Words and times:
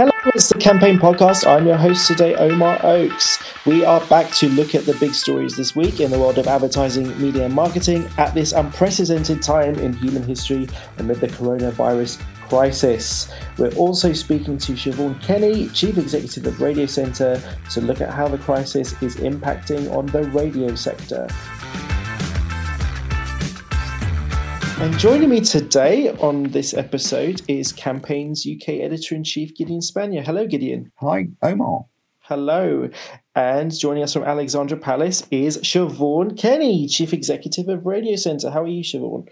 Hello, 0.00 0.12
it's 0.34 0.48
the 0.48 0.58
Campaign 0.58 0.98
Podcast. 0.98 1.46
I'm 1.46 1.66
your 1.66 1.76
host 1.76 2.06
today, 2.06 2.34
Omar 2.34 2.80
Oakes. 2.82 3.38
We 3.66 3.84
are 3.84 4.00
back 4.06 4.32
to 4.36 4.48
look 4.48 4.74
at 4.74 4.86
the 4.86 4.94
big 4.94 5.12
stories 5.12 5.58
this 5.58 5.76
week 5.76 6.00
in 6.00 6.10
the 6.10 6.18
world 6.18 6.38
of 6.38 6.46
advertising, 6.46 7.08
media, 7.20 7.44
and 7.44 7.52
marketing 7.52 8.08
at 8.16 8.32
this 8.32 8.52
unprecedented 8.52 9.42
time 9.42 9.74
in 9.74 9.92
human 9.92 10.22
history 10.22 10.70
amid 10.96 11.20
the 11.20 11.26
coronavirus 11.26 12.18
crisis. 12.48 13.30
We're 13.58 13.74
also 13.74 14.14
speaking 14.14 14.56
to 14.56 14.72
Siobhan 14.72 15.20
Kenny, 15.22 15.68
Chief 15.68 15.98
Executive 15.98 16.46
of 16.46 16.62
Radio 16.62 16.86
Centre, 16.86 17.38
to 17.72 17.80
look 17.82 18.00
at 18.00 18.08
how 18.08 18.26
the 18.26 18.38
crisis 18.38 18.94
is 19.02 19.16
impacting 19.16 19.94
on 19.94 20.06
the 20.06 20.22
radio 20.30 20.74
sector. 20.76 21.28
And 24.80 24.98
joining 24.98 25.28
me 25.28 25.42
today 25.42 26.08
on 26.08 26.44
this 26.44 26.72
episode 26.72 27.42
is 27.48 27.70
Campaign's 27.70 28.46
UK 28.46 28.80
editor 28.80 29.14
in 29.14 29.22
chief, 29.22 29.54
Gideon 29.54 29.80
Spanier. 29.80 30.24
Hello, 30.24 30.46
Gideon. 30.46 30.90
Hi, 31.02 31.28
Omar. 31.42 31.84
Hello. 32.20 32.88
And 33.34 33.78
joining 33.78 34.02
us 34.02 34.14
from 34.14 34.22
Alexandra 34.22 34.78
Palace 34.78 35.26
is 35.30 35.58
Siobhan 35.58 36.38
Kenny, 36.38 36.88
Chief 36.88 37.12
Executive 37.12 37.68
of 37.68 37.84
Radio 37.84 38.16
Centre. 38.16 38.48
How 38.50 38.62
are 38.62 38.68
you, 38.68 38.82
Siobhan? 38.82 39.28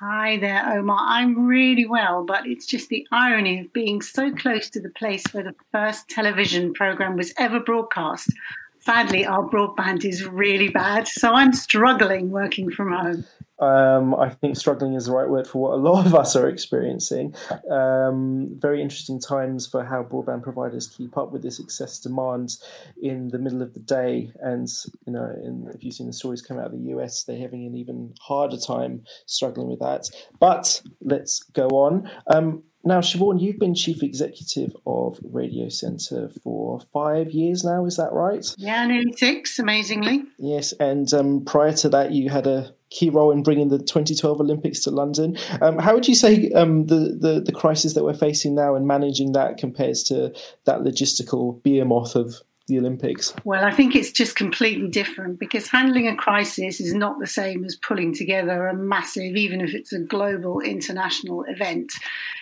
Hi 0.00 0.38
there, 0.38 0.78
Omar. 0.78 0.98
I'm 0.98 1.46
really 1.46 1.84
well, 1.84 2.24
but 2.24 2.46
it's 2.46 2.64
just 2.64 2.88
the 2.88 3.06
irony 3.12 3.60
of 3.60 3.72
being 3.74 4.00
so 4.00 4.32
close 4.32 4.70
to 4.70 4.80
the 4.80 4.88
place 4.88 5.24
where 5.32 5.44
the 5.44 5.54
first 5.70 6.08
television 6.08 6.72
programme 6.72 7.14
was 7.14 7.34
ever 7.36 7.60
broadcast. 7.60 8.32
Sadly, 8.80 9.26
our 9.26 9.46
broadband 9.46 10.06
is 10.06 10.24
really 10.24 10.68
bad, 10.68 11.06
so 11.08 11.34
I'm 11.34 11.52
struggling 11.52 12.30
working 12.30 12.70
from 12.70 12.92
home. 12.92 13.26
Um, 13.60 14.14
I 14.14 14.30
think 14.30 14.56
struggling 14.56 14.94
is 14.94 15.06
the 15.06 15.12
right 15.12 15.28
word 15.28 15.46
for 15.46 15.58
what 15.62 15.72
a 15.72 15.76
lot 15.90 16.06
of 16.06 16.14
us 16.14 16.36
are 16.36 16.48
experiencing. 16.48 17.34
Um, 17.70 18.56
very 18.58 18.80
interesting 18.82 19.20
times 19.20 19.66
for 19.66 19.84
how 19.84 20.02
broadband 20.02 20.42
providers 20.42 20.86
keep 20.86 21.16
up 21.16 21.32
with 21.32 21.42
this 21.42 21.60
excess 21.60 21.98
demand 21.98 22.56
in 23.02 23.28
the 23.28 23.38
middle 23.38 23.62
of 23.62 23.74
the 23.74 23.80
day. 23.80 24.32
And 24.40 24.68
you 25.06 25.12
know, 25.12 25.30
in, 25.42 25.70
if 25.74 25.82
you've 25.82 25.94
seen 25.94 26.06
the 26.06 26.12
stories 26.12 26.42
come 26.42 26.58
out 26.58 26.66
of 26.66 26.72
the 26.72 26.90
US, 26.96 27.24
they're 27.24 27.38
having 27.38 27.66
an 27.66 27.76
even 27.76 28.14
harder 28.20 28.58
time 28.58 29.04
struggling 29.26 29.68
with 29.68 29.80
that. 29.80 30.08
But 30.38 30.82
let's 31.00 31.42
go 31.42 31.68
on. 31.68 32.10
Um, 32.28 32.62
now, 32.84 33.00
Siobhan, 33.00 33.40
you've 33.40 33.58
been 33.58 33.74
chief 33.74 34.02
executive 34.02 34.74
of 34.86 35.18
Radio 35.22 35.68
Centre 35.68 36.30
for 36.42 36.80
five 36.92 37.32
years 37.32 37.64
now. 37.64 37.84
Is 37.84 37.96
that 37.96 38.12
right? 38.12 38.46
Yeah, 38.56 38.86
nearly 38.86 39.12
six. 39.16 39.58
Amazingly. 39.58 40.22
Yes, 40.38 40.72
and 40.78 41.12
um, 41.12 41.44
prior 41.44 41.72
to 41.74 41.88
that, 41.90 42.12
you 42.12 42.30
had 42.30 42.46
a 42.46 42.72
key 42.90 43.10
role 43.10 43.30
in 43.30 43.42
bringing 43.42 43.68
the 43.68 43.78
2012 43.78 44.40
Olympics 44.40 44.80
to 44.80 44.90
London. 44.90 45.36
Um, 45.60 45.78
how 45.78 45.94
would 45.94 46.08
you 46.08 46.14
say 46.14 46.50
um, 46.52 46.86
the, 46.86 47.16
the, 47.18 47.42
the 47.44 47.52
crisis 47.52 47.94
that 47.94 48.04
we're 48.04 48.14
facing 48.14 48.54
now 48.54 48.74
and 48.74 48.86
managing 48.86 49.32
that 49.32 49.58
compares 49.58 50.02
to 50.04 50.34
that 50.64 50.80
logistical 50.80 51.62
behemoth 51.62 52.14
of 52.14 52.42
the 52.68 52.78
Olympics? 52.78 53.34
Well, 53.44 53.64
I 53.64 53.72
think 53.72 53.96
it's 53.96 54.12
just 54.12 54.36
completely 54.36 54.88
different 54.88 55.40
because 55.40 55.68
handling 55.68 56.06
a 56.06 56.14
crisis 56.14 56.80
is 56.80 56.94
not 56.94 57.18
the 57.18 57.26
same 57.26 57.64
as 57.64 57.76
pulling 57.76 58.14
together 58.14 58.68
a 58.68 58.74
massive, 58.74 59.36
even 59.36 59.60
if 59.60 59.74
it's 59.74 59.92
a 59.92 59.98
global 59.98 60.60
international 60.60 61.44
event. 61.48 61.90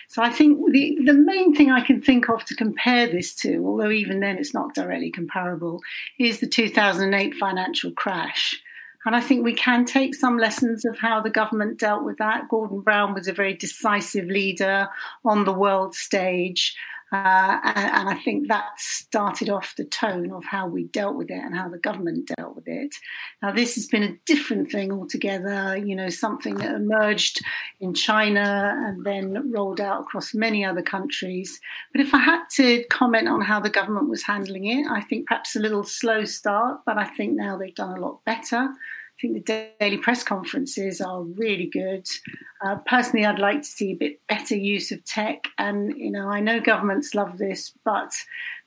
So 0.09 0.21
I 0.21 0.29
think 0.29 0.59
the, 0.71 0.97
the 1.05 1.13
main 1.13 1.55
thing 1.55 1.71
I 1.71 1.81
can 1.81 2.01
think 2.01 2.29
of 2.29 2.45
to 2.45 2.55
compare 2.55 3.07
this 3.07 3.33
to, 3.35 3.65
although 3.65 3.89
even 3.89 4.19
then 4.19 4.37
it's 4.37 4.53
not 4.53 4.75
directly 4.75 5.11
comparable, 5.11 5.81
is 6.19 6.39
the 6.39 6.47
2008 6.47 7.33
financial 7.35 7.91
crash. 7.91 8.61
And 9.07 9.15
I 9.15 9.21
think 9.21 9.45
we 9.45 9.53
can 9.53 9.85
take 9.85 10.13
some 10.13 10.37
lessons 10.37 10.83
of 10.83 10.97
how 10.99 11.21
the 11.21 11.29
government 11.29 11.79
dealt 11.79 12.03
with 12.03 12.17
that. 12.17 12.49
Gordon 12.49 12.81
Brown 12.81 13.13
was 13.13 13.29
a 13.29 13.31
very 13.31 13.53
decisive 13.53 14.25
leader 14.25 14.89
on 15.23 15.45
the 15.45 15.53
world 15.53 15.95
stage. 15.95 16.75
Uh, 17.13 17.57
and, 17.63 17.77
and, 17.77 18.09
I 18.09 18.15
think 18.15 18.49
that 18.49 18.65
started 18.77 19.49
off 19.49 19.75
the 19.77 19.85
tone 19.85 20.33
of 20.33 20.43
how 20.43 20.67
we 20.67 20.83
dealt 20.83 21.15
with 21.15 21.31
it 21.31 21.41
and 21.41 21.55
how 21.55 21.69
the 21.69 21.77
government 21.77 22.29
dealt 22.35 22.53
with 22.53 22.67
it. 22.67 22.95
Now, 23.41 23.53
this 23.53 23.75
has 23.75 23.87
been 23.87 24.03
a 24.03 24.17
different 24.25 24.69
thing 24.69 24.91
altogether, 24.91 25.77
you 25.77 25.95
know, 25.95 26.09
something 26.09 26.55
that 26.55 26.75
emerged 26.75 27.39
in 27.79 27.93
China 27.93 28.75
and 28.85 29.05
then 29.05 29.53
rolled 29.53 29.79
out 29.79 30.01
across 30.01 30.33
many 30.33 30.65
other 30.65 30.81
countries. 30.81 31.61
But 31.93 32.01
if 32.01 32.13
I 32.13 32.17
had 32.17 32.43
to 32.55 32.83
comment 32.89 33.29
on 33.29 33.39
how 33.39 33.61
the 33.61 33.69
government 33.69 34.09
was 34.09 34.23
handling 34.23 34.65
it, 34.65 34.85
I 34.91 34.99
think 34.99 35.27
perhaps 35.27 35.55
a 35.55 35.61
little 35.61 35.85
slow 35.85 36.25
start, 36.25 36.81
but 36.85 36.97
I 36.97 37.05
think 37.05 37.37
now 37.37 37.57
they've 37.57 37.73
done 37.73 37.97
a 37.97 38.01
lot 38.01 38.25
better. 38.25 38.67
I 39.17 39.21
think 39.21 39.45
the 39.45 39.73
daily 39.79 39.97
press 39.97 40.23
conferences 40.23 41.01
are 41.01 41.23
really 41.23 41.65
good. 41.65 42.07
Uh, 42.61 42.75
personally, 42.85 43.25
I'd 43.25 43.39
like 43.39 43.63
to 43.63 43.67
see 43.67 43.91
a 43.91 43.95
bit 43.95 44.19
better 44.27 44.55
use 44.55 44.91
of 44.91 45.03
tech. 45.05 45.45
And, 45.57 45.97
you 45.97 46.11
know, 46.11 46.29
I 46.29 46.39
know 46.39 46.59
governments 46.59 47.15
love 47.15 47.39
this, 47.39 47.73
but 47.83 48.13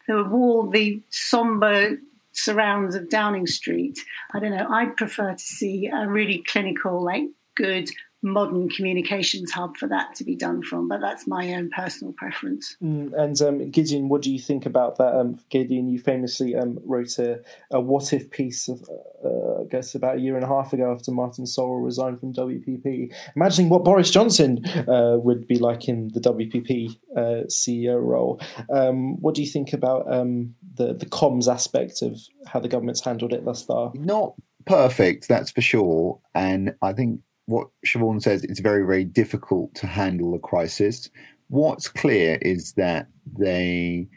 the 0.09 0.25
wall, 0.25 0.69
the 0.69 1.01
somber 1.11 1.99
surrounds 2.33 2.97
of 2.97 3.09
Downing 3.09 3.47
Street, 3.47 4.01
I 4.33 4.41
don't 4.41 4.57
know, 4.57 4.67
I'd 4.69 4.97
prefer 4.97 5.33
to 5.33 5.39
see 5.39 5.87
a 5.87 6.09
really 6.09 6.43
clinical, 6.49 7.01
like 7.01 7.25
good 7.55 7.89
modern 8.23 8.69
communications 8.69 9.51
hub 9.51 9.77
for 9.77 9.89
that 9.89 10.15
to 10.17 10.25
be 10.25 10.37
done 10.37 10.63
from. 10.63 10.89
But 10.89 11.01
that's 11.01 11.27
my 11.27 11.55
own 11.55 11.71
personal 11.71 12.13
preference. 12.13 12.77
Mm, 12.83 13.13
and 13.19 13.43
um, 13.43 13.71
Gideon, 13.71 14.09
what 14.09 14.23
do 14.23 14.31
you 14.31 14.39
think 14.39 14.67
about 14.67 14.99
that? 14.99 15.15
Um, 15.15 15.39
Gideon, 15.49 15.89
you 15.89 15.99
famously 15.99 16.55
um, 16.55 16.79
wrote 16.85 17.19
a, 17.19 17.41
a, 17.71 17.81
what 17.81 18.13
if 18.13 18.31
piece 18.31 18.69
of, 18.69 18.83
uh, 19.25 19.63
I 19.63 19.65
guess, 19.71 19.95
about 19.95 20.17
a 20.17 20.21
year 20.21 20.35
and 20.35 20.45
a 20.45 20.49
half 20.49 20.73
ago 20.73 20.93
after 20.93 21.11
Martin 21.11 21.45
Sorrell 21.45 21.85
resigned 21.85 22.21
from 22.21 22.35
WPP, 22.35 23.13
imagining 23.37 23.71
what 23.71 23.85
Boris 23.85 24.11
Johnson 24.11 24.65
uh, 24.67 25.17
would 25.17 25.47
be 25.47 25.59
like 25.59 25.89
in 25.89 26.09
the 26.09 26.21
WPP 26.21 26.97
uh, 27.17 27.47
CEO 27.49 28.03
role. 28.03 28.41
Um, 28.73 29.21
what 29.21 29.35
do 29.35 29.43
you 29.43 29.49
think 29.49 29.73
about 29.73 30.13
um, 30.13 30.55
the, 30.75 30.93
the 30.93 31.07
comms 31.07 31.51
aspect 31.53 32.03
of 32.03 32.21
how 32.47 32.61
the 32.61 32.69
government's 32.69 33.05
handled 33.05 33.33
it 33.33 33.45
thus 33.45 33.63
far? 33.63 33.93
Not 33.95 34.35
perfect, 34.67 35.29
that's 35.29 35.51
for 35.51 35.61
sure. 35.61 36.21
And 36.35 36.75
I 36.83 36.93
think 36.93 37.21
what 37.51 37.69
Siobhan 37.85 38.23
says, 38.23 38.45
it's 38.45 38.61
very, 38.61 38.85
very 38.87 39.05
difficult 39.05 39.75
to 39.75 39.87
handle 39.87 40.35
a 40.35 40.39
crisis. 40.39 41.11
What's 41.49 41.89
clear 41.89 42.39
is 42.43 42.73
that 42.75 43.09
they 43.39 44.09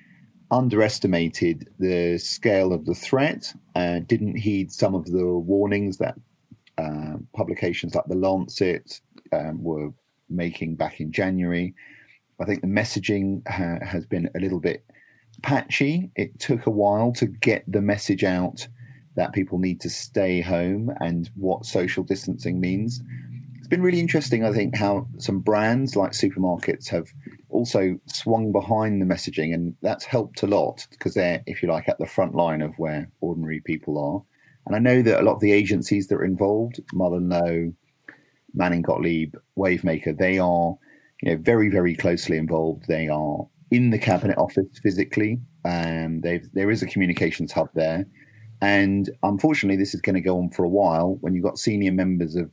underestimated 0.52 1.68
the 1.80 2.20
scale 2.20 2.74
of 2.74 2.86
the 2.86 2.94
threat, 2.94 3.54
uh, 3.76 4.00
didn't 4.06 4.38
heed 4.38 4.72
some 4.72 4.94
of 4.94 5.06
the 5.06 5.26
warnings 5.26 5.98
that 5.98 6.16
uh, 6.78 7.18
publications 7.36 7.96
like 7.96 8.06
The 8.08 8.16
Lancet 8.16 9.02
um, 9.32 9.64
were 9.64 9.90
making 10.30 10.76
back 10.76 11.00
in 11.00 11.12
January. 11.12 11.74
I 12.40 12.46
think 12.46 12.62
the 12.62 12.68
messaging 12.68 13.48
ha- 13.48 13.84
has 13.84 14.06
been 14.06 14.30
a 14.36 14.40
little 14.40 14.60
bit 14.60 14.86
patchy. 15.42 16.12
It 16.16 16.40
took 16.40 16.68
a 16.68 16.72
while 16.72 17.14
to 17.14 17.26
get 17.26 17.64
the 17.68 17.82
message 17.82 18.24
out 18.24 18.68
that 19.16 19.34
people 19.34 19.60
need 19.60 19.80
to 19.82 19.90
stay 19.90 20.42
home 20.42 20.92
and 21.00 21.30
what 21.36 21.66
social 21.66 22.04
distancing 22.04 22.60
means. 22.60 23.02
It's 23.58 23.68
been 23.68 23.82
really 23.82 24.00
interesting, 24.00 24.44
I 24.44 24.52
think, 24.52 24.76
how 24.76 25.08
some 25.18 25.40
brands 25.40 25.96
like 25.96 26.12
supermarkets 26.12 26.90
have 26.90 27.08
also 27.50 27.98
swung 28.08 28.52
behind 28.52 29.02
the 29.02 29.06
messaging, 29.06 29.54
and 29.54 29.76
that's 29.82 30.04
helped 30.04 30.44
a 30.44 30.48
lot 30.48 30.86
because 30.92 31.14
they're, 31.14 31.42
if 31.46 31.64
you 31.64 31.70
like, 31.70 31.88
at 31.88 31.98
the 32.00 32.06
front 32.06 32.36
line 32.36 32.62
of 32.62 32.74
where 32.78 33.10
ordinary 33.22 33.62
people 33.62 33.98
are. 33.98 34.22
And 34.66 34.76
I 34.76 34.80
know 34.80 35.02
that 35.02 35.22
a 35.22 35.24
lot 35.24 35.36
of 35.36 35.42
the 35.42 35.52
agencies 35.52 36.08
that 36.08 36.16
are 36.16 36.26
involved, 36.26 36.82
MullenLowe, 36.94 37.74
Manning 38.54 38.82
Gottlieb, 38.82 39.36
Wavemaker, 39.58 40.18
they 40.18 40.40
are, 40.40 40.76
you 41.22 41.32
know, 41.32 41.38
very, 41.38 41.70
very 41.70 41.96
closely 41.96 42.38
involved. 42.38 42.86
They 42.88 43.08
are 43.08 43.48
in 43.72 43.90
the 43.90 44.00
cabinet 44.00 44.38
office 44.38 44.68
physically. 44.82 45.40
Um, 45.66 46.22
and 46.26 46.50
there 46.54 46.70
is 46.70 46.84
a 46.84 46.88
communications 46.88 47.52
hub 47.52 47.70
there. 47.74 48.06
And 48.64 49.10
unfortunately, 49.24 49.76
this 49.76 49.94
is 49.94 50.00
going 50.00 50.16
to 50.16 50.22
go 50.22 50.40
on 50.40 50.50
for 50.50 50.64
a 50.64 50.70
while 50.70 51.18
when 51.20 51.36
you've 51.36 51.44
got 51.44 51.60
senior 51.60 51.92
members 51.92 52.38
of 52.38 52.50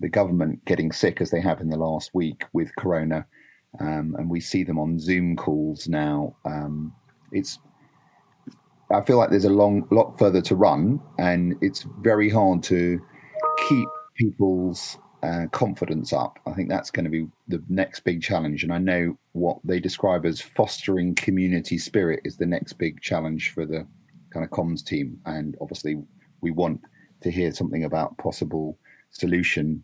the 0.00 0.08
government 0.08 0.64
getting 0.64 0.90
sick, 0.92 1.20
as 1.20 1.30
they 1.30 1.42
have 1.42 1.60
in 1.60 1.68
the 1.68 1.76
last 1.76 2.14
week 2.14 2.44
with 2.54 2.74
Corona. 2.76 3.26
Um, 3.78 4.16
and 4.18 4.30
we 4.30 4.40
see 4.40 4.64
them 4.64 4.78
on 4.78 4.98
Zoom 4.98 5.36
calls 5.36 5.88
now. 5.88 6.34
Um, 6.46 6.94
it's 7.32 7.58
I 8.90 9.02
feel 9.02 9.18
like 9.18 9.28
there's 9.28 9.44
a 9.44 9.50
long 9.50 9.86
lot 9.90 10.18
further 10.18 10.40
to 10.40 10.56
run, 10.56 10.98
and 11.18 11.54
it's 11.60 11.84
very 12.00 12.30
hard 12.30 12.62
to 12.64 12.98
keep 13.68 13.88
people's 14.16 14.96
uh, 15.22 15.48
confidence 15.52 16.14
up. 16.14 16.38
I 16.46 16.52
think 16.52 16.70
that's 16.70 16.90
going 16.90 17.04
to 17.04 17.10
be 17.10 17.26
the 17.48 17.62
next 17.68 18.04
big 18.04 18.22
challenge. 18.22 18.64
And 18.64 18.72
I 18.72 18.78
know 18.78 19.18
what 19.32 19.58
they 19.64 19.80
describe 19.80 20.24
as 20.24 20.40
fostering 20.40 21.14
community 21.14 21.76
spirit 21.76 22.20
is 22.24 22.38
the 22.38 22.46
next 22.46 22.72
big 22.74 23.02
challenge 23.02 23.50
for 23.50 23.66
the 23.66 23.86
kind 24.32 24.44
of 24.44 24.50
comms 24.50 24.84
team, 24.84 25.18
and 25.26 25.56
obviously 25.60 26.02
we 26.40 26.50
want 26.50 26.80
to 27.22 27.30
hear 27.30 27.52
something 27.52 27.84
about 27.84 28.18
possible 28.18 28.78
solution. 29.10 29.82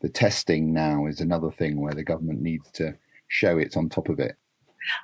The 0.00 0.08
testing 0.08 0.72
now 0.72 1.06
is 1.06 1.20
another 1.20 1.50
thing 1.50 1.80
where 1.80 1.94
the 1.94 2.04
government 2.04 2.40
needs 2.40 2.70
to 2.72 2.96
show 3.28 3.58
it's 3.58 3.76
on 3.76 3.88
top 3.88 4.08
of 4.08 4.20
it. 4.20 4.36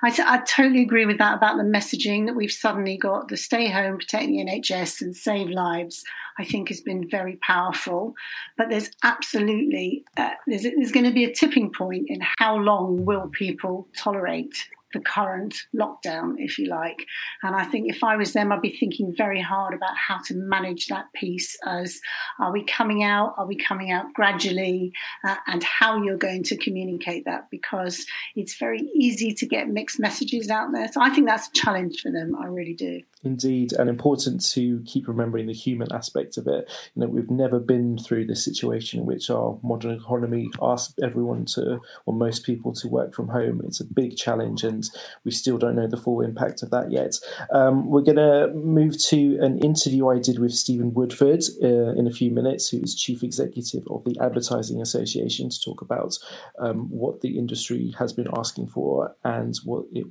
I, 0.03 0.09
t- 0.09 0.23
I 0.25 0.41
totally 0.47 0.81
agree 0.81 1.05
with 1.05 1.17
that 1.17 1.35
about 1.35 1.57
the 1.57 1.63
messaging 1.63 2.25
that 2.25 2.35
we've 2.35 2.51
suddenly 2.51 2.97
got 2.97 3.27
the 3.27 3.37
stay 3.37 3.69
home, 3.69 3.97
protect 3.97 4.27
the 4.27 4.37
NHS, 4.37 5.01
and 5.01 5.15
save 5.15 5.49
lives. 5.49 6.03
I 6.37 6.45
think 6.45 6.69
has 6.69 6.81
been 6.81 7.07
very 7.09 7.37
powerful. 7.37 8.13
But 8.57 8.69
there's 8.69 8.89
absolutely 9.03 10.05
uh, 10.17 10.31
there's, 10.47 10.63
there's 10.63 10.91
going 10.91 11.05
to 11.05 11.13
be 11.13 11.25
a 11.25 11.33
tipping 11.33 11.71
point 11.71 12.05
in 12.07 12.21
how 12.37 12.57
long 12.57 13.05
will 13.05 13.29
people 13.29 13.87
tolerate 13.95 14.67
the 14.95 15.01
current 15.01 15.55
lockdown, 15.75 16.35
if 16.37 16.57
you 16.57 16.67
like. 16.67 17.05
And 17.43 17.55
I 17.55 17.65
think 17.65 17.89
if 17.89 18.03
I 18.03 18.15
was 18.15 18.33
them, 18.33 18.51
I'd 18.51 18.61
be 18.61 18.75
thinking 18.75 19.13
very 19.15 19.41
hard 19.41 19.73
about 19.73 19.95
how 19.95 20.19
to 20.25 20.33
manage 20.33 20.87
that 20.87 21.11
piece 21.13 21.57
as 21.65 21.99
are 22.39 22.51
we 22.51 22.63
coming 22.63 23.03
out? 23.03 23.35
Are 23.37 23.45
we 23.45 23.57
coming 23.57 23.91
out 23.91 24.13
gradually? 24.13 24.93
Uh, 25.23 25.35
and 25.47 25.63
how 25.63 26.01
you're 26.01 26.17
going 26.17 26.43
to 26.43 26.57
communicate 26.57 27.25
that 27.25 27.49
because 27.51 28.05
it's 28.35 28.57
very 28.57 28.89
easy 28.95 29.33
to 29.33 29.45
get 29.45 29.67
mixed 29.67 29.99
messages 29.99 30.49
out 30.49 30.71
there. 30.71 30.89
So 30.91 31.01
I 31.01 31.09
think 31.09 31.27
that's 31.27 31.49
a 31.49 31.51
challenge 31.51 32.01
for 32.01 32.11
them. 32.11 32.35
I 32.39 32.47
really 32.47 32.73
do. 32.73 33.01
Indeed, 33.23 33.73
and 33.73 33.89
important 33.89 34.45
to 34.51 34.81
keep 34.85 35.07
remembering 35.07 35.47
the 35.47 35.53
human 35.53 35.91
aspect 35.91 36.37
of 36.37 36.47
it. 36.47 36.71
You 36.93 37.01
know, 37.01 37.07
we've 37.07 37.31
never 37.31 37.59
been 37.59 37.97
through 37.97 38.27
this 38.27 38.45
situation 38.45 38.99
in 38.99 39.05
which 39.07 39.31
our 39.31 39.57
modern 39.63 39.95
economy 39.95 40.49
asks 40.61 40.93
everyone 41.01 41.45
to, 41.45 41.81
or 42.05 42.13
most 42.13 42.43
people, 42.43 42.71
to 42.73 42.87
work 42.87 43.15
from 43.15 43.29
home. 43.29 43.63
It's 43.65 43.79
a 43.79 43.85
big 43.85 44.15
challenge, 44.15 44.63
and 44.63 44.84
we 45.23 45.31
still 45.31 45.57
don't 45.57 45.75
know 45.75 45.87
the 45.87 45.97
full 45.97 46.21
impact 46.21 46.63
of 46.63 46.69
that 46.71 46.91
yet. 46.91 47.15
Um, 47.51 47.89
we're 47.89 48.01
going 48.01 48.17
to 48.17 48.51
move 48.53 48.97
to 49.05 49.37
an 49.41 49.59
interview 49.59 50.07
I 50.07 50.19
did 50.19 50.39
with 50.39 50.53
Stephen 50.53 50.93
Woodford 50.93 51.43
uh, 51.63 51.93
in 51.93 52.07
a 52.07 52.11
few 52.11 52.31
minutes, 52.31 52.69
who 52.69 52.79
is 52.81 52.95
chief 52.95 53.23
executive 53.23 53.83
of 53.89 54.03
the 54.03 54.17
Advertising 54.21 54.81
Association, 54.81 55.49
to 55.49 55.61
talk 55.61 55.81
about 55.81 56.17
um, 56.59 56.89
what 56.89 57.21
the 57.21 57.37
industry 57.37 57.93
has 57.97 58.13
been 58.13 58.27
asking 58.35 58.67
for 58.67 59.15
and 59.23 59.55
what 59.63 59.85
it 59.91 60.05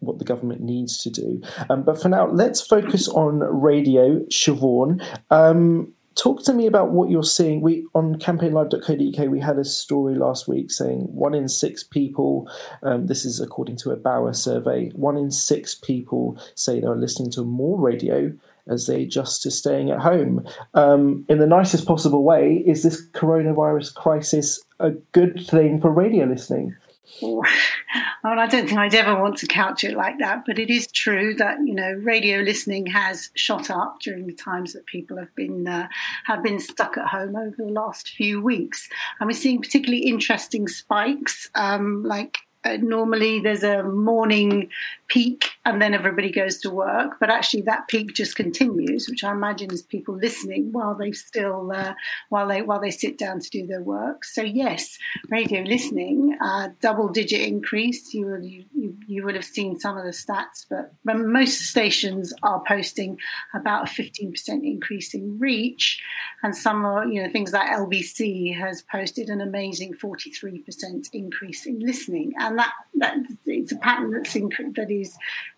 what 0.00 0.18
the 0.18 0.24
government 0.24 0.62
needs 0.62 1.02
to 1.02 1.10
do. 1.10 1.42
Um, 1.68 1.82
but 1.82 2.00
for 2.00 2.08
now, 2.08 2.26
let's 2.26 2.60
focus 2.60 3.08
on 3.08 3.40
radio, 3.40 4.20
Siobhan. 4.30 5.04
Um, 5.30 5.92
talk 6.18 6.42
to 6.44 6.52
me 6.52 6.66
about 6.66 6.90
what 6.90 7.10
you're 7.10 7.22
seeing. 7.22 7.60
We 7.60 7.86
on 7.94 8.16
campaignlive.co.uk 8.16 9.30
we 9.30 9.40
had 9.40 9.58
a 9.58 9.64
story 9.64 10.14
last 10.16 10.48
week 10.48 10.70
saying 10.70 11.02
one 11.02 11.34
in 11.34 11.48
six 11.48 11.82
people. 11.82 12.50
Um, 12.82 13.06
this 13.06 13.24
is 13.24 13.40
according 13.40 13.76
to 13.78 13.92
a 13.92 13.96
Bauer 13.96 14.32
survey. 14.32 14.90
One 14.90 15.16
in 15.16 15.30
six 15.30 15.74
people 15.74 16.38
say 16.54 16.80
they're 16.80 16.96
listening 16.96 17.30
to 17.32 17.44
more 17.44 17.80
radio 17.80 18.32
as 18.66 18.86
they 18.86 19.02
adjust 19.02 19.42
to 19.42 19.50
staying 19.50 19.90
at 19.90 20.00
home. 20.00 20.46
Um, 20.74 21.24
in 21.28 21.38
the 21.38 21.46
nicest 21.46 21.86
possible 21.86 22.22
way, 22.22 22.62
is 22.66 22.82
this 22.82 23.08
coronavirus 23.12 23.94
crisis 23.94 24.60
a 24.78 24.90
good 25.12 25.46
thing 25.46 25.80
for 25.80 25.90
radio 25.90 26.26
listening? 26.26 26.76
Well, 27.20 27.42
I 28.24 28.46
don't 28.46 28.68
think 28.68 28.78
I'd 28.78 28.94
ever 28.94 29.20
want 29.20 29.38
to 29.38 29.46
couch 29.46 29.84
it 29.84 29.96
like 29.96 30.18
that, 30.18 30.44
but 30.46 30.58
it 30.58 30.70
is 30.70 30.86
true 30.88 31.34
that 31.34 31.58
you 31.64 31.74
know 31.74 31.92
radio 32.02 32.40
listening 32.40 32.86
has 32.86 33.30
shot 33.34 33.70
up 33.70 34.00
during 34.00 34.26
the 34.26 34.34
times 34.34 34.72
that 34.72 34.86
people 34.86 35.16
have 35.16 35.34
been 35.34 35.66
uh, 35.66 35.88
have 36.24 36.42
been 36.42 36.60
stuck 36.60 36.96
at 36.96 37.08
home 37.08 37.36
over 37.36 37.56
the 37.56 37.72
last 37.72 38.10
few 38.10 38.40
weeks, 38.40 38.88
and 39.20 39.28
we're 39.28 39.34
seeing 39.34 39.60
particularly 39.60 40.04
interesting 40.04 40.68
spikes, 40.68 41.50
um, 41.54 42.02
like 42.04 42.38
uh, 42.64 42.76
normally 42.80 43.40
there's 43.40 43.62
a 43.62 43.82
morning 43.82 44.68
peak 45.08 45.52
and 45.64 45.80
then 45.80 45.94
everybody 45.94 46.30
goes 46.30 46.58
to 46.60 46.70
work. 46.70 47.16
But 47.20 47.30
actually 47.30 47.62
that 47.62 47.88
peak 47.88 48.14
just 48.14 48.36
continues 48.36 49.08
which 49.08 49.24
i 49.24 49.30
imagine 49.30 49.72
is 49.72 49.82
people 49.82 50.16
listening 50.16 50.72
while 50.72 50.94
they 50.94 51.12
still 51.12 51.72
uh, 51.74 51.94
while 52.28 52.48
they 52.48 52.62
while 52.62 52.80
they 52.80 52.90
sit 52.90 53.18
down 53.18 53.40
to 53.40 53.50
do 53.50 53.66
their 53.66 53.82
work. 53.82 54.24
So 54.24 54.42
yes 54.42 54.98
radio 55.28 55.62
listening 55.62 56.36
uh, 56.40 56.68
double 56.80 57.08
digit 57.08 57.40
increase. 57.40 58.12
You 58.14 58.26
would 58.26 58.44
you, 58.44 58.96
you 59.06 59.24
would 59.24 59.34
have 59.34 59.44
seen 59.44 59.78
some 59.78 59.96
of 59.96 60.04
the 60.04 60.10
stats 60.10 60.66
but 60.68 60.92
most 61.04 61.60
stations 61.60 62.32
are 62.42 62.62
posting 62.66 63.18
about 63.54 63.88
a 63.88 63.92
15% 63.92 64.32
increase 64.62 65.14
in 65.14 65.38
reach. 65.38 66.02
And 66.42 66.54
some 66.54 66.84
are 66.84 67.06
you 67.06 67.22
know 67.22 67.30
things 67.30 67.52
like 67.52 67.68
lbc 67.70 68.56
has 68.56 68.82
posted 68.82 69.28
an 69.28 69.40
amazing 69.40 69.94
43% 69.94 71.08
increase 71.12 71.66
in 71.66 71.80
listening. 71.80 72.32
And 72.38 72.58
that, 72.58 72.72
that 72.96 73.16
it's 73.46 73.72
a 73.72 73.76
pattern 73.76 74.10
that's 74.12 74.34
inc- 74.34 74.74
that 74.76 74.90
is 74.90 74.97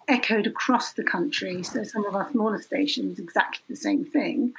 echoed 0.08 0.46
across 0.46 0.92
the 0.92 1.04
country. 1.04 1.62
So 1.62 1.84
some 1.84 2.04
of 2.06 2.14
our 2.14 2.30
smaller 2.30 2.60
stations 2.60 3.18
exactly 3.18 3.64
the 3.68 3.76
same 3.76 4.04
thing. 4.04 4.54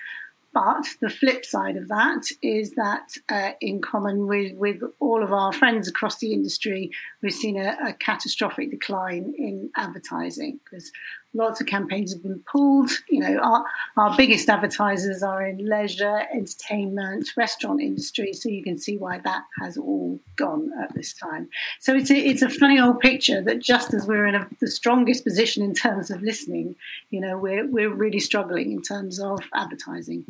But 0.53 0.85
the 0.99 1.09
flip 1.09 1.45
side 1.45 1.77
of 1.77 1.87
that 1.87 2.23
is 2.41 2.71
that, 2.71 3.13
uh, 3.29 3.51
in 3.61 3.81
common 3.81 4.27
with, 4.27 4.53
with 4.57 4.81
all 4.99 5.23
of 5.23 5.31
our 5.31 5.53
friends 5.53 5.87
across 5.87 6.17
the 6.17 6.33
industry, 6.33 6.91
we've 7.21 7.33
seen 7.33 7.57
a, 7.57 7.77
a 7.87 7.93
catastrophic 7.93 8.69
decline 8.69 9.33
in 9.37 9.69
advertising 9.77 10.59
because 10.63 10.91
lots 11.33 11.61
of 11.61 11.67
campaigns 11.67 12.13
have 12.13 12.23
been 12.23 12.43
pulled. 12.51 12.91
You 13.09 13.21
know, 13.21 13.37
our, 13.37 13.65
our 13.97 14.17
biggest 14.17 14.49
advertisers 14.49 15.23
are 15.23 15.45
in 15.45 15.67
leisure, 15.67 16.23
entertainment, 16.33 17.29
restaurant 17.37 17.81
industry. 17.81 18.33
So 18.33 18.49
you 18.49 18.63
can 18.63 18.77
see 18.77 18.97
why 18.97 19.19
that 19.19 19.43
has 19.61 19.77
all 19.77 20.19
gone 20.35 20.71
at 20.81 20.93
this 20.93 21.13
time. 21.13 21.49
So 21.79 21.95
it's 21.95 22.11
a, 22.11 22.17
it's 22.17 22.41
a 22.41 22.49
funny 22.49 22.79
old 22.79 22.99
picture 22.99 23.41
that 23.41 23.59
just 23.59 23.93
as 23.93 24.05
we're 24.05 24.27
in 24.27 24.35
a, 24.35 24.47
the 24.59 24.67
strongest 24.67 25.23
position 25.23 25.63
in 25.63 25.73
terms 25.73 26.11
of 26.11 26.21
listening, 26.21 26.75
you 27.09 27.21
know, 27.21 27.37
we're, 27.37 27.67
we're 27.67 27.93
really 27.93 28.19
struggling 28.19 28.71
in 28.71 28.81
terms 28.81 29.19
of 29.19 29.39
advertising. 29.53 30.25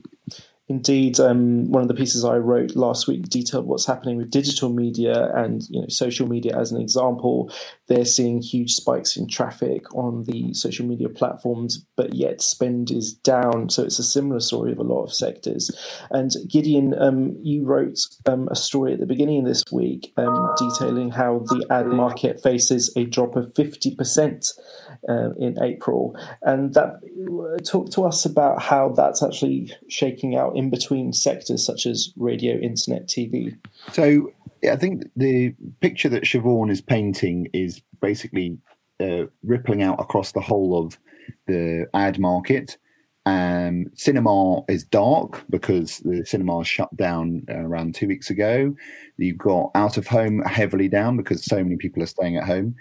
Indeed, 0.71 1.19
um, 1.19 1.69
one 1.69 1.81
of 1.81 1.89
the 1.89 1.93
pieces 1.93 2.23
I 2.23 2.37
wrote 2.37 2.77
last 2.77 3.05
week 3.05 3.23
detailed 3.27 3.65
what's 3.65 3.85
happening 3.85 4.15
with 4.15 4.31
digital 4.31 4.69
media 4.69 5.29
and 5.35 5.67
you 5.69 5.81
know 5.81 5.87
social 5.89 6.29
media 6.29 6.57
as 6.57 6.71
an 6.71 6.79
example. 6.79 7.51
They're 7.87 8.05
seeing 8.05 8.41
huge 8.41 8.71
spikes 8.75 9.17
in 9.17 9.27
traffic 9.27 9.93
on 9.93 10.23
the 10.23 10.53
social 10.53 10.85
media 10.85 11.09
platforms, 11.09 11.85
but 11.97 12.13
yet 12.13 12.41
spend 12.41 12.89
is 12.89 13.13
down. 13.13 13.69
So 13.69 13.83
it's 13.83 13.99
a 13.99 14.03
similar 14.03 14.39
story 14.39 14.71
of 14.71 14.79
a 14.79 14.83
lot 14.83 15.03
of 15.03 15.13
sectors. 15.13 15.69
And 16.09 16.31
Gideon, 16.47 16.95
um, 16.97 17.37
you 17.43 17.65
wrote 17.65 17.99
um, 18.25 18.47
a 18.49 18.55
story 18.55 18.93
at 18.93 19.01
the 19.01 19.05
beginning 19.05 19.39
of 19.39 19.45
this 19.45 19.65
week 19.73 20.13
um, 20.15 20.55
detailing 20.57 21.11
how 21.11 21.39
the 21.47 21.65
ad 21.69 21.87
market 21.87 22.41
faces 22.41 22.93
a 22.95 23.03
drop 23.03 23.35
of 23.35 23.53
fifty 23.55 23.93
percent 23.93 24.47
uh, 25.09 25.31
in 25.33 25.61
April, 25.61 26.15
and 26.43 26.73
that 26.75 27.01
talk 27.65 27.91
to 27.91 28.05
us 28.05 28.23
about 28.23 28.61
how 28.61 28.87
that's 28.89 29.21
actually 29.21 29.73
shaking 29.89 30.37
out 30.37 30.55
in 30.61 30.69
between 30.69 31.11
sectors 31.11 31.65
such 31.65 31.85
as 31.85 32.13
radio, 32.15 32.55
internet, 32.57 33.07
TV? 33.07 33.57
So 33.91 34.31
I 34.69 34.75
think 34.75 35.09
the 35.15 35.55
picture 35.79 36.09
that 36.09 36.23
Siobhan 36.23 36.71
is 36.71 36.81
painting 36.81 37.47
is 37.53 37.81
basically 38.01 38.57
uh, 38.99 39.25
rippling 39.43 39.81
out 39.81 39.99
across 39.99 40.31
the 40.31 40.41
whole 40.41 40.85
of 40.85 40.99
the 41.47 41.87
ad 41.93 42.19
market. 42.19 42.77
Um, 43.25 43.85
cinema 43.93 44.63
is 44.67 44.83
dark 44.83 45.43
because 45.49 45.99
the 45.99 46.25
cinema 46.25 46.63
shut 46.63 46.95
down 46.95 47.43
around 47.49 47.95
two 47.95 48.07
weeks 48.07 48.29
ago. 48.29 48.75
You've 49.17 49.37
got 49.37 49.71
out 49.75 49.97
of 49.97 50.07
home 50.07 50.41
heavily 50.43 50.87
down 50.87 51.17
because 51.17 51.45
so 51.45 51.63
many 51.63 51.77
people 51.77 52.01
are 52.01 52.07
staying 52.07 52.37
at 52.37 52.45
home. 52.45 52.75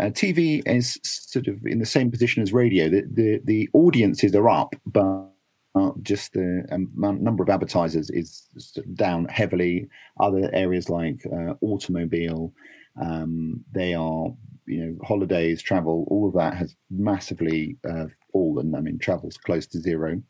Uh, 0.00 0.06
TV 0.06 0.62
is 0.66 0.98
sort 1.04 1.46
of 1.46 1.64
in 1.64 1.78
the 1.78 1.86
same 1.86 2.10
position 2.10 2.42
as 2.42 2.52
radio. 2.52 2.88
The, 2.88 3.02
the, 3.08 3.40
the 3.44 3.68
audiences 3.72 4.34
are 4.34 4.48
up, 4.48 4.74
but 4.84 5.33
uh, 5.74 5.90
just 6.02 6.32
the 6.32 6.64
um, 6.70 6.88
number 6.96 7.42
of 7.42 7.48
advertisers 7.50 8.10
is 8.10 8.48
down 8.94 9.26
heavily. 9.26 9.88
Other 10.20 10.48
areas 10.52 10.88
like 10.88 11.20
uh, 11.26 11.54
automobile, 11.60 12.52
um, 13.00 13.64
they 13.72 13.94
are, 13.94 14.26
you 14.66 14.84
know, 14.84 14.96
holidays, 15.04 15.62
travel, 15.62 16.06
all 16.08 16.28
of 16.28 16.34
that 16.34 16.54
has 16.54 16.76
massively 16.90 17.76
uh, 17.88 18.06
fallen. 18.32 18.74
I 18.74 18.80
mean, 18.80 18.98
travel's 18.98 19.36
close 19.36 19.66
to 19.68 19.80
zero. 19.80 20.22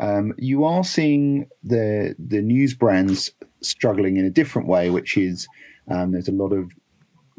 Um, 0.00 0.32
you 0.38 0.64
are 0.64 0.84
seeing 0.84 1.48
the 1.62 2.16
the 2.18 2.40
news 2.40 2.72
brands 2.74 3.30
struggling 3.60 4.16
in 4.16 4.24
a 4.24 4.30
different 4.30 4.68
way, 4.68 4.88
which 4.88 5.18
is 5.18 5.46
um, 5.90 6.12
there's 6.12 6.28
a 6.28 6.32
lot 6.32 6.52
of 6.52 6.72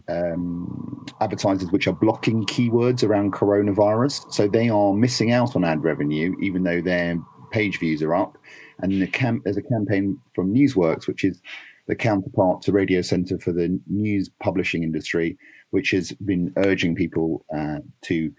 um, 0.07 1.05
advertisers 1.21 1.71
which 1.71 1.87
are 1.87 1.93
blocking 1.93 2.45
keywords 2.45 3.03
around 3.03 3.33
coronavirus. 3.33 4.31
So 4.31 4.47
they 4.47 4.69
are 4.69 4.93
missing 4.93 5.31
out 5.31 5.55
on 5.55 5.63
ad 5.63 5.83
revenue, 5.83 6.35
even 6.41 6.63
though 6.63 6.81
their 6.81 7.17
page 7.51 7.79
views 7.79 8.01
are 8.01 8.15
up. 8.15 8.37
And 8.79 9.01
the 9.01 9.07
camp, 9.07 9.43
there's 9.43 9.57
a 9.57 9.61
campaign 9.61 10.19
from 10.33 10.53
Newsworks, 10.53 11.07
which 11.07 11.23
is 11.23 11.41
the 11.87 11.95
counterpart 11.95 12.61
to 12.63 12.71
Radio 12.71 13.01
Centre 13.01 13.37
for 13.39 13.51
the 13.51 13.79
news 13.87 14.29
publishing 14.41 14.83
industry, 14.83 15.37
which 15.71 15.91
has 15.91 16.11
been 16.13 16.53
urging 16.57 16.95
people 16.95 17.45
uh, 17.55 17.79
to 18.03 18.31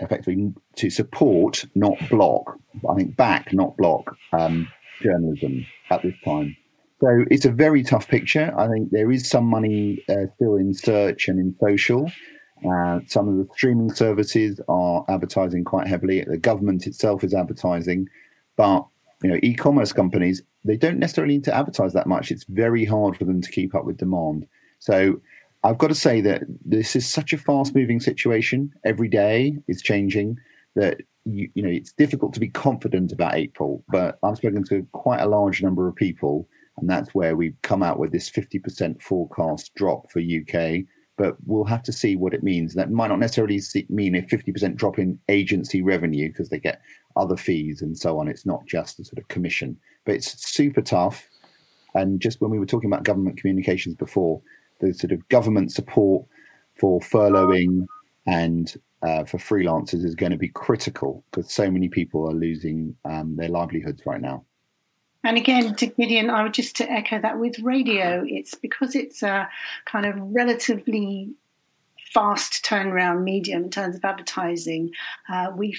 effectively 0.00 0.52
to 0.76 0.90
support, 0.90 1.64
not 1.74 1.94
block. 2.10 2.58
I 2.88 2.94
think 2.94 3.16
back, 3.16 3.52
not 3.52 3.76
block 3.76 4.16
um, 4.32 4.68
journalism 5.02 5.66
at 5.90 6.02
this 6.02 6.14
time. 6.24 6.56
So 7.00 7.24
it's 7.30 7.44
a 7.44 7.50
very 7.50 7.82
tough 7.82 8.08
picture. 8.08 8.52
I 8.56 8.68
think 8.68 8.90
there 8.90 9.10
is 9.10 9.28
some 9.28 9.44
money 9.44 10.02
uh, 10.08 10.26
still 10.36 10.56
in 10.56 10.72
search 10.72 11.28
and 11.28 11.38
in 11.38 11.54
social. 11.60 12.10
Uh, 12.66 13.00
some 13.06 13.28
of 13.28 13.36
the 13.36 13.46
streaming 13.54 13.92
services 13.92 14.60
are 14.68 15.04
advertising 15.08 15.64
quite 15.64 15.86
heavily. 15.86 16.24
The 16.24 16.38
government 16.38 16.86
itself 16.86 17.22
is 17.22 17.34
advertising, 17.34 18.08
but 18.56 18.86
you 19.22 19.30
know, 19.30 19.38
e-commerce 19.42 19.92
companies 19.92 20.42
they 20.66 20.76
don't 20.76 20.98
necessarily 20.98 21.34
need 21.34 21.44
to 21.44 21.54
advertise 21.54 21.92
that 21.92 22.06
much. 22.06 22.30
It's 22.30 22.44
very 22.48 22.84
hard 22.84 23.16
for 23.16 23.24
them 23.24 23.40
to 23.40 23.50
keep 23.50 23.74
up 23.74 23.84
with 23.84 23.98
demand. 23.98 24.46
So 24.80 25.20
I've 25.62 25.78
got 25.78 25.88
to 25.88 25.94
say 25.94 26.20
that 26.22 26.42
this 26.64 26.96
is 26.96 27.08
such 27.08 27.32
a 27.32 27.38
fast-moving 27.38 28.00
situation. 28.00 28.72
Every 28.84 29.08
day 29.08 29.58
is 29.68 29.80
changing. 29.80 30.38
That 30.74 31.02
you, 31.24 31.48
you 31.54 31.62
know, 31.62 31.70
it's 31.70 31.92
difficult 31.92 32.34
to 32.34 32.40
be 32.40 32.48
confident 32.48 33.12
about 33.12 33.34
April. 33.34 33.84
But 33.88 34.18
I've 34.22 34.36
spoken 34.36 34.64
to 34.64 34.86
quite 34.92 35.20
a 35.20 35.28
large 35.28 35.62
number 35.62 35.88
of 35.88 35.94
people 35.94 36.48
and 36.78 36.88
that's 36.88 37.14
where 37.14 37.36
we've 37.36 37.56
come 37.62 37.82
out 37.82 37.98
with 37.98 38.12
this 38.12 38.30
50% 38.30 39.00
forecast 39.00 39.74
drop 39.74 40.10
for 40.10 40.20
UK 40.20 40.84
but 41.16 41.36
we'll 41.46 41.64
have 41.64 41.82
to 41.82 41.92
see 41.92 42.14
what 42.14 42.34
it 42.34 42.42
means. 42.42 42.74
That 42.74 42.90
might 42.90 43.08
not 43.08 43.18
necessarily 43.18 43.60
mean 43.88 44.14
a 44.14 44.22
50% 44.22 44.76
drop 44.76 44.98
in 44.98 45.18
agency 45.28 45.82
revenue 45.82 46.28
because 46.28 46.50
they 46.50 46.58
get 46.58 46.82
other 47.16 47.36
fees 47.36 47.80
and 47.80 47.96
so 47.96 48.18
on. 48.18 48.28
It's 48.28 48.44
not 48.44 48.66
just 48.66 48.98
the 48.98 49.04
sort 49.04 49.18
of 49.18 49.28
commission, 49.28 49.78
but 50.04 50.14
it's 50.14 50.46
super 50.46 50.82
tough. 50.82 51.28
And 51.94 52.20
just 52.20 52.40
when 52.40 52.50
we 52.50 52.58
were 52.58 52.66
talking 52.66 52.90
about 52.90 53.04
government 53.04 53.38
communications 53.38 53.94
before, 53.94 54.42
the 54.80 54.92
sort 54.92 55.12
of 55.12 55.26
government 55.30 55.72
support 55.72 56.26
for 56.74 57.00
furloughing 57.00 57.86
and 58.26 58.74
uh, 59.02 59.24
for 59.24 59.38
freelancers 59.38 60.04
is 60.04 60.14
going 60.14 60.32
to 60.32 60.38
be 60.38 60.48
critical 60.48 61.24
because 61.30 61.50
so 61.50 61.70
many 61.70 61.88
people 61.88 62.28
are 62.28 62.34
losing 62.34 62.94
um, 63.06 63.36
their 63.36 63.48
livelihoods 63.48 64.02
right 64.04 64.20
now. 64.20 64.44
And 65.26 65.36
again, 65.36 65.74
to 65.74 65.86
Gideon, 65.86 66.30
I 66.30 66.44
would 66.44 66.54
just 66.54 66.76
to 66.76 66.88
echo 66.88 67.20
that 67.20 67.40
with 67.40 67.58
radio, 67.58 68.24
it's 68.24 68.54
because 68.54 68.94
it's 68.94 69.24
a 69.24 69.48
kind 69.84 70.06
of 70.06 70.14
relatively 70.18 71.34
fast 72.14 72.64
turnaround 72.64 73.24
medium 73.24 73.64
in 73.64 73.70
terms 73.70 73.96
of 73.96 74.04
advertising. 74.04 74.92
Uh, 75.28 75.48
we 75.56 75.76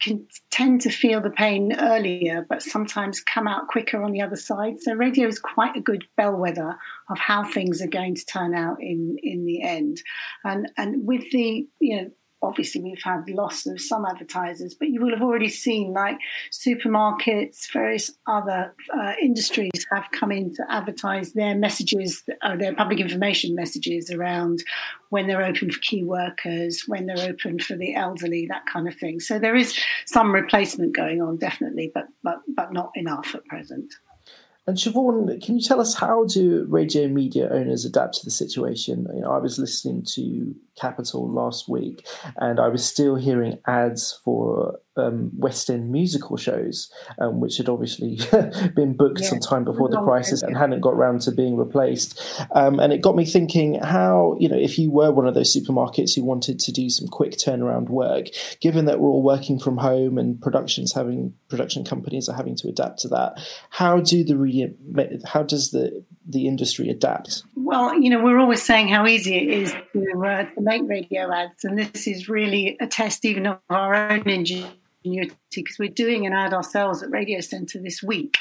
can 0.00 0.26
tend 0.50 0.80
to 0.80 0.90
feel 0.90 1.20
the 1.20 1.30
pain 1.30 1.72
earlier, 1.78 2.44
but 2.48 2.60
sometimes 2.60 3.20
come 3.20 3.46
out 3.46 3.68
quicker 3.68 4.02
on 4.02 4.10
the 4.10 4.20
other 4.20 4.34
side. 4.34 4.80
So 4.80 4.94
radio 4.94 5.28
is 5.28 5.38
quite 5.38 5.76
a 5.76 5.80
good 5.80 6.04
bellwether 6.16 6.76
of 7.08 7.18
how 7.20 7.44
things 7.44 7.80
are 7.80 7.86
going 7.86 8.16
to 8.16 8.26
turn 8.26 8.52
out 8.52 8.78
in 8.80 9.16
in 9.22 9.44
the 9.44 9.62
end. 9.62 10.02
And 10.44 10.72
and 10.76 11.06
with 11.06 11.30
the 11.30 11.68
you 11.78 11.96
know 11.96 12.10
obviously 12.42 12.80
we've 12.80 13.02
had 13.02 13.28
loss 13.28 13.66
of 13.66 13.80
some 13.80 14.04
advertisers, 14.04 14.74
but 14.74 14.88
you 14.88 15.00
will 15.00 15.10
have 15.10 15.22
already 15.22 15.48
seen 15.48 15.92
like 15.92 16.18
supermarkets, 16.50 17.72
various 17.72 18.10
other 18.26 18.74
uh, 18.94 19.12
industries 19.20 19.86
have 19.90 20.06
come 20.12 20.32
in 20.32 20.52
to 20.54 20.62
advertise 20.68 21.32
their 21.32 21.54
messages, 21.54 22.24
uh, 22.42 22.56
their 22.56 22.74
public 22.74 23.00
information 23.00 23.54
messages 23.54 24.10
around 24.10 24.62
when 25.10 25.26
they're 25.26 25.44
open 25.44 25.70
for 25.70 25.78
key 25.80 26.02
workers, 26.02 26.84
when 26.86 27.06
they're 27.06 27.28
open 27.28 27.58
for 27.58 27.76
the 27.76 27.94
elderly, 27.94 28.46
that 28.48 28.66
kind 28.66 28.88
of 28.88 28.94
thing. 28.96 29.20
So 29.20 29.38
there 29.38 29.56
is 29.56 29.78
some 30.06 30.32
replacement 30.32 30.96
going 30.96 31.22
on, 31.22 31.36
definitely, 31.36 31.90
but 31.94 32.06
but 32.22 32.38
but 32.48 32.72
not 32.72 32.90
enough 32.94 33.34
at 33.34 33.44
present. 33.46 33.92
And 34.66 34.76
Siobhan, 34.76 35.44
can 35.44 35.56
you 35.56 35.60
tell 35.60 35.80
us 35.80 35.94
how 35.94 36.24
do 36.24 36.64
radio 36.68 37.08
media 37.08 37.48
owners 37.50 37.84
adapt 37.84 38.14
to 38.18 38.24
the 38.24 38.30
situation? 38.30 39.08
You 39.12 39.22
know, 39.22 39.32
I 39.32 39.38
was 39.38 39.58
listening 39.58 40.04
to 40.14 40.54
Capital 40.76 41.30
last 41.30 41.68
week, 41.68 42.06
and 42.36 42.58
I 42.58 42.68
was 42.68 42.84
still 42.84 43.16
hearing 43.16 43.58
ads 43.66 44.18
for 44.24 44.78
um, 44.96 45.30
West 45.36 45.70
End 45.70 45.90
musical 45.90 46.36
shows, 46.36 46.90
um, 47.18 47.40
which 47.40 47.56
had 47.56 47.68
obviously 47.68 48.18
been 48.74 48.94
booked 48.94 49.20
yeah. 49.20 49.28
some 49.28 49.40
time 49.40 49.64
before 49.64 49.88
the 49.88 50.00
crisis 50.02 50.42
and 50.42 50.56
hadn't 50.56 50.80
got 50.80 50.96
round 50.96 51.22
to 51.22 51.32
being 51.32 51.56
replaced. 51.56 52.20
Um, 52.54 52.78
and 52.78 52.92
it 52.92 53.00
got 53.00 53.16
me 53.16 53.24
thinking 53.24 53.74
how, 53.74 54.36
you 54.38 54.48
know, 54.48 54.58
if 54.58 54.78
you 54.78 54.90
were 54.90 55.10
one 55.12 55.26
of 55.26 55.34
those 55.34 55.54
supermarkets 55.54 56.14
who 56.14 56.24
wanted 56.24 56.58
to 56.60 56.72
do 56.72 56.90
some 56.90 57.08
quick 57.08 57.32
turnaround 57.32 57.88
work, 57.88 58.26
given 58.60 58.84
that 58.86 59.00
we're 59.00 59.08
all 59.08 59.22
working 59.22 59.58
from 59.58 59.78
home 59.78 60.18
and 60.18 60.40
productions 60.40 60.92
having 60.92 61.34
production 61.48 61.84
companies 61.84 62.28
are 62.28 62.36
having 62.36 62.56
to 62.56 62.68
adapt 62.68 63.00
to 63.00 63.08
that, 63.08 63.38
how 63.70 64.00
do 64.00 64.24
the 64.24 65.22
how 65.24 65.42
does 65.42 65.70
the 65.70 66.04
the 66.26 66.46
industry 66.46 66.88
adapt? 66.88 67.42
Well, 67.56 67.98
you 67.98 68.10
know, 68.10 68.22
we're 68.22 68.38
always 68.38 68.62
saying 68.62 68.88
how 68.88 69.06
easy 69.06 69.36
it 69.36 69.48
is 69.48 69.72
to, 69.92 70.24
uh, 70.24 70.44
to 70.44 70.60
make 70.60 70.82
radio 70.86 71.32
ads, 71.32 71.64
and 71.64 71.78
this 71.78 72.06
is 72.06 72.28
really 72.28 72.76
a 72.80 72.86
test 72.86 73.24
even 73.24 73.46
of 73.46 73.58
our 73.70 73.94
own 73.94 74.28
ingenuity 74.28 75.32
because 75.60 75.78
we're 75.78 75.90
doing 75.90 76.26
an 76.26 76.32
ad 76.32 76.54
ourselves 76.54 77.02
at 77.02 77.10
Radio 77.10 77.40
Centre 77.40 77.78
this 77.78 78.02
week. 78.02 78.38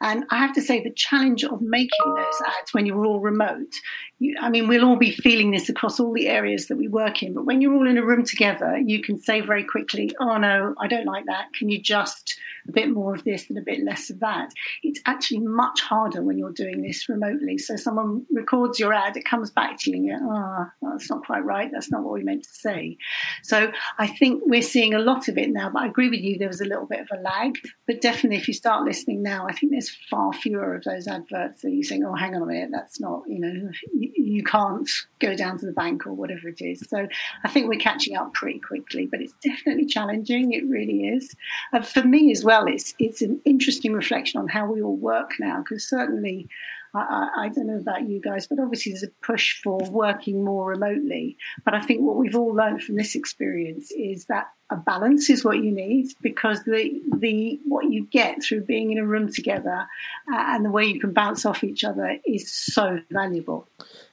And 0.00 0.24
I 0.30 0.38
have 0.38 0.52
to 0.54 0.62
say, 0.62 0.82
the 0.82 0.90
challenge 0.90 1.44
of 1.44 1.60
making 1.60 2.14
those 2.16 2.42
ads 2.60 2.74
when 2.74 2.86
you're 2.86 3.04
all 3.04 3.20
remote, 3.20 3.74
you, 4.18 4.36
I 4.40 4.50
mean, 4.50 4.68
we'll 4.68 4.84
all 4.84 4.96
be 4.96 5.12
feeling 5.12 5.50
this 5.50 5.68
across 5.68 6.00
all 6.00 6.12
the 6.12 6.28
areas 6.28 6.66
that 6.66 6.76
we 6.76 6.88
work 6.88 7.22
in, 7.22 7.34
but 7.34 7.44
when 7.44 7.60
you're 7.60 7.74
all 7.74 7.88
in 7.88 7.98
a 7.98 8.04
room 8.04 8.24
together, 8.24 8.78
you 8.78 9.02
can 9.02 9.18
say 9.18 9.40
very 9.40 9.64
quickly, 9.64 10.12
oh 10.20 10.36
no, 10.38 10.74
I 10.80 10.88
don't 10.88 11.06
like 11.06 11.26
that. 11.26 11.52
Can 11.52 11.68
you 11.68 11.80
just 11.80 12.38
a 12.68 12.72
bit 12.72 12.90
more 12.90 13.14
of 13.14 13.24
this 13.24 13.48
and 13.48 13.58
a 13.58 13.62
bit 13.62 13.84
less 13.84 14.10
of 14.10 14.20
that? 14.20 14.50
It's 14.82 15.00
actually 15.06 15.40
much 15.40 15.80
harder 15.80 16.22
when 16.22 16.38
you're 16.38 16.52
doing 16.52 16.82
this 16.82 17.08
remotely. 17.08 17.58
So 17.58 17.76
someone 17.76 18.26
records 18.32 18.78
your 18.78 18.92
ad, 18.92 19.16
it 19.16 19.24
comes 19.24 19.50
back 19.50 19.78
to 19.80 19.90
you 19.90 19.96
and 19.96 20.06
you 20.06 20.18
go, 20.18 20.26
oh, 20.30 20.66
that's 20.82 21.10
not 21.10 21.24
quite 21.24 21.44
right. 21.44 21.70
That's 21.72 21.90
not 21.90 22.02
what 22.02 22.14
we 22.14 22.24
meant 22.24 22.44
to 22.44 22.52
say. 22.52 22.98
So 23.42 23.70
I 23.98 24.06
think 24.06 24.42
we're 24.46 24.62
seeing 24.62 24.94
a 24.94 24.98
lot 24.98 25.28
of 25.28 25.38
it 25.38 25.50
now, 25.50 25.70
but 25.70 25.82
I 25.82 25.86
agree 25.86 26.08
with 26.08 26.20
you, 26.20 26.38
there 26.48 26.52
was 26.52 26.60
a 26.62 26.64
little 26.64 26.86
bit 26.86 27.00
of 27.00 27.08
a 27.12 27.20
lag. 27.20 27.58
But 27.86 28.00
definitely, 28.00 28.38
if 28.38 28.48
you 28.48 28.54
start 28.54 28.84
listening 28.84 29.22
now, 29.22 29.46
I 29.46 29.52
think 29.52 29.72
there's 29.72 29.94
far 30.08 30.32
fewer 30.32 30.74
of 30.74 30.84
those 30.84 31.06
adverts 31.06 31.60
that 31.60 31.72
you 31.72 31.82
think, 31.82 32.04
oh, 32.06 32.14
hang 32.14 32.34
on 32.34 32.42
a 32.42 32.46
minute, 32.46 32.70
that's 32.72 32.98
not, 32.98 33.22
you 33.28 33.38
know, 33.38 33.70
you, 33.92 34.42
can't 34.42 34.88
go 35.18 35.34
down 35.34 35.58
to 35.58 35.66
the 35.66 35.72
bank 35.72 36.06
or 36.06 36.14
whatever 36.14 36.48
it 36.48 36.62
is. 36.62 36.80
So 36.88 37.06
I 37.44 37.48
think 37.48 37.68
we're 37.68 37.78
catching 37.78 38.16
up 38.16 38.32
pretty 38.32 38.60
quickly, 38.60 39.04
but 39.04 39.20
it's 39.20 39.34
definitely 39.44 39.84
challenging. 39.84 40.52
It 40.52 40.66
really 40.66 41.08
is. 41.08 41.34
Uh, 41.72 41.82
for 41.82 42.02
me 42.02 42.30
as 42.30 42.44
well, 42.44 42.66
it's 42.66 42.94
it's 42.98 43.20
an 43.20 43.40
interesting 43.44 43.92
reflection 43.92 44.40
on 44.40 44.48
how 44.48 44.72
we 44.72 44.80
all 44.80 44.96
work 44.96 45.32
now, 45.38 45.58
because 45.58 45.86
certainly. 45.86 46.48
I, 46.94 47.28
I, 47.36 47.48
don't 47.48 47.66
know 47.66 47.78
about 47.78 48.08
you 48.08 48.20
guys, 48.20 48.46
but 48.46 48.58
obviously 48.58 48.92
there's 48.92 49.02
a 49.02 49.08
push 49.22 49.60
for 49.62 49.78
working 49.90 50.44
more 50.44 50.70
remotely. 50.70 51.36
But 51.64 51.74
I 51.74 51.80
think 51.80 52.00
what 52.00 52.16
we've 52.16 52.36
all 52.36 52.54
learned 52.54 52.82
from 52.82 52.96
this 52.96 53.14
experience 53.14 53.90
is 53.90 54.26
that 54.26 54.48
a 54.70 54.76
balance 54.76 55.30
is 55.30 55.44
what 55.44 55.58
you 55.58 55.72
need 55.72 56.08
because 56.22 56.64
the 56.64 57.00
the 57.18 57.58
what 57.66 57.90
you 57.90 58.06
get 58.06 58.42
through 58.42 58.62
being 58.62 58.92
in 58.92 58.98
a 58.98 59.06
room 59.06 59.32
together 59.32 59.86
uh, 60.32 60.36
and 60.36 60.64
the 60.64 60.70
way 60.70 60.84
you 60.84 61.00
can 61.00 61.12
bounce 61.12 61.46
off 61.46 61.64
each 61.64 61.84
other 61.84 62.18
is 62.26 62.50
so 62.52 63.00
valuable. 63.10 63.66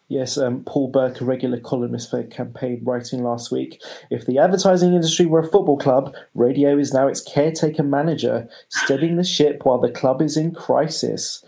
Yes, 0.07 0.37
um, 0.37 0.63
Paul 0.65 0.89
Burke, 0.89 1.21
a 1.21 1.25
regular 1.25 1.59
columnist 1.59 2.11
for 2.11 2.21
Campaign, 2.23 2.81
writing 2.83 3.23
last 3.23 3.51
week 3.51 3.81
If 4.11 4.25
the 4.25 4.37
advertising 4.37 4.93
industry 4.93 5.25
were 5.25 5.39
a 5.39 5.49
football 5.49 5.77
club, 5.77 6.13
radio 6.35 6.77
is 6.77 6.93
now 6.93 7.07
its 7.07 7.21
caretaker 7.21 7.81
manager, 7.81 8.47
steadying 8.69 9.15
the 9.15 9.23
ship 9.23 9.65
while 9.65 9.79
the 9.79 9.89
club 9.89 10.21
is 10.21 10.37
in 10.37 10.53
crisis. 10.53 11.43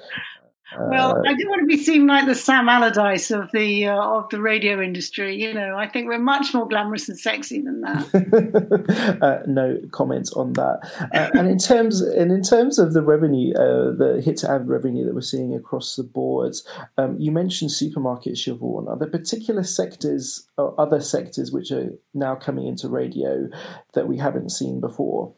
Well, 0.75 1.17
uh, 1.17 1.21
I 1.21 1.33
don't 1.33 1.49
want 1.49 1.61
to 1.61 1.65
be 1.65 1.81
seen 1.81 2.07
like 2.07 2.25
the 2.25 2.35
Sam 2.35 2.67
Allardyce 2.67 3.31
of 3.31 3.49
the 3.53 3.87
uh, 3.87 3.97
of 3.97 4.29
the 4.29 4.41
radio 4.41 4.81
industry. 4.81 5.35
You 5.35 5.53
know, 5.53 5.77
I 5.77 5.87
think 5.87 6.07
we're 6.07 6.19
much 6.19 6.53
more 6.53 6.67
glamorous 6.67 7.07
and 7.07 7.17
sexy 7.17 7.61
than 7.61 7.81
that. 7.81 9.19
uh, 9.21 9.43
no 9.47 9.77
comments 9.91 10.33
on 10.33 10.53
that. 10.53 10.79
Uh, 11.13 11.29
and 11.33 11.47
in 11.47 11.57
terms 11.57 12.01
and 12.01 12.33
in 12.33 12.43
terms 12.43 12.79
of 12.79 12.93
the 12.93 13.01
revenue, 13.01 13.53
uh, 13.53 13.95
the 13.95 14.21
hit 14.23 14.37
to 14.37 14.51
ad 14.51 14.67
revenue 14.67 15.05
that 15.05 15.15
we're 15.15 15.21
seeing 15.21 15.55
across 15.55 15.95
the 15.95 16.03
boards, 16.03 16.67
um, 16.97 17.15
you 17.17 17.31
mentioned 17.31 17.71
supermarkets, 17.71 18.45
Siobhan. 18.45 18.89
Are 18.89 18.97
there 18.97 19.07
particular 19.07 19.63
sectors 19.63 20.49
or 20.57 20.79
other 20.79 20.99
sectors 20.99 21.49
which 21.49 21.71
are 21.71 21.91
now 22.13 22.35
coming 22.35 22.67
into 22.67 22.89
radio 22.89 23.47
that 23.93 24.07
we 24.07 24.17
haven't 24.17 24.49
seen 24.49 24.81
before? 24.81 25.33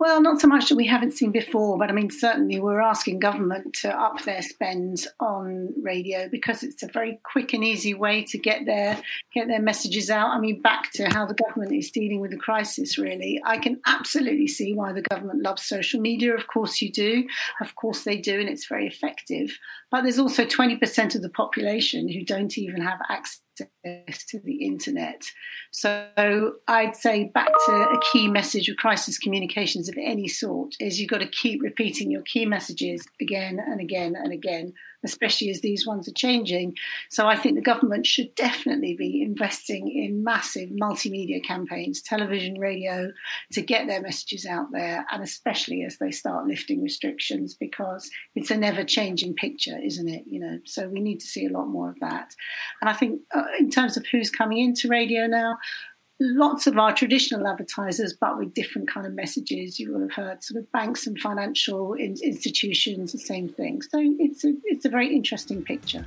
Well, 0.00 0.22
not 0.22 0.40
so 0.40 0.48
much 0.48 0.70
that 0.70 0.76
we 0.76 0.86
haven't 0.86 1.12
seen 1.12 1.30
before, 1.30 1.76
but 1.76 1.90
I 1.90 1.92
mean, 1.92 2.08
certainly 2.08 2.58
we're 2.58 2.80
asking 2.80 3.18
government 3.18 3.74
to 3.82 3.94
up 3.94 4.22
their 4.22 4.40
spend 4.40 5.06
on 5.20 5.74
radio 5.82 6.26
because 6.26 6.62
it's 6.62 6.82
a 6.82 6.86
very 6.86 7.20
quick 7.22 7.52
and 7.52 7.62
easy 7.62 7.92
way 7.92 8.24
to 8.24 8.38
get 8.38 8.64
their 8.64 8.98
get 9.34 9.46
their 9.46 9.60
messages 9.60 10.08
out. 10.08 10.30
I 10.30 10.40
mean, 10.40 10.62
back 10.62 10.90
to 10.92 11.04
how 11.10 11.26
the 11.26 11.34
government 11.34 11.72
is 11.72 11.90
dealing 11.90 12.20
with 12.20 12.30
the 12.30 12.38
crisis. 12.38 12.96
Really, 12.96 13.42
I 13.44 13.58
can 13.58 13.78
absolutely 13.86 14.46
see 14.46 14.72
why 14.72 14.94
the 14.94 15.02
government 15.02 15.42
loves 15.42 15.64
social 15.64 16.00
media. 16.00 16.34
Of 16.34 16.46
course, 16.46 16.80
you 16.80 16.90
do. 16.90 17.28
Of 17.60 17.74
course, 17.74 18.04
they 18.04 18.16
do, 18.16 18.40
and 18.40 18.48
it's 18.48 18.66
very 18.66 18.86
effective. 18.86 19.58
But 19.90 20.02
there's 20.02 20.18
also 20.18 20.46
20% 20.46 21.14
of 21.14 21.20
the 21.20 21.28
population 21.28 22.08
who 22.08 22.24
don't 22.24 22.56
even 22.56 22.80
have 22.80 23.00
access 23.10 23.42
to 23.84 24.40
the 24.40 24.64
internet. 24.64 25.22
So 25.70 26.52
I'd 26.68 26.96
say 26.96 27.30
back 27.32 27.50
to 27.66 27.72
a 27.72 28.00
key 28.12 28.28
message 28.28 28.68
of 28.68 28.76
crisis 28.76 29.18
communications 29.18 29.88
of 29.88 29.96
any 29.98 30.28
sort 30.28 30.74
is 30.80 31.00
you've 31.00 31.10
got 31.10 31.18
to 31.18 31.28
keep 31.28 31.62
repeating 31.62 32.10
your 32.10 32.22
key 32.22 32.46
messages 32.46 33.06
again 33.20 33.58
and 33.58 33.80
again 33.80 34.14
and 34.16 34.32
again 34.32 34.72
especially 35.04 35.50
as 35.50 35.60
these 35.60 35.86
ones 35.86 36.08
are 36.08 36.12
changing. 36.12 36.74
So 37.08 37.26
I 37.26 37.36
think 37.36 37.54
the 37.54 37.62
government 37.62 38.06
should 38.06 38.34
definitely 38.34 38.94
be 38.94 39.22
investing 39.22 39.88
in 39.88 40.24
massive 40.24 40.70
multimedia 40.70 41.44
campaigns, 41.44 42.02
television, 42.02 42.58
radio, 42.58 43.10
to 43.52 43.62
get 43.62 43.86
their 43.86 44.02
messages 44.02 44.46
out 44.46 44.66
there, 44.72 45.06
and 45.10 45.22
especially 45.22 45.84
as 45.84 45.98
they 45.98 46.10
start 46.10 46.46
lifting 46.46 46.82
restrictions, 46.82 47.54
because 47.54 48.10
it's 48.34 48.50
a 48.50 48.56
never 48.56 48.84
changing 48.84 49.34
picture, 49.34 49.78
isn't 49.82 50.08
it? 50.08 50.24
You 50.26 50.40
know, 50.40 50.58
so 50.64 50.88
we 50.88 51.00
need 51.00 51.20
to 51.20 51.26
see 51.26 51.46
a 51.46 51.50
lot 51.50 51.66
more 51.66 51.90
of 51.90 51.98
that. 52.00 52.34
And 52.80 52.88
I 52.88 52.92
think 52.92 53.20
uh, 53.34 53.44
in 53.58 53.70
terms 53.70 53.96
of 53.96 54.06
who's 54.06 54.30
coming 54.30 54.58
into 54.58 54.88
radio 54.88 55.26
now, 55.26 55.56
lots 56.20 56.66
of 56.66 56.78
our 56.78 56.94
traditional 56.94 57.46
advertisers, 57.48 58.14
but 58.20 58.38
with 58.38 58.52
different 58.52 58.88
kind 58.88 59.06
of 59.06 59.14
messages. 59.14 59.80
You 59.80 59.92
will 59.92 60.00
have 60.00 60.12
heard 60.12 60.44
sort 60.44 60.62
of 60.62 60.70
banks 60.70 61.06
and 61.06 61.18
financial 61.18 61.94
in- 61.94 62.16
institutions, 62.22 63.12
the 63.12 63.18
same 63.18 63.48
thing. 63.48 63.80
So 63.82 63.98
it's 64.00 64.44
a, 64.44 64.52
it's 64.64 64.84
a 64.84 64.90
very 64.90 65.14
interesting 65.14 65.64
picture. 65.64 66.06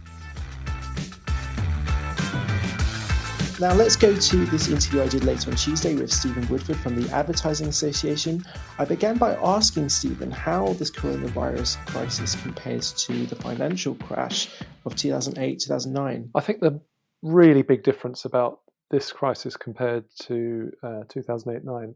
Now 3.60 3.74
let's 3.75 3.96
go 3.96 4.15
to 4.15 4.46
this 4.48 4.67
interview 4.67 5.03
I 5.03 5.08
did 5.08 5.24
later 5.24 5.51
on 5.51 5.55
Tuesday 5.55 5.96
with 5.96 6.12
Stephen 6.12 6.46
Woodford 6.48 6.75
from 6.77 7.00
the 7.00 7.10
Advertising 7.13 7.67
Association. 7.67 8.43
I 8.77 8.86
began 8.86 9.17
by 9.17 9.36
asking 9.36 9.89
Stephen 9.89 10.32
how 10.32 10.74
this 10.74 10.91
coronavirus 10.91 11.77
crisis 11.86 12.36
compares 12.41 12.91
to 13.05 13.25
the 13.25 13.36
financial 13.36 13.96
crash 13.96 14.50
of 14.86 14.96
2008 14.96 15.60
2009. 15.60 16.32
I 16.36 16.41
think 16.41 16.60
the 16.60 16.82
really 17.22 17.62
big 17.62 17.84
difference 17.84 18.25
about 18.25 18.60
this 18.91 19.11
crisis 19.11 19.57
compared 19.57 20.05
to 20.21 20.71
uh, 20.83 21.01
2008-9 21.13 21.95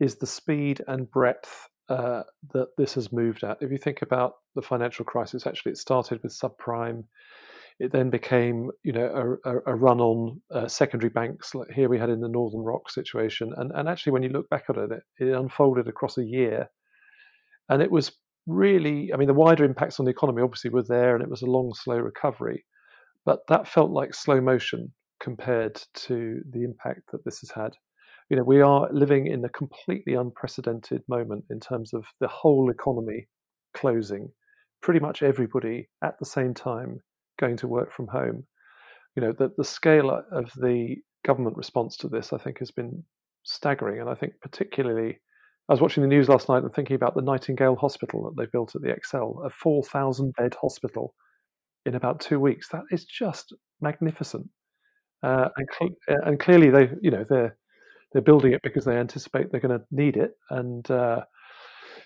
is 0.00 0.16
the 0.16 0.26
speed 0.26 0.82
and 0.88 1.10
breadth 1.10 1.68
uh, 1.88 2.22
that 2.54 2.68
this 2.78 2.94
has 2.94 3.12
moved 3.12 3.44
at. 3.44 3.58
If 3.60 3.70
you 3.70 3.78
think 3.78 4.02
about 4.02 4.34
the 4.54 4.62
financial 4.62 5.04
crisis, 5.04 5.46
actually, 5.46 5.72
it 5.72 5.78
started 5.78 6.22
with 6.22 6.32
subprime. 6.32 7.04
It 7.80 7.92
then 7.92 8.10
became, 8.10 8.70
you 8.84 8.92
know, 8.92 9.36
a, 9.44 9.58
a 9.72 9.74
run 9.74 10.00
on 10.00 10.40
uh, 10.54 10.68
secondary 10.68 11.10
banks. 11.10 11.54
Like 11.54 11.70
here 11.70 11.88
we 11.88 11.98
had 11.98 12.10
in 12.10 12.20
the 12.20 12.28
Northern 12.28 12.60
Rock 12.60 12.90
situation, 12.90 13.52
and 13.56 13.72
and 13.74 13.88
actually, 13.88 14.12
when 14.12 14.22
you 14.22 14.28
look 14.28 14.48
back 14.50 14.64
at 14.68 14.76
it, 14.76 14.90
it 15.18 15.28
unfolded 15.28 15.88
across 15.88 16.18
a 16.18 16.24
year, 16.24 16.70
and 17.68 17.82
it 17.82 17.90
was 17.90 18.12
really, 18.46 19.12
I 19.12 19.16
mean, 19.16 19.28
the 19.28 19.34
wider 19.34 19.64
impacts 19.64 19.98
on 19.98 20.04
the 20.04 20.10
economy 20.10 20.42
obviously 20.42 20.70
were 20.70 20.82
there, 20.82 21.14
and 21.14 21.22
it 21.22 21.30
was 21.30 21.42
a 21.42 21.46
long, 21.46 21.72
slow 21.74 21.96
recovery, 21.96 22.64
but 23.24 23.40
that 23.48 23.66
felt 23.68 23.90
like 23.90 24.14
slow 24.14 24.40
motion 24.40 24.92
compared 25.20 25.80
to 25.94 26.40
the 26.50 26.64
impact 26.64 27.02
that 27.12 27.24
this 27.24 27.40
has 27.40 27.50
had 27.50 27.76
you 28.30 28.36
know, 28.36 28.44
we 28.44 28.60
are 28.60 28.88
living 28.92 29.26
in 29.26 29.44
a 29.44 29.48
completely 29.48 30.14
unprecedented 30.14 31.02
moment 31.08 31.44
in 31.50 31.58
terms 31.58 31.92
of 31.92 32.06
the 32.20 32.28
whole 32.28 32.70
economy 32.70 33.26
closing, 33.74 34.30
pretty 34.82 35.00
much 35.00 35.22
everybody 35.22 35.88
at 36.04 36.16
the 36.20 36.24
same 36.24 36.54
time 36.54 37.00
going 37.40 37.56
to 37.56 37.66
work 37.66 37.92
from 37.92 38.06
home. 38.06 38.44
You 39.16 39.22
know, 39.22 39.32
the, 39.32 39.50
the 39.58 39.64
scale 39.64 40.22
of 40.30 40.52
the 40.54 40.96
government 41.24 41.56
response 41.56 41.96
to 41.98 42.08
this, 42.08 42.32
I 42.32 42.38
think, 42.38 42.60
has 42.60 42.70
been 42.70 43.02
staggering. 43.42 44.00
And 44.00 44.08
I 44.08 44.14
think 44.14 44.34
particularly, 44.40 45.18
I 45.68 45.72
was 45.72 45.80
watching 45.80 46.02
the 46.02 46.08
news 46.08 46.28
last 46.28 46.48
night 46.48 46.62
and 46.62 46.72
thinking 46.72 46.94
about 46.94 47.16
the 47.16 47.22
Nightingale 47.22 47.76
Hospital 47.76 48.22
that 48.22 48.40
they 48.40 48.48
built 48.52 48.76
at 48.76 48.82
the 48.82 48.94
ExCeL, 48.94 49.44
a 49.44 49.50
4,000 49.50 50.34
bed 50.34 50.54
hospital 50.60 51.14
in 51.84 51.96
about 51.96 52.20
two 52.20 52.38
weeks. 52.38 52.68
That 52.68 52.84
is 52.92 53.04
just 53.04 53.52
magnificent. 53.80 54.48
Uh, 55.22 55.48
and, 55.56 55.68
cl- 55.78 56.20
and 56.24 56.40
clearly, 56.40 56.70
they, 56.70 56.90
you 57.02 57.10
know, 57.10 57.24
they're 57.28 57.56
they're 58.12 58.22
building 58.22 58.52
it 58.52 58.62
because 58.62 58.84
they 58.84 58.96
anticipate 58.96 59.50
they're 59.50 59.60
going 59.60 59.78
to 59.78 59.84
need 59.90 60.16
it, 60.16 60.32
and 60.50 60.90
uh, 60.90 61.20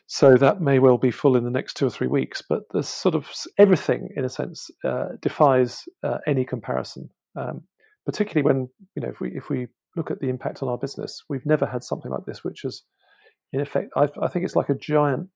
so 0.06 0.36
that 0.36 0.60
may 0.60 0.78
well 0.78 0.98
be 0.98 1.10
full 1.10 1.36
in 1.36 1.44
the 1.44 1.50
next 1.50 1.74
two 1.74 1.86
or 1.86 1.90
three 1.90 2.08
weeks. 2.08 2.42
But 2.46 2.62
there's 2.72 2.88
sort 2.88 3.14
of 3.14 3.26
everything, 3.58 4.08
in 4.16 4.24
a 4.24 4.28
sense, 4.28 4.70
uh, 4.84 5.08
defies 5.22 5.84
uh, 6.02 6.18
any 6.26 6.44
comparison. 6.44 7.08
Um, 7.36 7.62
particularly 8.04 8.44
when 8.44 8.68
you 8.94 9.02
know 9.02 9.08
if 9.08 9.20
we 9.20 9.30
if 9.34 9.48
we 9.48 9.68
look 9.96 10.10
at 10.10 10.20
the 10.20 10.28
impact 10.28 10.62
on 10.62 10.68
our 10.68 10.78
business, 10.78 11.22
we've 11.28 11.46
never 11.46 11.66
had 11.66 11.82
something 11.82 12.10
like 12.10 12.24
this, 12.26 12.44
which 12.44 12.64
is 12.64 12.82
in 13.52 13.60
effect, 13.60 13.90
I, 13.96 14.08
I 14.20 14.28
think 14.28 14.44
it's 14.44 14.56
like 14.56 14.68
a 14.68 14.74
giant 14.74 15.28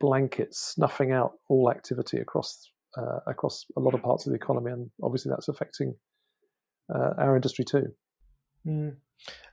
blanket 0.00 0.54
snuffing 0.54 1.12
out 1.12 1.32
all 1.48 1.70
activity 1.70 2.18
across 2.18 2.70
uh, 2.98 3.20
across 3.28 3.64
a 3.76 3.80
lot 3.80 3.94
of 3.94 4.02
parts 4.02 4.26
of 4.26 4.32
the 4.32 4.36
economy, 4.36 4.72
and 4.72 4.90
obviously 5.02 5.30
that's 5.30 5.48
affecting 5.48 5.94
uh, 6.94 7.14
our 7.18 7.36
industry 7.36 7.64
too. 7.64 7.88
Mm. 8.66 8.96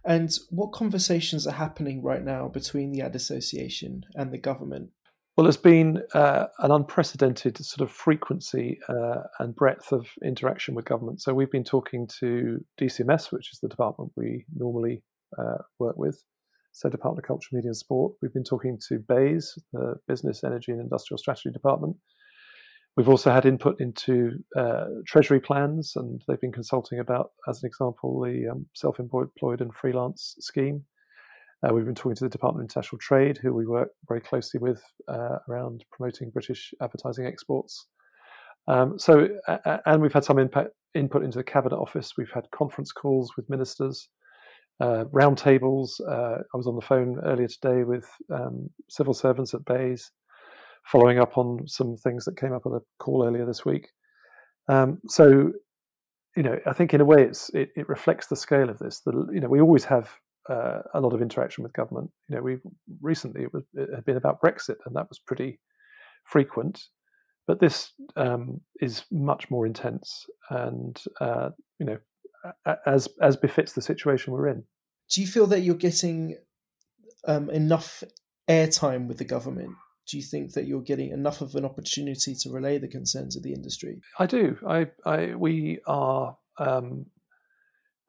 And 0.05 0.31
what 0.49 0.71
conversations 0.71 1.45
are 1.45 1.53
happening 1.53 2.01
right 2.01 2.23
now 2.23 2.47
between 2.47 2.91
the 2.91 3.01
Ad 3.01 3.15
Association 3.15 4.03
and 4.15 4.31
the 4.31 4.37
government? 4.37 4.91
Well, 5.35 5.43
there's 5.43 5.57
been 5.57 6.01
uh, 6.15 6.45
an 6.59 6.71
unprecedented 6.71 7.63
sort 7.63 7.87
of 7.87 7.95
frequency 7.95 8.79
uh, 8.89 9.23
and 9.39 9.55
breadth 9.55 9.91
of 9.91 10.07
interaction 10.23 10.73
with 10.73 10.85
government. 10.85 11.21
So 11.21 11.33
we've 11.33 11.51
been 11.51 11.63
talking 11.63 12.07
to 12.19 12.63
DCMS, 12.81 13.31
which 13.31 13.53
is 13.53 13.59
the 13.61 13.67
department 13.67 14.13
we 14.15 14.45
normally 14.55 15.03
uh, 15.37 15.57
work 15.77 15.95
with, 15.95 16.23
so 16.71 16.89
Department 16.89 17.23
of 17.23 17.27
Culture, 17.27 17.49
Media 17.51 17.69
and 17.69 17.77
Sport. 17.77 18.13
We've 18.21 18.33
been 18.33 18.43
talking 18.43 18.79
to 18.87 18.99
BEIS, 18.99 19.59
the 19.73 19.95
Business, 20.07 20.43
Energy 20.43 20.71
and 20.71 20.81
Industrial 20.81 21.17
Strategy 21.17 21.51
Department. 21.51 21.95
We've 22.97 23.09
also 23.09 23.31
had 23.31 23.45
input 23.45 23.79
into 23.79 24.43
uh, 24.55 24.85
treasury 25.05 25.39
plans, 25.39 25.93
and 25.95 26.23
they've 26.27 26.41
been 26.41 26.51
consulting 26.51 26.97
about, 26.97 27.29
as 27.47 27.61
an 27.61 27.67
example, 27.67 28.19
the 28.21 28.47
um, 28.51 28.65
self-employed 28.73 29.61
and 29.61 29.71
freelance 29.75 30.35
scheme. 30.39 30.83
Uh, 31.63 31.71
we've 31.75 31.85
been 31.85 31.93
talking 31.93 32.15
to 32.15 32.23
the 32.23 32.29
Department 32.29 32.63
of 32.63 32.71
International 32.71 32.97
Trade, 32.97 33.37
who 33.37 33.53
we 33.53 33.67
work 33.67 33.89
very 34.07 34.19
closely 34.19 34.59
with 34.59 34.81
uh, 35.07 35.37
around 35.47 35.85
promoting 35.91 36.31
British 36.31 36.73
advertising 36.81 37.27
exports. 37.27 37.85
Um, 38.67 38.97
so, 38.97 39.27
and 39.85 40.01
we've 40.01 40.11
had 40.11 40.25
some 40.25 40.39
impact, 40.39 40.69
input 40.95 41.23
into 41.23 41.37
the 41.37 41.43
Cabinet 41.43 41.77
Office. 41.77 42.13
We've 42.17 42.31
had 42.33 42.49
conference 42.49 42.91
calls 42.91 43.31
with 43.37 43.47
ministers, 43.47 44.09
uh, 44.79 45.03
roundtables. 45.13 46.01
Uh, 46.01 46.39
I 46.51 46.57
was 46.57 46.65
on 46.65 46.75
the 46.75 46.81
phone 46.81 47.19
earlier 47.23 47.47
today 47.47 47.83
with 47.83 48.09
um, 48.33 48.71
civil 48.89 49.13
servants 49.13 49.53
at 49.53 49.63
BEIS 49.65 50.09
following 50.91 51.19
up 51.19 51.37
on 51.37 51.67
some 51.67 51.97
things 51.97 52.25
that 52.25 52.37
came 52.37 52.53
up 52.53 52.65
on 52.65 52.73
a 52.73 53.03
call 53.03 53.25
earlier 53.25 53.45
this 53.45 53.65
week. 53.65 53.89
Um, 54.69 54.99
so, 55.07 55.51
you 56.35 56.43
know, 56.43 56.57
I 56.65 56.73
think 56.73 56.93
in 56.93 57.01
a 57.01 57.05
way 57.05 57.23
it's 57.23 57.49
it, 57.49 57.69
it 57.75 57.89
reflects 57.89 58.27
the 58.27 58.35
scale 58.35 58.69
of 58.69 58.79
this. 58.79 59.01
The, 59.05 59.27
you 59.33 59.39
know, 59.39 59.49
we 59.49 59.61
always 59.61 59.85
have 59.85 60.09
uh, 60.49 60.79
a 60.93 61.01
lot 61.01 61.13
of 61.13 61.21
interaction 61.21 61.63
with 61.63 61.73
government. 61.73 62.09
You 62.29 62.35
know, 62.35 62.41
we 62.41 62.57
recently 63.01 63.43
it, 63.43 63.53
was, 63.53 63.63
it 63.73 63.89
had 63.93 64.05
been 64.05 64.17
about 64.17 64.41
Brexit, 64.41 64.77
and 64.85 64.95
that 64.95 65.09
was 65.09 65.19
pretty 65.19 65.59
frequent. 66.23 66.81
But 67.47 67.59
this 67.59 67.93
um, 68.15 68.59
is 68.81 69.03
much 69.11 69.49
more 69.49 69.65
intense, 69.65 70.25
and 70.49 71.01
uh, 71.21 71.49
you 71.79 71.85
know, 71.85 71.97
as 72.85 73.07
as 73.21 73.37
befits 73.37 73.73
the 73.73 73.81
situation 73.81 74.33
we're 74.33 74.49
in. 74.49 74.63
Do 75.09 75.21
you 75.21 75.27
feel 75.27 75.47
that 75.47 75.61
you're 75.61 75.75
getting 75.75 76.37
um, 77.25 77.49
enough 77.49 78.03
airtime 78.49 79.07
with 79.07 79.17
the 79.17 79.25
government 79.25 79.71
do 80.07 80.17
you 80.17 80.23
think 80.23 80.53
that 80.53 80.65
you're 80.65 80.81
getting 80.81 81.11
enough 81.11 81.41
of 81.41 81.55
an 81.55 81.65
opportunity 81.65 82.33
to 82.35 82.49
relay 82.49 82.77
the 82.77 82.87
concerns 82.87 83.35
of 83.35 83.43
the 83.43 83.53
industry? 83.53 84.01
I 84.17 84.25
do. 84.25 84.57
I, 84.67 84.87
I 85.05 85.35
we 85.35 85.79
are. 85.85 86.37
Um, 86.57 87.05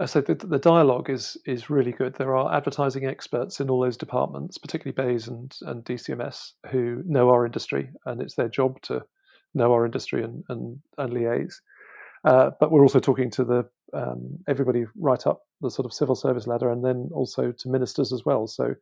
so 0.07 0.21
the, 0.21 0.35
the 0.35 0.61
dialogue 0.61 1.11
is 1.11 1.37
is 1.45 1.71
really 1.71 1.93
good. 1.93 2.15
There 2.15 2.37
are 2.37 2.55
advertising 2.55 3.05
experts 3.05 3.59
in 3.61 3.69
all 3.69 3.81
those 3.81 3.97
departments, 3.97 4.57
particularly 4.57 4.95
BEIS 4.95 5.27
and, 5.27 5.57
and 5.63 5.85
DCMS, 5.85 6.53
who 6.71 7.03
know 7.05 7.31
our 7.31 7.45
industry, 7.45 7.91
and 8.07 8.23
it's 8.23 8.37
their 8.37 8.49
job 8.49 8.81
to 8.83 9.05
know 9.55 9.73
our 9.73 9.85
industry 9.85 10.23
and 10.23 10.45
and, 10.49 10.79
and 10.99 11.13
liaise. 11.13 11.55
Uh, 12.25 12.51
but 12.61 12.71
we're 12.71 12.83
also 12.83 13.01
talking 13.01 13.31
to 13.31 13.45
the 13.45 13.69
um, 13.93 14.39
everybody 14.47 14.85
right 14.97 15.27
up 15.27 15.43
the 15.61 15.71
sort 15.71 15.87
of 15.87 15.93
civil 15.93 16.15
service 16.15 16.47
ladder, 16.47 16.71
and 16.71 16.85
then 16.85 17.11
also 17.13 17.51
to 17.51 17.69
ministers 17.69 18.13
as 18.13 18.25
well. 18.25 18.47
So 18.47 18.75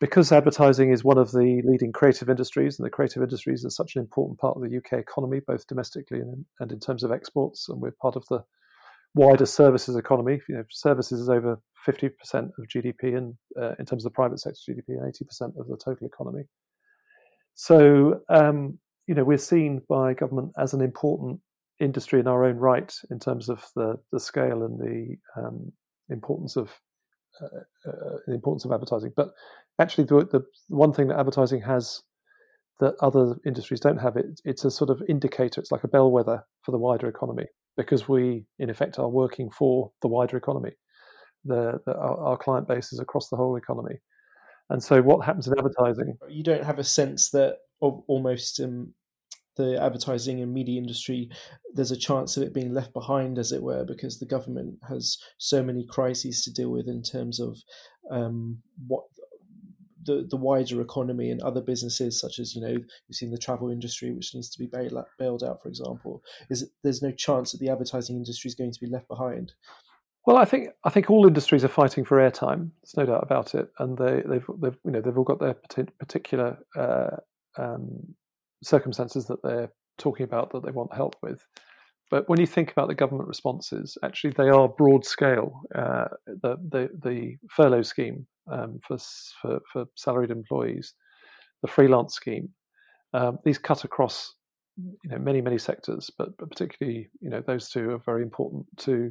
because 0.00 0.32
advertising 0.32 0.90
is 0.90 1.04
one 1.04 1.18
of 1.18 1.32
the 1.32 1.62
leading 1.64 1.92
creative 1.92 2.28
industries, 2.28 2.78
and 2.78 2.86
the 2.86 2.90
creative 2.90 3.22
industries 3.22 3.64
are 3.64 3.70
such 3.70 3.96
an 3.96 4.02
important 4.02 4.38
part 4.38 4.56
of 4.56 4.62
the 4.62 4.76
UK 4.76 4.94
economy, 4.94 5.40
both 5.46 5.66
domestically 5.66 6.20
and, 6.20 6.44
and 6.60 6.72
in 6.72 6.80
terms 6.80 7.02
of 7.02 7.12
exports, 7.12 7.68
and 7.68 7.80
we're 7.80 7.92
part 8.02 8.16
of 8.16 8.26
the 8.28 8.44
wider 9.14 9.46
services 9.46 9.96
economy. 9.96 10.40
You 10.48 10.56
know, 10.56 10.64
services 10.70 11.20
is 11.20 11.28
over 11.28 11.58
50% 11.86 12.12
of 12.34 12.68
GDP, 12.68 13.16
and 13.16 13.34
uh, 13.60 13.72
in 13.78 13.86
terms 13.86 14.04
of 14.04 14.12
the 14.12 14.16
private 14.16 14.40
sector 14.40 14.58
GDP, 14.68 14.88
and 14.88 15.12
80% 15.12 15.58
of 15.58 15.66
the 15.66 15.78
total 15.82 16.06
economy. 16.06 16.44
So, 17.54 18.20
um, 18.28 18.78
you 19.06 19.14
know, 19.14 19.24
we're 19.24 19.38
seen 19.38 19.80
by 19.88 20.12
government 20.12 20.52
as 20.58 20.74
an 20.74 20.82
important 20.82 21.40
industry 21.80 22.20
in 22.20 22.26
our 22.26 22.44
own 22.44 22.56
right 22.56 22.92
in 23.10 23.18
terms 23.18 23.48
of 23.48 23.64
the 23.74 23.98
the 24.12 24.20
scale 24.20 24.62
and 24.62 24.78
the 24.78 25.16
um, 25.36 25.72
importance 26.10 26.56
of 26.56 26.70
uh, 27.42 27.88
uh, 27.88 28.16
the 28.26 28.34
importance 28.34 28.64
of 28.64 28.72
advertising. 28.72 29.12
But 29.16 29.30
actually, 29.78 30.04
the, 30.04 30.26
the 30.26 30.42
one 30.68 30.92
thing 30.92 31.08
that 31.08 31.18
advertising 31.18 31.60
has 31.62 32.02
that 32.80 32.94
other 33.00 33.36
industries 33.46 33.80
don't 33.80 33.96
have 33.96 34.16
it 34.16 34.40
it's 34.44 34.64
a 34.64 34.70
sort 34.70 34.90
of 34.90 35.02
indicator. 35.08 35.60
It's 35.60 35.72
like 35.72 35.84
a 35.84 35.88
bellwether 35.88 36.44
for 36.62 36.72
the 36.72 36.78
wider 36.78 37.08
economy 37.08 37.46
because 37.76 38.08
we 38.08 38.44
in 38.58 38.70
effect 38.70 38.98
are 38.98 39.08
working 39.08 39.50
for 39.50 39.92
the 40.02 40.08
wider 40.08 40.36
economy. 40.36 40.72
The, 41.44 41.80
the 41.86 41.94
our, 41.94 42.18
our, 42.18 42.36
client 42.36 42.66
base 42.66 42.92
is 42.92 42.98
across 42.98 43.28
the 43.28 43.36
whole 43.36 43.56
economy. 43.56 43.96
And 44.70 44.82
so 44.82 45.00
what 45.00 45.24
happens 45.24 45.46
in 45.46 45.54
advertising 45.56 46.18
you 46.28 46.42
don't 46.42 46.64
have 46.64 46.78
a 46.78 46.84
sense 46.84 47.30
that 47.30 47.58
almost 47.80 48.60
um, 48.60 48.92
the 49.56 49.82
advertising 49.82 50.40
and 50.40 50.52
media 50.52 50.78
industry, 50.78 51.30
there's 51.74 51.90
a 51.90 51.96
chance 51.96 52.36
of 52.36 52.42
it 52.42 52.54
being 52.54 52.72
left 52.72 52.92
behind, 52.92 53.38
as 53.38 53.52
it 53.52 53.62
were, 53.62 53.84
because 53.84 54.18
the 54.18 54.26
government 54.26 54.78
has 54.88 55.18
so 55.38 55.62
many 55.62 55.86
crises 55.86 56.42
to 56.44 56.52
deal 56.52 56.70
with 56.70 56.88
in 56.88 57.02
terms 57.02 57.40
of 57.40 57.58
um, 58.10 58.58
what 58.86 59.04
the 60.06 60.26
the 60.30 60.36
wider 60.36 60.80
economy 60.80 61.30
and 61.30 61.42
other 61.42 61.60
businesses, 61.60 62.18
such 62.18 62.38
as 62.38 62.54
you 62.54 62.62
know, 62.62 62.72
you've 62.72 63.16
seen 63.16 63.30
the 63.30 63.38
travel 63.38 63.70
industry, 63.70 64.12
which 64.12 64.34
needs 64.34 64.48
to 64.50 64.58
be 64.58 64.66
bailed 65.18 65.42
out, 65.42 65.62
for 65.62 65.68
example. 65.68 66.22
Is 66.48 66.70
there's 66.82 67.02
no 67.02 67.10
chance 67.10 67.52
that 67.52 67.58
the 67.58 67.68
advertising 67.68 68.16
industry 68.16 68.48
is 68.48 68.54
going 68.54 68.72
to 68.72 68.80
be 68.80 68.88
left 68.88 69.08
behind? 69.08 69.52
Well, 70.26 70.38
I 70.38 70.44
think 70.44 70.70
I 70.84 70.90
think 70.90 71.10
all 71.10 71.26
industries 71.26 71.64
are 71.64 71.68
fighting 71.68 72.04
for 72.04 72.18
airtime. 72.18 72.70
There's 72.82 72.96
no 72.96 73.06
doubt 73.06 73.22
about 73.22 73.54
it, 73.54 73.70
and 73.78 73.96
they, 73.98 74.22
they've 74.26 74.46
they've 74.58 74.78
you 74.84 74.90
know 74.92 75.00
they've 75.00 75.16
all 75.16 75.24
got 75.24 75.40
their 75.40 75.54
particular 75.54 76.58
uh, 76.76 77.16
um, 77.58 78.14
circumstances 78.62 79.26
that 79.26 79.42
they're 79.42 79.70
talking 79.98 80.24
about 80.24 80.50
that 80.52 80.64
they 80.64 80.70
want 80.70 80.94
help 80.94 81.16
with. 81.22 81.44
But 82.10 82.28
when 82.28 82.38
you 82.38 82.46
think 82.46 82.70
about 82.70 82.88
the 82.88 82.94
government 82.94 83.28
responses, 83.28 83.98
actually 84.04 84.34
they 84.36 84.48
are 84.48 84.68
broad 84.68 85.04
scale. 85.04 85.60
Uh, 85.74 86.06
the, 86.26 86.56
the, 86.70 86.88
the 87.02 87.36
furlough 87.50 87.82
scheme 87.82 88.26
um, 88.50 88.78
for, 88.86 88.98
for, 89.42 89.58
for 89.72 89.84
salaried 89.96 90.30
employees, 90.30 90.94
the 91.62 91.68
freelance 91.68 92.14
scheme, 92.14 92.48
um, 93.12 93.38
these 93.44 93.58
cut 93.58 93.84
across 93.84 94.34
you 94.76 95.10
know 95.10 95.18
many 95.18 95.40
many 95.40 95.58
sectors, 95.58 96.10
but, 96.18 96.36
but 96.38 96.50
particularly 96.50 97.08
you 97.20 97.30
know 97.30 97.42
those 97.46 97.70
two 97.70 97.90
are 97.90 97.98
very 98.04 98.22
important 98.22 98.66
to 98.76 99.10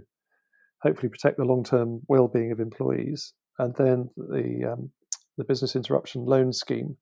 hopefully 0.81 1.09
protect 1.09 1.37
the 1.37 1.43
long 1.43 1.63
term 1.63 2.01
well 2.07 2.27
being 2.27 2.51
of 2.51 2.59
employees. 2.59 3.33
And 3.57 3.73
then 3.75 4.09
the 4.15 4.73
um, 4.73 4.91
the 5.37 5.43
business 5.43 5.75
interruption 5.75 6.25
loan 6.25 6.53
scheme. 6.53 6.95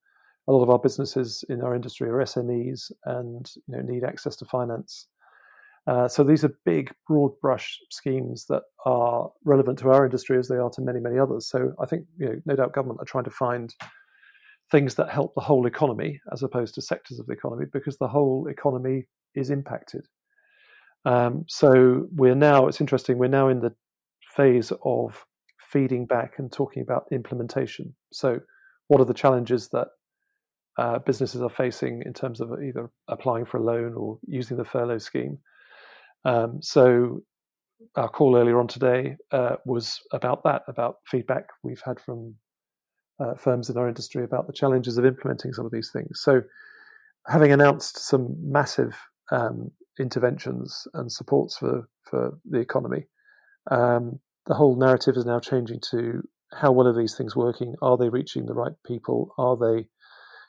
A 0.48 0.52
lot 0.52 0.64
of 0.64 0.70
our 0.70 0.80
businesses 0.80 1.44
in 1.50 1.62
our 1.62 1.76
industry 1.76 2.10
are 2.10 2.18
SMEs 2.18 2.92
and 3.06 3.50
you 3.68 3.78
know, 3.78 3.82
need 3.82 4.04
access 4.04 4.36
to 4.38 4.46
finance. 4.46 5.08
Uh, 5.86 6.08
so 6.08 6.24
these 6.24 6.44
are 6.44 6.58
big, 6.66 6.92
broad 7.08 7.32
brush 7.42 7.78
schemes 7.90 8.46
that 8.48 8.64
are 8.86 9.30
relevant 9.44 9.78
to 9.80 9.90
our 9.90 10.06
industry 10.06 10.38
as 10.38 10.48
they 10.48 10.56
are 10.56 10.70
to 10.70 10.82
many, 10.82 11.00
many 11.00 11.20
others. 11.20 11.48
So 11.48 11.74
I 11.82 11.86
think, 11.86 12.06
you 12.18 12.28
know, 12.28 12.42
no 12.46 12.56
doubt 12.56 12.74
government 12.74 13.02
are 13.02 13.06
trying 13.06 13.26
to 13.26 13.30
find 13.30 13.74
things 14.72 14.96
that 14.96 15.10
help 15.10 15.36
the 15.36 15.42
whole 15.42 15.66
economy 15.66 16.22
as 16.32 16.42
opposed 16.42 16.76
to 16.76 16.82
sectors 16.82 17.20
of 17.20 17.26
the 17.26 17.34
economy 17.34 17.66
because 17.72 17.98
the 17.98 18.08
whole 18.08 18.48
economy 18.48 19.06
is 19.36 19.50
impacted. 19.50 20.08
Um, 21.06 21.44
so 21.48 22.08
we're 22.16 22.36
now, 22.36 22.68
it's 22.68 22.80
interesting, 22.80 23.18
we're 23.18 23.28
now 23.28 23.50
in 23.50 23.60
the 23.60 23.74
phase 24.36 24.72
of 24.86 25.26
feeding 25.60 26.06
back 26.06 26.36
and 26.38 26.52
talking 26.52 26.82
about 26.82 27.08
implementation. 27.12 27.94
So, 28.12 28.40
what 28.88 29.02
are 29.02 29.06
the 29.06 29.14
challenges 29.14 29.70
that 29.70 29.88
uh, 30.78 31.00
businesses 31.00 31.42
are 31.42 31.50
facing 31.50 32.04
in 32.06 32.14
terms 32.14 32.42
of 32.42 32.52
either 32.62 32.90
applying 33.08 33.46
for 33.46 33.58
a 33.58 33.64
loan 33.64 33.94
or 33.94 34.20
using 34.28 34.58
the 34.58 34.66
furlough 34.66 34.98
scheme? 34.98 35.38
Um, 36.26 36.62
so, 36.62 37.22
our 37.96 38.10
call 38.10 38.38
earlier 38.38 38.60
on 38.60 38.68
today 38.68 39.18
uh, 39.32 39.58
was 39.66 40.00
about 40.14 40.44
that, 40.46 40.64
about 40.68 40.98
feedback 41.06 41.48
we've 41.64 41.82
had 41.86 42.00
from 42.00 42.36
uh, 43.20 43.36
firms 43.36 43.70
in 43.70 43.78
our 43.78 43.88
industry 43.88 44.24
about 44.24 44.48
the 44.48 44.54
challenges 44.54 44.98
of 44.98 45.06
implementing 45.06 45.54
some 45.54 45.66
of 45.66 45.72
these 45.72 45.92
things. 45.92 46.22
So, 46.22 46.42
having 47.28 47.52
announced 47.52 48.00
some 48.00 48.36
massive 48.40 48.96
um, 49.32 49.70
interventions 50.00 50.88
and 50.94 51.12
supports 51.12 51.58
for 51.58 51.88
for 52.04 52.38
the 52.50 52.60
economy, 52.60 53.06
um, 53.70 54.20
the 54.46 54.56
whole 54.56 54.76
narrative 54.76 55.16
is 55.18 55.26
now 55.26 55.40
changing 55.40 55.80
to 55.92 56.24
how 56.56 56.72
well 56.72 56.88
are 56.88 56.94
these 56.94 57.16
things 57.16 57.36
working? 57.36 57.76
Are 57.82 57.98
they 57.98 58.10
reaching 58.10 58.46
the 58.46 58.54
right 58.54 58.74
people? 58.86 59.34
Are 59.38 59.58
they, 59.58 59.88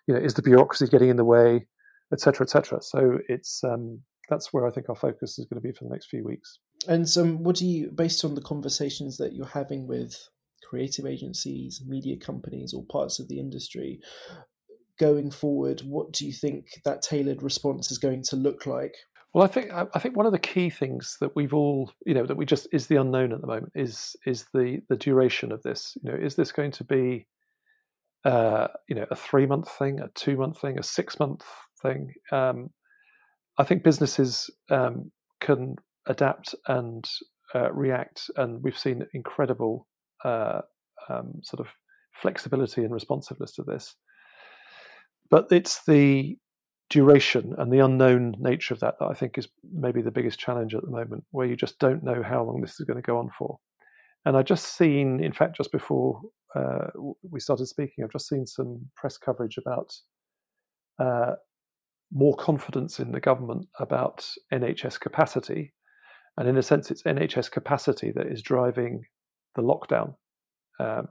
you 0.07 0.15
know, 0.15 0.21
is 0.21 0.35
the 0.35 0.43
bureaucracy 0.43 0.87
getting 0.87 1.09
in 1.09 1.17
the 1.17 1.25
way, 1.25 1.67
etc., 2.13 2.45
etc. 2.45 2.81
So 2.83 3.19
it's 3.29 3.63
um, 3.65 4.01
that's 4.29 4.53
where 4.53 4.67
I 4.67 4.71
think 4.71 4.89
our 4.89 4.97
focus 4.97 5.39
is 5.39 5.47
going 5.47 5.61
to 5.61 5.67
be 5.67 5.73
for 5.73 5.85
the 5.85 5.91
next 5.91 6.09
few 6.09 6.25
weeks. 6.25 6.59
And 6.89 7.07
um, 7.17 7.43
what 7.43 7.57
do 7.57 7.67
you, 7.67 7.91
based 7.91 8.25
on 8.25 8.35
the 8.35 8.43
conversations 8.43 9.17
that 9.19 9.35
you're 9.35 9.47
having 9.47 9.87
with 9.87 10.17
creative 10.69 11.07
agencies, 11.07 11.83
media 11.87 12.17
companies, 12.17 12.75
or 12.75 12.85
parts 12.91 13.19
of 13.19 13.29
the 13.29 13.39
industry, 13.39 14.01
going 14.99 15.31
forward, 15.31 15.81
what 15.81 16.13
do 16.13 16.27
you 16.27 16.33
think 16.33 16.67
that 16.85 17.03
tailored 17.03 17.43
response 17.43 17.91
is 17.91 17.99
going 17.99 18.23
to 18.23 18.37
look 18.37 18.67
like? 18.67 18.95
Well, 19.33 19.43
I 19.43 19.49
think 19.49 19.73
I 19.73 19.99
think 19.99 20.17
one 20.17 20.27
of 20.27 20.33
the 20.33 20.39
key 20.39 20.71
things 20.71 21.17
that 21.21 21.35
we've 21.35 21.53
all, 21.53 21.91
you 22.07 22.15
know, 22.15 22.25
that 22.25 22.37
we 22.37 22.47
just 22.47 22.69
is 22.73 22.87
the 22.87 22.97
unknown 22.97 23.33
at 23.33 23.41
the 23.41 23.49
moment 23.49 23.73
is 23.75 24.15
is 24.27 24.47
the 24.55 24.81
the 24.89 24.97
duration 24.97 25.51
of 25.51 25.61
this. 25.65 25.99
You 26.03 26.13
know, 26.13 26.17
is 26.17 26.37
this 26.37 26.53
going 26.53 26.71
to 26.71 26.85
be, 26.85 27.27
uh, 28.25 28.69
you 28.89 28.97
know, 28.97 29.07
a 29.11 29.17
three 29.17 29.47
month 29.47 29.71
thing, 29.79 30.01
a 30.01 30.09
two 30.15 30.37
month 30.37 30.61
thing, 30.61 30.79
a 30.79 30.83
six 30.83 31.19
month 31.19 31.45
thing? 31.83 32.13
Um, 32.33 32.71
I 33.59 33.65
think 33.65 33.85
businesses 33.85 34.51
um, 34.71 35.11
can 35.41 35.77
adapt 36.07 36.55
and 36.67 37.09
uh, 37.55 37.73
react, 37.73 38.31
and 38.37 38.63
we've 38.63 38.79
seen 38.79 39.07
incredible 39.13 39.87
uh, 40.25 40.63
um, 41.09 41.35
sort 41.43 41.61
of 41.61 41.69
flexibility 42.13 42.83
and 42.83 42.93
responsiveness 42.93 43.53
to 43.55 43.63
this. 43.63 43.95
But 45.31 45.47
it's 45.51 45.85
the 45.85 46.37
duration 46.91 47.55
and 47.59 47.73
the 47.73 47.79
unknown 47.79 48.35
nature 48.39 48.75
of 48.75 48.81
that 48.81 48.95
that 49.01 49.07
I 49.07 49.15
think 49.15 49.39
is 49.39 49.49
maybe 49.73 50.03
the 50.03 50.11
biggest 50.11 50.39
challenge 50.39 50.75
at 50.75 50.83
the 50.83 50.91
moment, 50.91 51.25
where 51.31 51.47
you 51.47 51.57
just 51.57 51.79
don't 51.79 52.05
know 52.05 52.23
how 52.23 52.43
long 52.45 52.61
this 52.61 52.79
is 52.81 52.87
going 52.87 53.01
to 53.01 53.07
go 53.07 53.19
on 53.19 53.31
for. 53.39 53.59
And 54.25 54.37
I 54.37 54.43
just 54.43 54.77
seen, 54.77 55.23
in 55.23 55.33
fact, 55.33 55.57
just 55.57 55.73
before 55.73 56.21
uh, 56.55 56.87
we 57.29 57.41
started 57.41 57.67
speaking, 57.67 58.05
I've 58.05 58.13
just 58.13 58.29
seen 58.29 58.47
some 58.47 58.81
press 58.97 59.17
coverage 59.17 59.59
about 59.59 59.93
uh, 60.99 61.35
more 62.13 62.37
confidence 62.37 63.01
in 63.01 63.13
the 63.13 63.21
government 63.21 63.67
about 63.81 64.29
NHS 64.53 65.01
capacity. 65.01 65.75
And 66.37 66.49
in 66.49 66.57
a 66.57 66.63
sense, 66.63 66.91
it's 66.91 67.03
NHS 67.03 67.51
capacity 67.51 68.13
that 68.13 68.27
is 68.27 68.43
driving 68.43 69.03
the 69.57 69.63
lockdown. 69.63 70.15
Um, 70.79 71.09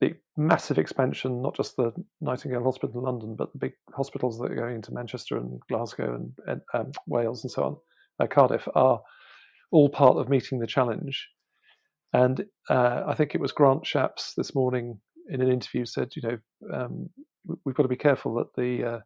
the 0.00 0.14
massive 0.36 0.78
expansion, 0.78 1.40
not 1.40 1.54
just 1.54 1.76
the 1.76 1.92
Nightingale 2.20 2.64
Hospital 2.64 2.98
in 2.98 3.04
London, 3.04 3.36
but 3.36 3.52
the 3.52 3.58
big 3.58 3.72
hospitals 3.94 4.38
that 4.38 4.50
are 4.50 4.56
going 4.56 4.76
into 4.76 4.92
Manchester 4.92 5.36
and 5.36 5.60
Glasgow 5.68 6.14
and, 6.14 6.32
and 6.46 6.60
um, 6.74 6.92
Wales 7.06 7.44
and 7.44 7.50
so 7.50 7.62
on, 7.62 7.76
uh, 8.20 8.26
Cardiff, 8.26 8.66
are 8.74 9.00
all 9.70 9.88
part 9.88 10.16
of 10.16 10.28
meeting 10.28 10.58
the 10.58 10.66
challenge. 10.66 11.28
And 12.14 12.44
uh, 12.70 13.02
I 13.06 13.14
think 13.14 13.34
it 13.34 13.40
was 13.40 13.52
Grant 13.52 13.84
Shapps 13.84 14.34
this 14.36 14.54
morning 14.54 14.98
in 15.28 15.42
an 15.42 15.50
interview 15.50 15.84
said, 15.84 16.10
you 16.14 16.22
know, 16.22 16.38
um, 16.72 17.10
we've 17.64 17.74
got 17.74 17.82
to 17.82 17.88
be 17.88 17.96
careful 17.96 18.34
that 18.36 18.54
the 18.56 18.84
uh, 18.84 19.00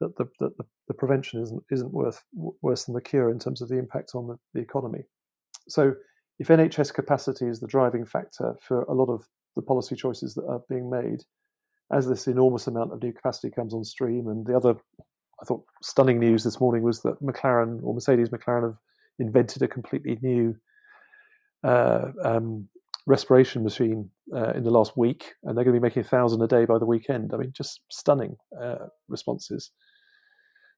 that 0.00 0.16
the, 0.16 0.24
that 0.40 0.56
the, 0.56 0.64
the 0.88 0.94
prevention 0.94 1.42
isn't 1.42 1.62
isn't 1.70 1.92
worth 1.92 2.22
worse 2.62 2.86
than 2.86 2.94
the 2.94 3.02
cure 3.02 3.30
in 3.30 3.38
terms 3.38 3.60
of 3.60 3.68
the 3.68 3.78
impact 3.78 4.12
on 4.14 4.28
the, 4.28 4.36
the 4.54 4.60
economy. 4.60 5.02
So 5.68 5.94
if 6.38 6.48
NHS 6.48 6.94
capacity 6.94 7.46
is 7.46 7.60
the 7.60 7.66
driving 7.66 8.06
factor 8.06 8.56
for 8.62 8.82
a 8.84 8.94
lot 8.94 9.12
of 9.12 9.26
the 9.54 9.62
policy 9.62 9.94
choices 9.94 10.34
that 10.34 10.46
are 10.46 10.62
being 10.70 10.88
made 10.88 11.20
as 11.92 12.06
this 12.06 12.26
enormous 12.26 12.66
amount 12.66 12.92
of 12.92 13.02
new 13.02 13.12
capacity 13.12 13.50
comes 13.50 13.74
on 13.74 13.84
stream. 13.84 14.28
And 14.28 14.46
the 14.46 14.56
other, 14.56 14.74
I 15.42 15.44
thought, 15.44 15.64
stunning 15.82 16.18
news 16.18 16.44
this 16.44 16.60
morning 16.60 16.82
was 16.82 17.02
that 17.02 17.20
McLaren 17.22 17.80
or 17.82 17.94
Mercedes 17.94 18.28
McLaren 18.28 18.62
have 18.62 18.76
invented 19.18 19.62
a 19.62 19.68
completely 19.68 20.18
new 20.22 20.54
uh, 21.64 22.06
um, 22.24 22.68
respiration 23.06 23.64
machine 23.64 24.10
uh, 24.34 24.50
in 24.50 24.64
the 24.64 24.70
last 24.70 24.96
week, 24.96 25.34
and 25.44 25.56
they're 25.56 25.64
going 25.64 25.74
to 25.74 25.80
be 25.80 25.84
making 25.84 26.02
a 26.02 26.08
thousand 26.08 26.42
a 26.42 26.46
day 26.46 26.64
by 26.64 26.78
the 26.78 26.86
weekend. 26.86 27.32
I 27.32 27.38
mean, 27.38 27.52
just 27.56 27.80
stunning 27.90 28.36
uh, 28.60 28.86
responses. 29.08 29.70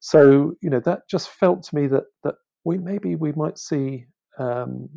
So 0.00 0.54
you 0.62 0.70
know 0.70 0.80
that 0.80 1.08
just 1.10 1.28
felt 1.28 1.64
to 1.64 1.74
me 1.76 1.86
that 1.88 2.04
that 2.24 2.36
we 2.64 2.78
maybe 2.78 3.16
we 3.16 3.32
might 3.32 3.58
see 3.58 4.06
um, 4.38 4.88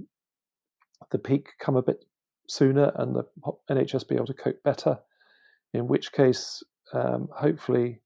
the 1.11 1.19
peak 1.19 1.49
come 1.59 1.75
a 1.75 1.81
bit 1.81 2.05
sooner 2.47 2.91
and 2.95 3.15
the 3.15 3.23
NHS 3.69 4.07
be 4.07 4.15
able 4.15 4.27
to 4.27 4.33
cope 4.33 4.61
better. 4.63 4.97
In 5.73 5.87
which 5.87 6.11
case, 6.11 6.61
um, 6.93 7.27
hopefully, 7.35 7.99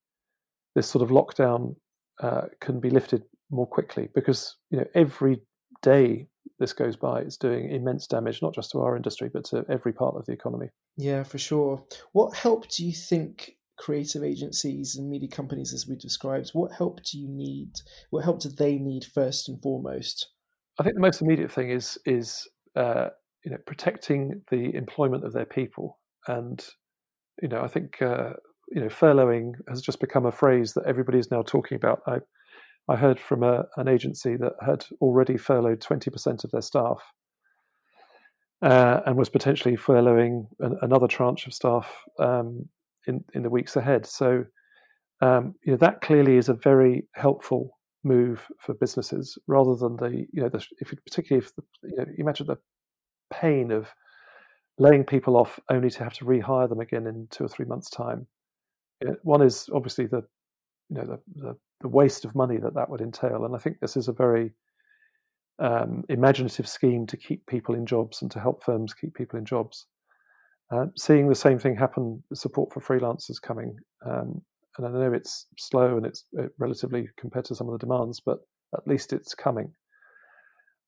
this 0.74 0.88
sort 0.88 1.04
of 1.04 1.10
lockdown 1.10 1.76
uh, 2.22 2.44
can 2.62 2.80
be 2.80 2.90
lifted 2.90 3.24
more 3.52 3.68
quickly 3.68 4.10
because 4.16 4.56
you 4.72 4.78
know 4.78 4.86
every 4.96 5.42
day 5.82 6.28
this 6.60 6.74
goes 6.74 6.96
by, 6.96 7.22
it's 7.22 7.38
doing 7.38 7.72
immense 7.72 8.08
damage 8.08 8.42
not 8.42 8.54
just 8.54 8.72
to 8.72 8.80
our 8.80 8.96
industry 8.96 9.30
but 9.32 9.46
to 9.46 9.66
every 9.70 9.94
part 9.94 10.16
of 10.16 10.26
the 10.26 10.32
economy. 10.32 10.70
Yeah, 10.98 11.24
for 11.24 11.38
sure. 11.38 11.84
What 12.14 12.36
help 12.36 12.70
do 12.70 12.86
you 12.86 12.94
think 12.94 13.54
creative 13.78 14.24
agencies 14.24 14.96
and 14.96 15.10
media 15.10 15.30
companies, 15.30 15.74
as 15.74 15.88
we 15.88 15.96
described, 15.96 16.50
what 16.54 16.72
help 16.72 17.04
do 17.04 17.20
you 17.20 17.28
need? 17.28 17.72
What 18.10 18.24
help 18.24 18.42
do 18.42 18.50
they 18.50 18.78
need 18.78 19.06
first 19.06 19.48
and 19.48 19.62
foremost? 19.62 20.30
I 20.80 20.84
think 20.84 20.96
the 20.96 21.02
most 21.02 21.22
immediate 21.22 21.52
thing 21.52 21.70
is 21.70 21.98
is 22.06 22.48
uh, 22.76 23.10
you 23.48 23.52
know 23.52 23.58
protecting 23.66 24.42
the 24.52 24.76
employment 24.76 25.24
of 25.24 25.32
their 25.32 25.46
people 25.46 26.00
and 26.28 26.66
you 27.42 27.48
know 27.48 27.62
i 27.62 27.68
think 27.68 28.02
uh, 28.02 28.34
you 28.70 28.82
know 28.82 28.88
furloughing 28.88 29.54
has 29.70 29.82
just 29.82 30.02
become 30.02 30.26
a 30.26 30.32
phrase 30.32 30.74
that 30.74 30.86
everybody 30.86 31.18
is 31.18 31.32
now 31.32 31.42
talking 31.42 31.78
about 31.78 32.02
i 32.08 32.18
i 32.90 32.96
heard 32.96 33.20
from 33.20 33.44
a, 33.44 33.66
an 33.78 33.88
agency 33.88 34.36
that 34.36 34.54
had 34.66 34.86
already 35.02 35.38
furloughed 35.38 35.82
20% 35.82 36.44
of 36.44 36.52
their 36.52 36.62
staff 36.62 37.02
uh, 38.62 39.02
and 39.06 39.16
was 39.16 39.30
potentially 39.30 39.78
furloughing 39.78 40.48
an, 40.60 40.78
another 40.82 41.08
tranche 41.08 41.46
of 41.46 41.54
staff 41.54 42.04
um, 42.20 42.68
in 43.08 43.24
in 43.34 43.44
the 43.44 43.50
weeks 43.50 43.76
ahead 43.76 44.06
so 44.06 44.44
um, 45.22 45.56
you 45.64 45.72
know 45.72 45.78
that 45.78 46.02
clearly 46.02 46.38
is 46.38 46.50
a 46.50 46.54
very 46.54 47.08
helpful 47.14 47.78
move 48.04 48.46
for 48.60 48.74
businesses 48.76 49.38
rather 49.48 49.76
than 49.76 49.98
the 49.98 50.26
you 50.32 50.42
know 50.42 50.50
the, 50.50 50.64
if 50.80 50.94
particularly 51.06 51.46
if 51.46 51.56
the, 51.56 51.64
you 51.84 51.98
know 51.98 52.06
imagine 52.18 52.48
the 52.48 52.58
pain 53.32 53.72
of 53.72 53.88
laying 54.78 55.04
people 55.04 55.36
off 55.38 55.60
only 55.70 55.90
to 55.90 56.04
have 56.04 56.14
to 56.14 56.26
rehire 56.26 56.70
them 56.70 56.80
again 56.80 57.08
in 57.08 57.28
two 57.32 57.44
or 57.44 57.48
three 57.48 57.66
months' 57.66 57.90
time. 57.90 58.28
One 59.24 59.42
is 59.42 59.70
obviously 59.74 60.06
the 60.06 60.24
you 60.90 60.98
know 60.98 61.06
the, 61.06 61.20
the, 61.36 61.58
the 61.82 61.88
waste 61.88 62.26
of 62.26 62.36
money 62.36 62.58
that 62.58 62.74
that 62.76 62.90
would 62.90 63.02
entail, 63.02 63.46
and 63.46 63.56
I 63.56 63.60
think 63.60 63.80
this 63.80 63.98
is 63.98 64.08
a 64.08 64.14
very 64.14 64.54
um, 65.60 66.04
imaginative 66.10 66.68
scheme 66.68 67.06
to 67.08 67.18
keep 67.18 67.46
people 67.48 67.76
in 67.76 67.86
jobs 67.86 68.22
and 68.22 68.32
to 68.32 68.40
help 68.40 68.64
firms 68.64 68.94
keep 68.94 69.14
people 69.14 69.40
in 69.40 69.46
jobs. 69.46 69.88
Uh, 70.72 70.86
seeing 70.98 71.30
the 71.30 71.36
same 71.36 71.58
thing 71.58 71.76
happen, 71.76 72.22
support 72.34 72.74
for 72.74 72.82
freelancers 72.82 73.42
coming, 73.42 73.76
um, 74.06 74.42
and 74.78 74.86
I 74.86 74.92
know 74.92 75.14
it's 75.14 75.48
slow 75.58 75.98
and 75.98 76.06
it's 76.06 76.26
it 76.34 76.52
relatively 76.60 77.10
compared 77.18 77.46
to 77.46 77.56
some 77.56 77.68
of 77.68 77.74
the 77.74 77.86
demands, 77.86 78.20
but 78.20 78.40
at 78.76 78.88
least 78.88 79.14
it's 79.14 79.34
coming. 79.34 79.72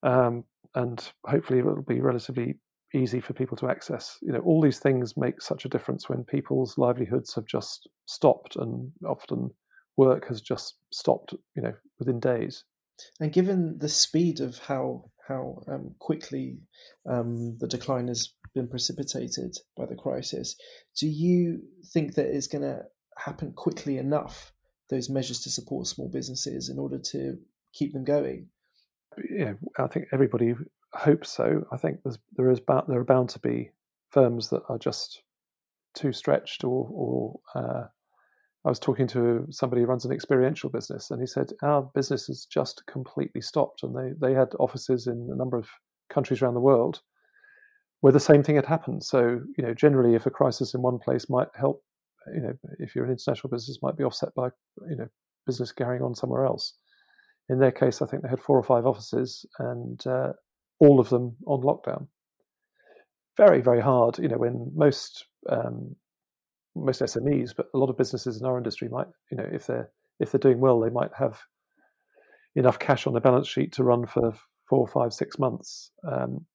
Um, 0.04 0.44
and 0.76 1.12
hopefully 1.26 1.60
it 1.60 1.66
will 1.66 1.82
be 1.82 2.00
relatively 2.00 2.60
easy 2.94 3.20
for 3.20 3.34
people 3.34 3.58
to 3.58 3.70
access. 3.70 4.18
You 4.22 4.34
know, 4.34 4.40
all 4.40 4.62
these 4.62 4.80
things 4.80 5.18
make 5.18 5.42
such 5.42 5.66
a 5.66 5.70
difference 5.70 6.10
when 6.10 6.24
people's 6.24 6.78
livelihoods 6.78 7.34
have 7.36 7.46
just 7.46 7.88
stopped 8.06 8.56
and 8.56 8.92
often 9.08 9.50
work 10.00 10.30
has 10.30 10.42
just 10.42 10.76
stopped, 10.92 11.34
you 11.56 11.62
know, 11.62 11.74
within 12.00 12.20
days. 12.20 12.64
And 13.20 13.34
given 13.34 13.78
the 13.80 13.90
speed 13.90 14.40
of 14.40 14.58
how 14.58 15.12
how 15.28 15.62
um, 15.68 15.94
quickly 16.00 16.58
um, 17.08 17.58
the 17.60 17.68
decline 17.68 18.08
has 18.08 18.34
been 18.56 18.68
precipitated 18.68 19.56
by 19.78 19.86
the 19.86 19.96
crisis, 19.96 20.56
do 21.00 21.08
you 21.08 21.62
think 21.94 22.16
that 22.16 22.26
it's 22.26 22.48
going 22.48 22.64
to 22.64 22.80
happen 23.18 23.54
quickly 23.54 23.98
enough? 23.98 24.52
Those 24.90 25.10
measures 25.10 25.42
to 25.42 25.52
support 25.52 25.86
small 25.86 26.10
businesses 26.10 26.70
in 26.70 26.80
order 26.80 26.98
to 27.12 27.36
keep 27.74 27.94
them 27.94 28.06
going. 28.06 28.48
Yeah, 29.30 29.54
I 29.78 29.88
think 29.88 30.06
everybody 30.12 30.56
hopes 30.94 31.30
so. 31.30 31.68
I 31.72 31.78
think 31.78 32.00
there's 32.04 32.18
there 32.36 32.50
is 32.50 32.60
bound, 32.60 32.86
there 32.88 33.00
are 33.00 33.14
bound 33.14 33.30
to 33.30 33.40
be 33.40 33.72
firms 34.10 34.50
that 34.50 34.64
are 34.70 34.80
just 34.80 35.22
too 35.94 36.12
stretched 36.12 36.64
or 36.64 36.88
or 36.92 37.40
uh, 37.56 37.84
I 38.66 38.70
was 38.70 38.80
talking 38.80 39.08
to 39.08 39.48
somebody 39.50 39.82
who 39.82 39.88
runs 39.88 40.06
an 40.06 40.12
experiential 40.12 40.70
business, 40.70 41.12
and 41.12 41.22
he 41.22 41.28
said 41.28 41.52
our 41.64 41.90
business 41.96 42.28
has 42.28 42.46
just 42.46 42.84
completely 42.88 43.42
stopped, 43.42 43.84
and 43.84 43.96
they 43.96 44.14
they 44.20 44.34
had 44.34 44.50
offices 44.60 45.08
in 45.08 45.30
a 45.32 45.36
number 45.36 45.58
of 45.58 45.70
countries 46.10 46.42
around 46.42 46.56
the 46.56 46.60
world 46.60 47.02
where 48.02 48.14
the 48.14 48.20
same 48.20 48.44
thing 48.44 48.56
had 48.56 48.66
happened. 48.66 49.04
So 49.04 49.42
you 49.58 49.64
know, 49.64 49.74
generally, 49.74 50.16
if 50.16 50.26
a 50.26 50.32
crisis 50.32 50.74
in 50.74 50.82
one 50.82 51.00
place 51.00 51.30
might 51.30 51.48
help, 51.56 51.82
you 52.34 52.42
know, 52.42 52.54
if 52.80 52.96
you're 52.96 53.06
an 53.06 53.12
international 53.12 53.50
business, 53.50 53.80
might 53.82 53.98
be 53.98 54.04
offset 54.04 54.34
by 54.36 54.50
you 54.90 54.98
know 54.98 55.08
business 55.46 55.72
carrying 55.72 56.04
on 56.04 56.14
somewhere 56.14 56.46
else. 56.46 56.74
In 57.50 57.60
their 57.60 57.72
case, 57.72 58.02
I 58.02 58.06
think 58.06 58.24
they 58.24 58.30
had 58.30 58.42
four 58.42 58.58
or 58.58 58.64
five 58.64 58.86
offices, 58.86 59.46
and 59.60 60.06
uh, 60.06 60.34
all 60.80 61.00
of 61.00 61.10
them 61.10 61.36
on 61.48 61.62
lockdown. 61.62 62.08
Very, 63.38 63.62
very 63.62 63.82
hard. 63.82 64.20
You 64.20 64.28
know, 64.28 64.38
when 64.38 64.70
most 64.76 65.26
um, 65.48 65.96
most 66.76 67.02
SMEs, 67.02 67.54
but 67.56 67.68
a 67.74 67.78
lot 67.78 67.90
of 67.90 67.98
businesses 67.98 68.40
in 68.40 68.46
our 68.46 68.58
industry 68.58 68.90
might, 68.90 69.08
you 69.32 69.38
know, 69.38 69.48
if 69.52 69.66
they're 69.68 69.90
if 70.20 70.32
they're 70.32 70.40
doing 70.40 70.60
well, 70.60 70.80
they 70.80 70.90
might 70.90 71.12
have 71.18 71.40
enough 72.56 72.80
cash 72.80 73.08
on 73.08 73.14
their 73.14 73.22
balance 73.22 73.48
sheet 73.48 73.72
to 73.74 73.84
run 73.84 74.06
for 74.06 74.34
four, 74.70 74.88
five, 74.88 75.14
six 75.14 75.40
months. 75.40 75.92
Um, 76.10 76.46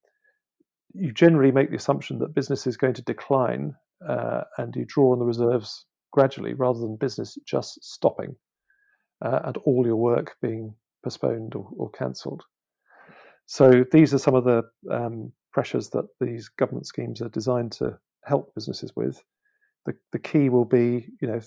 you 0.92 1.12
generally 1.12 1.50
make 1.50 1.70
the 1.70 1.76
assumption 1.76 2.18
that 2.18 2.34
business 2.34 2.66
is 2.66 2.76
going 2.76 2.94
to 2.94 3.02
decline, 3.02 3.74
uh, 4.06 4.42
and 4.58 4.74
you 4.76 4.84
draw 4.86 5.12
on 5.12 5.18
the 5.18 5.24
reserves 5.24 5.86
gradually, 6.12 6.54
rather 6.54 6.78
than 6.78 6.96
business 6.96 7.36
just 7.46 7.82
stopping 7.82 8.36
uh, 9.24 9.40
and 9.44 9.56
all 9.58 9.86
your 9.86 9.96
work 9.96 10.36
being 10.40 10.74
postponed 11.02 11.54
or, 11.54 11.68
or 11.76 11.90
cancelled. 11.90 12.42
So 13.46 13.84
these 13.92 14.14
are 14.14 14.18
some 14.18 14.34
of 14.34 14.44
the 14.44 14.62
um, 14.90 15.32
pressures 15.52 15.90
that 15.90 16.06
these 16.20 16.48
government 16.48 16.86
schemes 16.86 17.20
are 17.20 17.28
designed 17.28 17.72
to 17.72 17.98
help 18.24 18.54
businesses 18.54 18.92
with 18.96 19.22
the, 19.86 19.94
the 20.12 20.18
key 20.18 20.48
will 20.48 20.64
be, 20.64 21.08
you 21.20 21.28
know, 21.28 21.40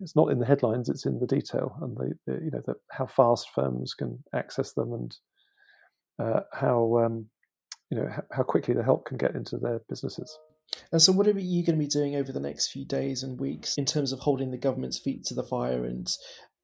it's 0.00 0.16
not 0.16 0.30
in 0.30 0.38
the 0.38 0.46
headlines; 0.46 0.88
it's 0.88 1.06
in 1.06 1.18
the 1.20 1.26
detail 1.26 1.76
and 1.82 1.96
the, 1.96 2.12
the 2.26 2.44
you 2.44 2.50
know 2.50 2.62
the, 2.66 2.74
how 2.90 3.06
fast 3.06 3.48
firms 3.54 3.94
can 3.94 4.18
access 4.34 4.72
them 4.72 4.92
and 4.92 5.16
uh, 6.18 6.40
how 6.52 6.98
um, 7.04 7.26
you 7.90 7.98
know 7.98 8.08
how, 8.30 8.42
quickly 8.42 8.74
the 8.74 8.82
help 8.82 9.04
can 9.04 9.18
get 9.18 9.34
into 9.34 9.58
their 9.58 9.80
businesses. 9.88 10.38
And 10.92 11.02
so, 11.02 11.12
what 11.12 11.26
are 11.26 11.38
you 11.38 11.64
going 11.64 11.78
to 11.78 11.84
be 11.84 11.86
doing 11.86 12.16
over 12.16 12.32
the 12.32 12.40
next 12.40 12.70
few 12.70 12.86
days 12.86 13.22
and 13.22 13.38
weeks 13.38 13.76
in 13.76 13.84
terms 13.84 14.12
of 14.12 14.20
holding 14.20 14.50
the 14.50 14.58
government's 14.58 14.98
feet 14.98 15.24
to 15.26 15.34
the 15.34 15.42
fire 15.44 15.84
and 15.84 16.10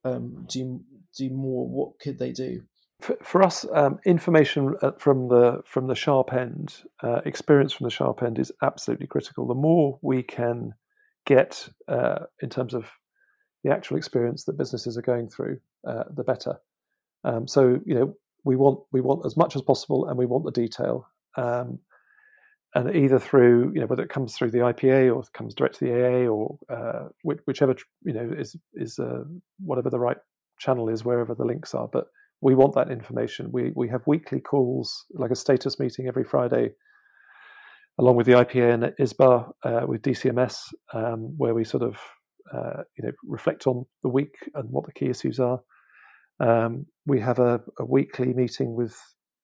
um, 0.05 0.47
do 0.49 0.81
do 1.17 1.29
more? 1.31 1.69
What 1.69 1.99
could 2.01 2.19
they 2.19 2.33
do? 2.33 2.63
For, 3.03 3.17
for 3.23 3.43
us, 3.43 3.67
um, 3.75 3.99
information 4.07 4.75
uh, 4.81 4.93
from 4.99 5.29
the 5.29 5.61
from 5.67 5.89
the 5.89 5.95
sharp 5.95 6.33
end, 6.33 6.75
uh, 7.03 7.21
experience 7.27 7.75
from 7.75 7.85
the 7.85 7.91
sharp 7.91 8.23
end 8.23 8.39
is 8.39 8.51
absolutely 8.63 9.07
critical. 9.07 9.47
The 9.47 9.55
more 9.55 9.99
we 10.01 10.23
can 10.23 10.73
get 11.27 11.69
uh, 11.89 12.21
in 12.41 12.49
terms 12.49 12.75
of 12.75 12.87
the 13.65 13.71
actual 13.73 13.97
experience 13.97 14.45
that 14.45 14.57
businesses 14.57 14.97
are 14.97 15.03
going 15.03 15.29
through, 15.29 15.59
uh, 15.87 16.05
the 16.15 16.25
better. 16.25 16.57
Um, 17.25 17.47
so 17.47 17.81
you 17.85 17.95
know 17.95 18.15
we 18.45 18.57
want 18.57 18.81
we 18.93 19.01
want 19.01 19.27
as 19.27 19.37
much 19.37 19.57
as 19.57 19.63
possible, 19.63 20.09
and 20.09 20.17
we 20.17 20.27
want 20.27 20.45
the 20.45 20.53
detail. 20.53 21.09
Um, 21.37 21.81
and 22.75 22.95
either 22.95 23.19
through 23.19 23.73
you 23.75 23.81
know 23.81 23.87
whether 23.87 24.03
it 24.03 24.11
comes 24.11 24.35
through 24.35 24.51
the 24.51 24.59
IPA 24.59 25.15
or 25.15 25.25
comes 25.35 25.55
direct 25.55 25.79
to 25.79 25.85
the 25.85 25.93
AA 25.93 26.29
or 26.29 26.59
uh, 26.71 27.09
whichever 27.47 27.75
you 28.05 28.13
know 28.13 28.31
is 28.39 28.57
is 28.75 28.99
uh, 28.99 29.25
whatever 29.59 29.91
the 29.91 29.99
right 29.99 30.19
channel 30.59 30.89
is 30.89 31.05
wherever 31.05 31.35
the 31.35 31.45
links 31.45 31.75
are. 31.75 31.89
But 31.89 32.07
we 32.41 32.55
want 32.55 32.75
that 32.75 32.91
information. 32.91 33.51
We 33.51 33.73
we 33.75 33.89
have 33.89 34.03
weekly 34.07 34.41
calls 34.41 35.07
like 35.15 35.31
a 35.31 35.37
status 35.37 35.81
meeting 35.81 36.07
every 36.07 36.25
Friday 36.25 36.71
along 37.99 38.17
with 38.17 38.27
the 38.27 38.33
IPA 38.33 38.75
and 38.75 38.83
ISBA 39.01 39.51
uh, 39.65 39.87
with 39.87 40.03
DCMS, 40.03 40.59
um, 40.93 41.35
where 41.37 41.55
we 41.55 41.65
sort 41.65 41.83
of 41.83 41.99
uh, 42.53 42.83
you 42.97 43.05
know 43.05 43.13
reflect 43.25 43.67
on 43.67 43.85
the 44.03 44.09
week 44.09 44.35
and 44.55 44.71
what 44.71 44.87
the 44.87 44.93
key 44.93 45.07
issues 45.07 45.41
are. 45.41 45.61
Um, 46.39 46.87
we 47.07 47.19
have 47.21 47.39
a, 47.39 47.61
a, 47.79 47.85
weekly 47.85 48.35
meeting 48.35 48.75
with 48.75 48.95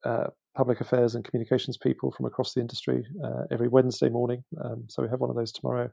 uh, 0.05 0.27
public 0.55 0.81
affairs 0.81 1.15
and 1.15 1.25
communications 1.25 1.79
people 1.79 2.12
from 2.12 2.27
across 2.27 2.53
the 2.53 2.61
industry 2.61 3.05
uh, 3.25 3.45
every 3.51 3.69
Wednesday 3.69 4.11
morning. 4.11 4.45
Um, 4.62 4.85
so 4.88 5.03
we 5.03 5.09
have 5.09 5.21
one 5.21 5.31
of 5.31 5.37
those 5.37 5.53
tomorrow. 5.53 5.91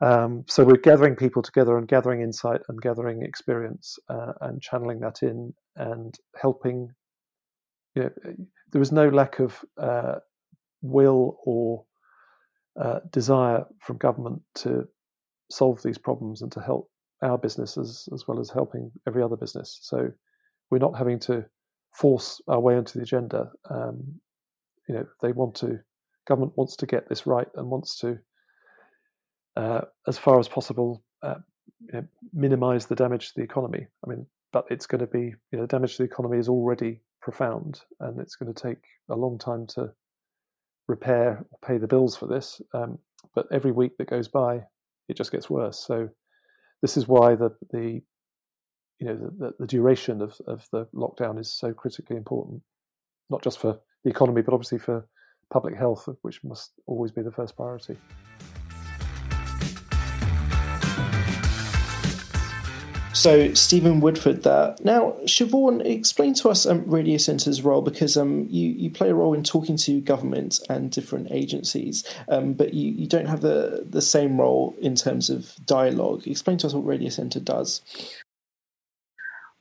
Um, 0.00 0.44
so 0.48 0.64
we're 0.64 0.76
gathering 0.76 1.16
people 1.16 1.42
together 1.42 1.76
and 1.76 1.88
gathering 1.88 2.20
insight 2.20 2.60
and 2.68 2.80
gathering 2.80 3.22
experience 3.22 3.98
uh, 4.08 4.32
and 4.42 4.62
channeling 4.62 5.00
that 5.00 5.22
in 5.22 5.52
and 5.76 6.14
helping. 6.40 6.90
You 7.94 8.04
know, 8.04 8.10
there 8.72 8.82
is 8.82 8.92
no 8.92 9.08
lack 9.08 9.40
of 9.40 9.64
uh, 9.80 10.16
will 10.84 11.38
or 11.44 11.84
uh, 12.80 13.00
desire 13.10 13.64
from 13.80 13.96
government 13.96 14.42
to 14.54 14.86
solve 15.50 15.82
these 15.82 15.98
problems 15.98 16.42
and 16.42 16.52
to 16.52 16.60
help 16.60 16.90
our 17.22 17.38
businesses 17.38 18.08
as 18.12 18.28
well 18.28 18.38
as 18.38 18.50
helping 18.50 18.90
every 19.06 19.22
other 19.22 19.36
business. 19.36 19.78
So 19.82 20.10
we're 20.70 20.78
not 20.78 20.96
having 20.96 21.18
to 21.20 21.44
force 21.92 22.40
our 22.48 22.60
way 22.60 22.76
onto 22.76 22.98
the 22.98 23.02
agenda. 23.02 23.50
Um, 23.70 24.20
you 24.88 24.94
know, 24.94 25.06
they 25.22 25.32
want 25.32 25.54
to. 25.56 25.80
Government 26.26 26.52
wants 26.56 26.76
to 26.76 26.86
get 26.86 27.08
this 27.08 27.26
right 27.26 27.48
and 27.54 27.70
wants 27.70 27.98
to, 28.00 28.18
uh, 29.56 29.82
as 30.06 30.18
far 30.18 30.38
as 30.38 30.48
possible, 30.48 31.02
uh, 31.22 31.36
you 31.86 31.92
know, 31.92 32.04
minimise 32.32 32.86
the 32.86 32.94
damage 32.94 33.28
to 33.28 33.32
the 33.36 33.42
economy. 33.42 33.86
I 34.04 34.10
mean, 34.10 34.26
but 34.52 34.66
it's 34.70 34.86
going 34.86 35.00
to 35.00 35.06
be, 35.06 35.34
you 35.52 35.58
know, 35.58 35.66
damage 35.66 35.96
to 35.96 36.02
the 36.02 36.08
economy 36.08 36.38
is 36.38 36.48
already 36.48 37.02
profound, 37.20 37.80
and 38.00 38.20
it's 38.20 38.36
going 38.36 38.52
to 38.52 38.62
take 38.62 38.82
a 39.10 39.14
long 39.14 39.38
time 39.38 39.66
to 39.68 39.92
repair 40.88 41.44
or 41.50 41.58
pay 41.66 41.78
the 41.78 41.86
bills 41.86 42.16
for 42.16 42.26
this. 42.26 42.60
Um, 42.74 42.98
but 43.34 43.46
every 43.50 43.72
week 43.72 43.96
that 43.98 44.10
goes 44.10 44.28
by, 44.28 44.62
it 45.08 45.16
just 45.16 45.32
gets 45.32 45.50
worse. 45.50 45.84
So 45.86 46.08
this 46.82 46.96
is 46.96 47.08
why 47.08 47.34
the 47.34 47.50
the 47.72 48.02
you 48.98 49.06
know 49.06 49.30
the, 49.38 49.54
the 49.58 49.66
duration 49.66 50.22
of, 50.22 50.40
of 50.46 50.66
the 50.70 50.86
lockdown 50.94 51.38
is 51.38 51.52
so 51.52 51.72
critically 51.72 52.16
important, 52.16 52.62
not 53.30 53.42
just 53.42 53.58
for 53.58 53.78
the 54.04 54.10
economy, 54.10 54.42
but 54.42 54.54
obviously 54.54 54.78
for 54.78 55.06
public 55.52 55.76
health, 55.76 56.08
which 56.22 56.42
must 56.44 56.72
always 56.86 57.10
be 57.10 57.22
the 57.22 57.32
first 57.32 57.56
priority. 57.56 57.96
So 63.14 63.54
Stephen 63.54 64.00
Woodford 64.00 64.42
there. 64.42 64.74
Now, 64.82 65.12
Siobhan, 65.24 65.86
explain 65.86 66.34
to 66.34 66.50
us 66.50 66.66
um, 66.66 66.82
Radio 66.84 67.16
Centre's 67.16 67.62
role 67.62 67.80
because 67.80 68.16
um, 68.16 68.48
you, 68.50 68.70
you 68.70 68.90
play 68.90 69.10
a 69.10 69.14
role 69.14 69.34
in 69.34 69.44
talking 69.44 69.76
to 69.78 70.00
government 70.00 70.58
and 70.68 70.90
different 70.90 71.28
agencies, 71.30 72.04
um, 72.28 72.54
but 72.54 72.74
you, 72.74 72.90
you 72.90 73.06
don't 73.06 73.26
have 73.26 73.40
the, 73.40 73.86
the 73.88 74.02
same 74.02 74.40
role 74.40 74.74
in 74.80 74.96
terms 74.96 75.30
of 75.30 75.54
dialogue. 75.64 76.26
Explain 76.26 76.58
to 76.58 76.66
us 76.66 76.74
what 76.74 76.84
Radio 76.84 77.08
Centre 77.08 77.40
does. 77.40 77.82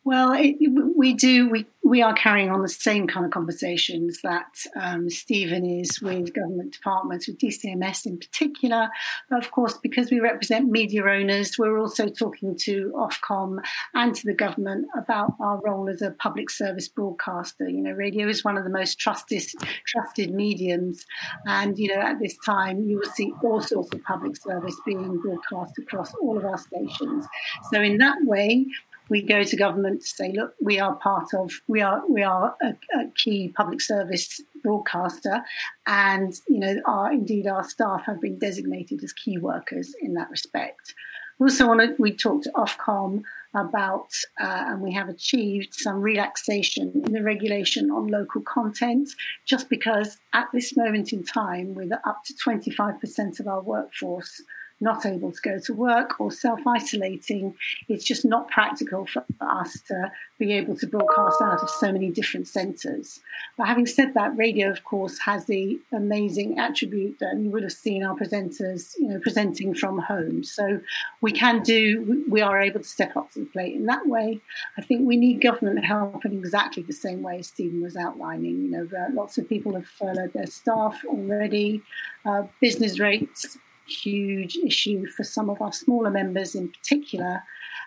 Well, 0.05 0.33
it, 0.33 0.57
we 0.97 1.13
do. 1.13 1.49
We 1.49 1.65
we 1.81 2.01
are 2.01 2.13
carrying 2.13 2.49
on 2.49 2.61
the 2.61 2.69
same 2.69 3.07
kind 3.07 3.25
of 3.25 3.31
conversations 3.31 4.19
that 4.21 4.47
um, 4.75 5.09
Stephen 5.09 5.65
is 5.65 6.01
with 6.01 6.33
government 6.33 6.73
departments, 6.73 7.27
with 7.27 7.37
DCMS 7.37 8.05
in 8.05 8.17
particular. 8.17 8.89
But 9.29 9.43
of 9.43 9.51
course, 9.51 9.77
because 9.77 10.09
we 10.09 10.19
represent 10.19 10.69
media 10.69 11.03
owners, 11.05 11.57
we're 11.57 11.77
also 11.77 12.07
talking 12.07 12.57
to 12.61 12.91
Ofcom 12.95 13.59
and 13.93 14.13
to 14.15 14.25
the 14.25 14.33
government 14.33 14.87
about 14.97 15.35
our 15.39 15.61
role 15.63 15.87
as 15.87 16.01
a 16.01 16.11
public 16.11 16.49
service 16.49 16.89
broadcaster. 16.89 17.69
You 17.69 17.81
know, 17.81 17.91
radio 17.91 18.27
is 18.27 18.43
one 18.43 18.57
of 18.57 18.65
the 18.65 18.69
most 18.69 18.99
trusted 18.99 19.43
trusted 19.87 20.33
mediums, 20.33 21.05
and 21.45 21.77
you 21.77 21.95
know, 21.95 22.01
at 22.01 22.19
this 22.19 22.37
time, 22.45 22.83
you 22.83 22.97
will 22.97 23.11
see 23.11 23.31
all 23.41 23.61
sorts 23.61 23.93
of 23.93 24.03
public 24.03 24.35
service 24.35 24.75
being 24.85 25.17
broadcast 25.19 25.77
across 25.77 26.13
all 26.15 26.37
of 26.37 26.43
our 26.43 26.57
stations. 26.57 27.25
So, 27.71 27.81
in 27.81 27.97
that 27.99 28.17
way, 28.23 28.65
we 29.13 29.21
go 29.21 29.43
to 29.43 29.55
government 29.55 30.01
to 30.01 30.07
say, 30.07 30.33
look, 30.33 30.55
we 30.59 30.79
are 30.79 30.95
part 30.95 31.35
of, 31.35 31.51
we 31.67 31.81
are 31.81 32.01
we 32.09 32.23
are 32.23 32.55
a, 32.63 32.69
a 32.99 33.11
key 33.15 33.53
public 33.55 33.79
service 33.79 34.41
broadcaster, 34.63 35.43
and 35.85 36.33
you 36.49 36.57
know, 36.57 36.81
our 36.87 37.11
indeed 37.11 37.45
our 37.45 37.63
staff 37.63 38.07
have 38.07 38.19
been 38.19 38.39
designated 38.39 39.03
as 39.03 39.13
key 39.13 39.37
workers 39.37 39.93
in 40.01 40.15
that 40.15 40.31
respect. 40.31 40.95
We 41.37 41.45
also 41.45 41.71
we 41.99 42.11
talked 42.11 42.45
to 42.45 42.51
Ofcom 42.53 43.21
about, 43.53 44.09
uh, 44.41 44.63
and 44.69 44.81
we 44.81 44.91
have 44.93 45.09
achieved 45.09 45.75
some 45.75 46.01
relaxation 46.01 47.03
in 47.05 47.13
the 47.13 47.21
regulation 47.21 47.91
on 47.91 48.07
local 48.07 48.41
content, 48.41 49.09
just 49.45 49.69
because 49.69 50.17
at 50.33 50.47
this 50.55 50.75
moment 50.75 51.13
in 51.13 51.23
time, 51.23 51.75
with 51.75 51.91
up 51.91 52.23
to 52.25 52.33
25% 52.33 53.39
of 53.39 53.47
our 53.47 53.61
workforce 53.61 54.41
not 54.79 55.05
able 55.05 55.31
to 55.31 55.41
go 55.41 55.59
to 55.59 55.73
work 55.73 56.19
or 56.19 56.31
self 56.31 56.59
isolating, 56.67 57.55
it's 57.87 58.03
just 58.03 58.25
not 58.25 58.49
practical 58.49 59.05
for 59.05 59.23
us 59.41 59.81
to 59.87 60.11
be 60.37 60.53
able 60.53 60.75
to 60.75 60.87
broadcast 60.87 61.41
out 61.41 61.61
of 61.61 61.69
so 61.69 61.91
many 61.91 62.09
different 62.09 62.47
centres. 62.47 63.19
But 63.57 63.67
having 63.67 63.85
said 63.85 64.13
that, 64.15 64.35
radio, 64.35 64.69
of 64.69 64.83
course, 64.83 65.19
has 65.19 65.45
the 65.45 65.79
amazing 65.91 66.59
attribute 66.59 67.19
that 67.19 67.37
you 67.37 67.49
would 67.49 67.63
have 67.63 67.71
seen 67.71 68.03
our 68.03 68.15
presenters, 68.15 68.93
you 68.97 69.07
know, 69.07 69.19
presenting 69.19 69.73
from 69.73 69.99
home. 69.99 70.43
So 70.43 70.81
we 71.21 71.31
can 71.31 71.63
do, 71.63 72.25
we 72.29 72.41
are 72.41 72.61
able 72.61 72.81
to 72.81 72.85
step 72.85 73.15
up 73.15 73.31
to 73.31 73.39
the 73.39 73.45
plate 73.45 73.75
in 73.75 73.85
that 73.85 74.07
way. 74.07 74.41
I 74.77 74.81
think 74.81 75.07
we 75.07 75.17
need 75.17 75.41
government 75.41 75.85
help 75.85 76.25
in 76.25 76.33
exactly 76.33 76.83
the 76.83 76.93
same 76.93 77.21
way 77.21 77.39
as 77.39 77.47
Stephen 77.47 77.81
was 77.81 77.95
outlining. 77.95 78.63
You 78.63 78.71
know, 78.71 78.87
lots 79.13 79.37
of 79.37 79.47
people 79.47 79.75
have 79.75 79.87
furloughed 79.87 80.33
their 80.33 80.47
staff 80.47 81.01
already. 81.05 81.81
Uh, 82.25 82.43
business 82.61 82.99
rates 82.99 83.57
huge 83.87 84.57
issue 84.57 85.05
for 85.07 85.23
some 85.23 85.49
of 85.49 85.61
our 85.61 85.73
smaller 85.73 86.09
members 86.09 86.55
in 86.55 86.69
particular. 86.69 87.43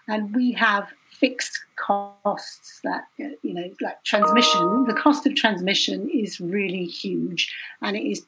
And 0.08 0.34
we 0.34 0.52
have 0.52 0.88
fixed 1.10 1.64
costs 1.76 2.80
that, 2.84 3.06
you 3.18 3.54
know, 3.54 3.68
like 3.80 4.02
transmission. 4.04 4.84
The 4.84 4.94
cost 4.94 5.26
of 5.26 5.34
transmission 5.34 6.08
is 6.10 6.40
really 6.40 6.84
huge 6.84 7.52
and 7.82 7.96
it 7.96 8.08
is 8.08 8.24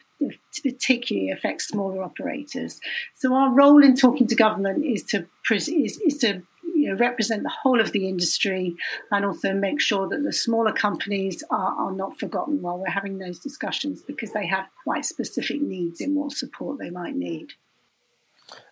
particularly 0.62 1.30
affects 1.30 1.68
smaller 1.68 2.02
operators. 2.02 2.80
So 3.14 3.34
our 3.34 3.52
role 3.52 3.82
in 3.84 3.94
talking 3.94 4.26
to 4.26 4.34
government 4.34 4.84
is 4.84 5.04
to 5.04 5.26
is, 5.50 5.68
is 5.68 6.18
to 6.18 6.42
know, 6.88 6.96
represent 6.96 7.42
the 7.42 7.48
whole 7.48 7.80
of 7.80 7.92
the 7.92 8.08
industry 8.08 8.74
and 9.10 9.24
also 9.24 9.52
make 9.52 9.80
sure 9.80 10.08
that 10.08 10.22
the 10.22 10.32
smaller 10.32 10.72
companies 10.72 11.42
are, 11.50 11.74
are 11.74 11.92
not 11.92 12.18
forgotten 12.18 12.62
while 12.62 12.78
we're 12.78 12.90
having 12.90 13.18
those 13.18 13.38
discussions 13.38 14.02
because 14.02 14.32
they 14.32 14.46
have 14.46 14.66
quite 14.84 15.04
specific 15.04 15.60
needs 15.60 16.00
in 16.00 16.14
what 16.14 16.32
support 16.32 16.78
they 16.78 16.90
might 16.90 17.16
need. 17.16 17.52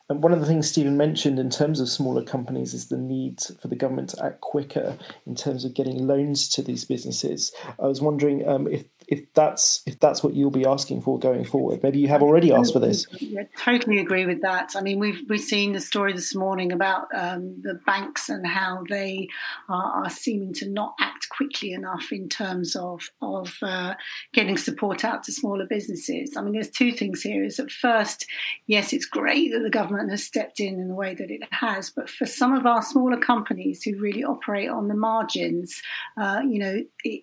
And 0.08 0.22
one 0.22 0.32
of 0.32 0.38
the 0.38 0.46
things 0.46 0.68
Stephen 0.68 0.96
mentioned 0.96 1.38
in 1.40 1.50
terms 1.50 1.80
of 1.80 1.88
smaller 1.88 2.22
companies 2.22 2.74
is 2.74 2.88
the 2.88 2.96
need 2.96 3.40
for 3.60 3.66
the 3.66 3.74
government 3.74 4.10
to 4.10 4.24
act 4.24 4.40
quicker 4.40 4.96
in 5.26 5.34
terms 5.34 5.64
of 5.64 5.74
getting 5.74 6.06
loans 6.06 6.48
to 6.50 6.62
these 6.62 6.84
businesses. 6.84 7.52
I 7.80 7.86
was 7.88 8.00
wondering 8.00 8.46
um, 8.48 8.68
if 8.68 8.84
if 9.08 9.32
that's 9.34 9.82
if 9.86 10.00
that's 10.00 10.22
what 10.22 10.34
you'll 10.34 10.50
be 10.50 10.66
asking 10.66 11.00
for 11.00 11.18
going 11.18 11.44
forward. 11.44 11.82
Maybe 11.82 11.98
you 11.98 12.08
have 12.08 12.22
already 12.22 12.52
asked 12.52 12.72
for 12.72 12.80
this. 12.80 13.06
I 13.14 13.46
totally 13.56 13.98
agree 13.98 14.26
with 14.26 14.42
that. 14.42 14.74
I 14.74 14.80
mean, 14.80 14.98
we've 14.98 15.20
we've 15.28 15.40
seen 15.40 15.72
the 15.72 15.80
story 15.80 16.12
this 16.12 16.34
morning 16.34 16.72
about 16.72 17.06
um, 17.14 17.60
the 17.62 17.74
banks 17.86 18.28
and 18.28 18.46
how 18.46 18.84
they 18.88 19.28
are, 19.68 20.04
are, 20.04 20.10
seeming 20.10 20.52
to 20.54 20.68
not 20.68 20.94
act 21.00 21.28
quickly 21.28 21.72
enough 21.72 22.10
in 22.10 22.28
terms 22.28 22.74
of 22.74 23.08
of 23.22 23.56
uh, 23.62 23.94
getting 24.32 24.56
support 24.56 25.04
out 25.04 25.22
to 25.24 25.32
smaller 25.32 25.66
businesses. 25.66 26.36
I 26.36 26.42
mean, 26.42 26.52
there's 26.52 26.70
two 26.70 26.90
things 26.90 27.22
here. 27.22 27.44
Is 27.44 27.60
at 27.60 27.70
first, 27.70 28.26
yes, 28.66 28.92
it's 28.92 29.06
great 29.06 29.52
that 29.52 29.62
the 29.62 29.70
government 29.70 30.10
has 30.10 30.24
stepped 30.24 30.58
in 30.58 30.80
in 30.80 30.88
the 30.88 30.94
way 30.94 31.14
that 31.14 31.30
it 31.30 31.42
has, 31.52 31.90
but 31.90 32.10
for 32.10 32.26
some 32.26 32.54
of 32.54 32.66
our 32.66 32.82
smaller 32.82 33.18
companies 33.18 33.84
who 33.84 33.96
really 33.98 34.24
operate 34.24 34.68
on 34.68 34.88
the 34.88 34.94
margins, 34.94 35.80
uh, 36.16 36.40
you 36.44 36.58
know, 36.58 36.82
it, 37.04 37.22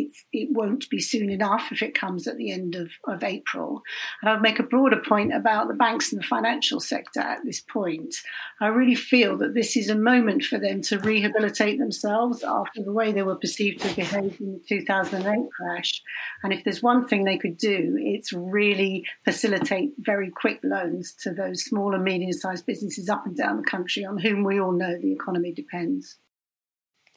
it, 0.00 0.12
it 0.32 0.48
won't 0.52 0.88
be 0.90 1.00
soon 1.00 1.30
enough 1.30 1.68
if 1.70 1.82
it 1.82 1.94
comes 1.94 2.26
at 2.26 2.36
the 2.36 2.50
end 2.50 2.74
of, 2.74 2.90
of 3.06 3.22
April. 3.22 3.82
And 4.20 4.30
I 4.30 4.34
would 4.34 4.42
make 4.42 4.58
a 4.58 4.64
broader 4.64 5.00
point 5.06 5.34
about 5.34 5.68
the 5.68 5.74
banks 5.74 6.12
and 6.12 6.20
the 6.20 6.26
financial 6.26 6.80
sector 6.80 7.20
at 7.20 7.44
this 7.44 7.60
point. 7.60 8.14
I 8.60 8.68
really 8.68 8.94
feel 8.94 9.36
that 9.38 9.54
this 9.54 9.76
is 9.76 9.88
a 9.88 9.94
moment 9.94 10.44
for 10.44 10.58
them 10.58 10.82
to 10.82 10.98
rehabilitate 10.98 11.78
themselves 11.78 12.42
after 12.42 12.82
the 12.82 12.92
way 12.92 13.12
they 13.12 13.22
were 13.22 13.36
perceived 13.36 13.80
to 13.82 13.94
behave 13.94 14.40
in 14.40 14.52
the 14.52 14.62
2008 14.68 15.50
crash. 15.56 16.02
And 16.42 16.52
if 16.52 16.64
there's 16.64 16.82
one 16.82 17.06
thing 17.06 17.24
they 17.24 17.38
could 17.38 17.58
do, 17.58 17.96
it's 17.98 18.32
really 18.32 19.04
facilitate 19.24 19.92
very 19.98 20.30
quick 20.30 20.60
loans 20.62 21.14
to 21.22 21.32
those 21.32 21.64
small 21.64 21.94
and 21.94 22.04
medium 22.04 22.32
sized 22.32 22.66
businesses 22.66 23.08
up 23.08 23.26
and 23.26 23.36
down 23.36 23.56
the 23.56 23.62
country 23.62 24.04
on 24.04 24.18
whom 24.18 24.44
we 24.44 24.60
all 24.60 24.72
know 24.72 24.98
the 24.98 25.12
economy 25.12 25.52
depends. 25.52 26.18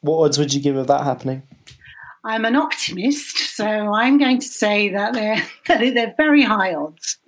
What 0.00 0.22
odds 0.24 0.38
would 0.38 0.52
you 0.52 0.60
give 0.60 0.76
of 0.76 0.86
that 0.88 1.04
happening? 1.04 1.42
I'm 2.24 2.46
an 2.46 2.56
optimist, 2.56 3.36
so 3.54 3.66
I'm 3.66 4.16
going 4.16 4.40
to 4.40 4.46
say 4.46 4.88
that 4.90 5.12
they're 5.12 5.42
that 5.68 5.94
they're 5.94 6.14
very 6.16 6.42
high 6.42 6.74
odds. 6.74 7.18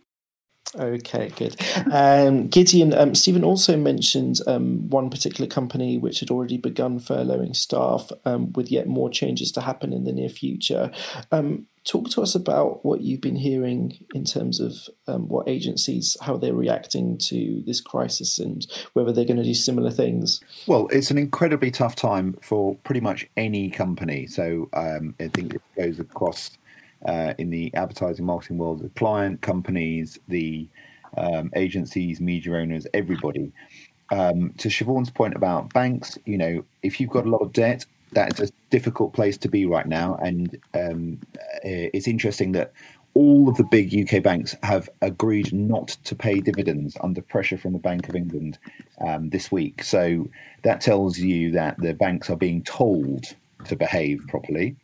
Okay, 0.79 1.33
good. 1.37 1.57
Um, 1.91 2.49
Gideon, 2.49 2.93
um, 2.93 3.15
Stephen 3.15 3.45
also 3.45 3.77
mentioned 3.77 4.41
um, 4.47 4.89
one 4.91 5.11
particular 5.11 5.49
company 5.49 5.97
which 5.97 6.21
had 6.21 6.31
already 6.31 6.59
begun 6.59 7.01
furloughing 7.01 7.57
staff, 7.57 8.11
um, 8.25 8.53
with 8.53 8.71
yet 8.71 8.87
more 8.87 9.09
changes 9.09 9.51
to 9.53 9.61
happen 9.61 9.93
in 9.93 10.05
the 10.05 10.13
near 10.13 10.29
future. 10.29 10.91
Um, 11.33 11.67
talk 11.85 12.11
to 12.11 12.21
us 12.21 12.35
about 12.35 12.85
what 12.85 13.01
you've 13.01 13.21
been 13.21 13.37
hearing 13.37 13.97
in 14.15 14.25
terms 14.25 14.61
of 14.61 14.75
um, 15.07 15.29
what 15.29 15.49
agencies, 15.49 16.17
how 16.21 16.37
they're 16.37 16.53
reacting 16.53 17.17
to 17.19 17.63
this 17.65 17.81
crisis, 17.81 18.39
and 18.39 18.67
whether 18.93 19.13
they're 19.13 19.25
going 19.25 19.37
to 19.39 19.45
do 19.45 19.55
similar 19.55 19.91
things. 19.91 20.41
Well, 20.67 20.89
it's 20.89 21.11
an 21.11 21.19
incredibly 21.19 21.71
tough 21.71 21.97
time 21.97 22.37
for 22.43 22.75
pretty 22.85 23.01
much 23.01 23.27
any 23.37 23.71
company. 23.71 24.27
So 24.27 24.69
I 24.75 24.99
think 25.29 25.55
it 25.55 25.63
goes 25.77 25.99
across 26.01 26.51
uh, 27.05 27.35
in 27.39 27.51
the 27.51 27.73
advertising 27.75 28.25
marketing 28.25 28.59
world, 28.59 28.83
the 28.83 28.89
client 28.91 29.41
companies, 29.41 30.19
the 30.29 30.69
um, 31.17 31.51
agencies, 31.55 32.21
media 32.21 32.55
owners, 32.55 32.87
everybody. 32.95 33.53
Um, 34.11 34.53
to 34.59 34.69
Siobhan's 34.69 35.11
point 35.11 35.35
about 35.35 35.73
banks, 35.73 36.19
you 36.25 36.39
know, 36.39 36.65
if 36.83 37.01
you've 37.01 37.11
got 37.11 37.27
a 37.27 37.31
lot 37.31 37.43
of 37.43 37.53
debt, 37.53 37.85
that's 38.13 38.41
a 38.41 38.49
difficult 38.71 39.13
place 39.13 39.37
to 39.39 39.49
be 39.49 39.67
right 39.67 39.87
now. 39.87 40.15
And 40.17 40.59
um, 40.75 41.21
it's 41.63 42.07
interesting 42.07 42.53
that 42.53 42.73
all 43.15 43.49
of 43.49 43.57
the 43.57 43.65
big 43.65 43.95
UK 43.95 44.23
banks 44.23 44.55
have 44.63 44.91
agreed 45.01 45.53
not 45.53 45.89
to 46.05 46.15
pay 46.15 46.39
dividends 46.41 46.99
under 47.01 47.23
pressure 47.23 47.57
from 47.57 47.73
the 47.73 47.79
Bank 47.79 48.09
of 48.09 48.15
England 48.15 48.59
um, 49.07 49.31
this 49.31 49.51
week. 49.51 49.83
So 49.83 50.29
that 50.63 50.83
tells 50.83 51.19
you 51.19 51.51
that 51.53 51.79
the 51.79 51.95
banks 51.95 52.29
are 52.29 52.37
being 52.37 52.63
told 52.63 53.35
to 53.65 53.75
behave 53.75 54.23
properly. 54.29 54.77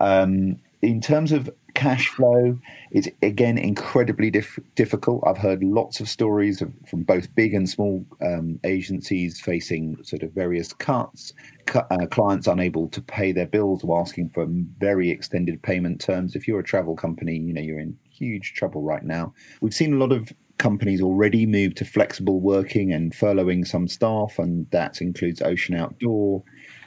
Um, 0.00 0.58
in 0.82 1.00
terms 1.00 1.32
of 1.32 1.50
cash 1.74 2.08
flow, 2.08 2.58
it's 2.90 3.08
again 3.22 3.58
incredibly 3.58 4.30
dif- 4.30 4.58
difficult. 4.74 5.22
I've 5.26 5.38
heard 5.38 5.62
lots 5.62 6.00
of 6.00 6.08
stories 6.08 6.62
of, 6.62 6.72
from 6.88 7.02
both 7.02 7.34
big 7.34 7.54
and 7.54 7.68
small 7.68 8.04
um, 8.22 8.60
agencies 8.64 9.40
facing 9.40 10.02
sort 10.04 10.22
of 10.22 10.32
various 10.32 10.72
cuts, 10.72 11.32
cu- 11.66 11.80
uh, 11.90 12.06
clients 12.06 12.46
unable 12.46 12.88
to 12.88 13.00
pay 13.00 13.32
their 13.32 13.46
bills 13.46 13.82
or 13.84 14.00
asking 14.00 14.30
for 14.30 14.46
very 14.78 15.10
extended 15.10 15.62
payment 15.62 16.00
terms. 16.00 16.36
If 16.36 16.46
you're 16.46 16.60
a 16.60 16.64
travel 16.64 16.94
company, 16.94 17.36
you 17.36 17.52
know 17.52 17.62
you're 17.62 17.80
in 17.80 17.96
huge 18.10 18.54
trouble 18.54 18.82
right 18.82 19.04
now. 19.04 19.34
We've 19.60 19.74
seen 19.74 19.94
a 19.94 19.98
lot 19.98 20.12
of 20.12 20.32
companies 20.58 21.00
already 21.00 21.46
move 21.46 21.74
to 21.76 21.84
flexible 21.84 22.40
working 22.40 22.92
and 22.92 23.12
furloughing 23.12 23.66
some 23.66 23.88
staff, 23.88 24.38
and 24.38 24.68
that 24.70 25.00
includes 25.00 25.42
Ocean 25.42 25.74
Outdoor, 25.74 26.42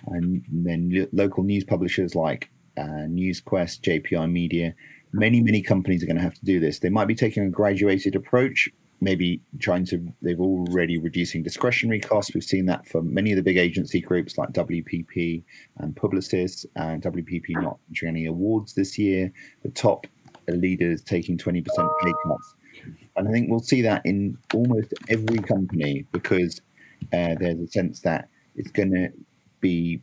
and 0.07 0.43
then 0.49 1.07
local 1.11 1.43
news 1.43 1.63
publishers 1.63 2.15
like 2.15 2.49
uh, 2.81 3.05
NewsQuest, 3.07 3.81
JPI 3.81 4.31
Media. 4.31 4.73
Many, 5.13 5.41
many 5.41 5.61
companies 5.61 6.01
are 6.03 6.05
going 6.05 6.17
to 6.17 6.21
have 6.21 6.33
to 6.35 6.45
do 6.45 6.59
this. 6.59 6.79
They 6.79 6.89
might 6.89 7.07
be 7.07 7.15
taking 7.15 7.43
a 7.43 7.49
graduated 7.49 8.15
approach, 8.15 8.69
maybe 9.01 9.41
trying 9.59 9.85
to, 9.87 10.07
they've 10.21 10.39
already 10.39 10.97
reducing 10.97 11.43
discretionary 11.43 11.99
costs. 11.99 12.33
We've 12.33 12.43
seen 12.43 12.65
that 12.67 12.87
for 12.87 13.01
many 13.01 13.31
of 13.31 13.35
the 13.35 13.43
big 13.43 13.57
agency 13.57 13.99
groups 13.99 14.37
like 14.37 14.51
WPP 14.51 15.43
and 15.77 15.95
Publicis, 15.95 16.65
and 16.75 17.01
WPP 17.01 17.49
not 17.49 17.77
entering 17.89 18.15
any 18.15 18.25
awards 18.25 18.73
this 18.73 18.97
year. 18.97 19.31
The 19.63 19.69
top 19.69 20.07
leaders 20.47 21.01
taking 21.01 21.37
20% 21.37 21.65
pay 21.65 22.13
cuts. 22.25 22.55
And 23.15 23.27
I 23.27 23.31
think 23.31 23.49
we'll 23.49 23.59
see 23.59 23.81
that 23.81 24.01
in 24.05 24.37
almost 24.53 24.93
every 25.09 25.39
company 25.39 26.05
because 26.11 26.61
uh, 27.13 27.35
there's 27.39 27.59
a 27.59 27.67
sense 27.67 28.01
that 28.01 28.29
it's 28.55 28.71
going 28.71 28.91
to 28.91 29.09
be, 29.59 30.01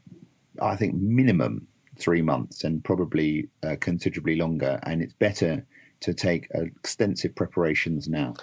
I 0.61 0.77
think, 0.77 0.95
minimum 0.95 1.68
three 1.99 2.23
months 2.23 2.65
and 2.65 2.85
probably 2.85 3.49
uh, 3.63 3.77
considerably 3.81 4.37
longer. 4.37 4.79
And 4.85 5.03
it's 5.03 5.15
better 5.15 5.67
to 6.01 6.15
take 6.15 6.49
uh, 6.55 6.63
extensive 6.63 7.35
preparations 7.35 8.09
now. 8.09 8.35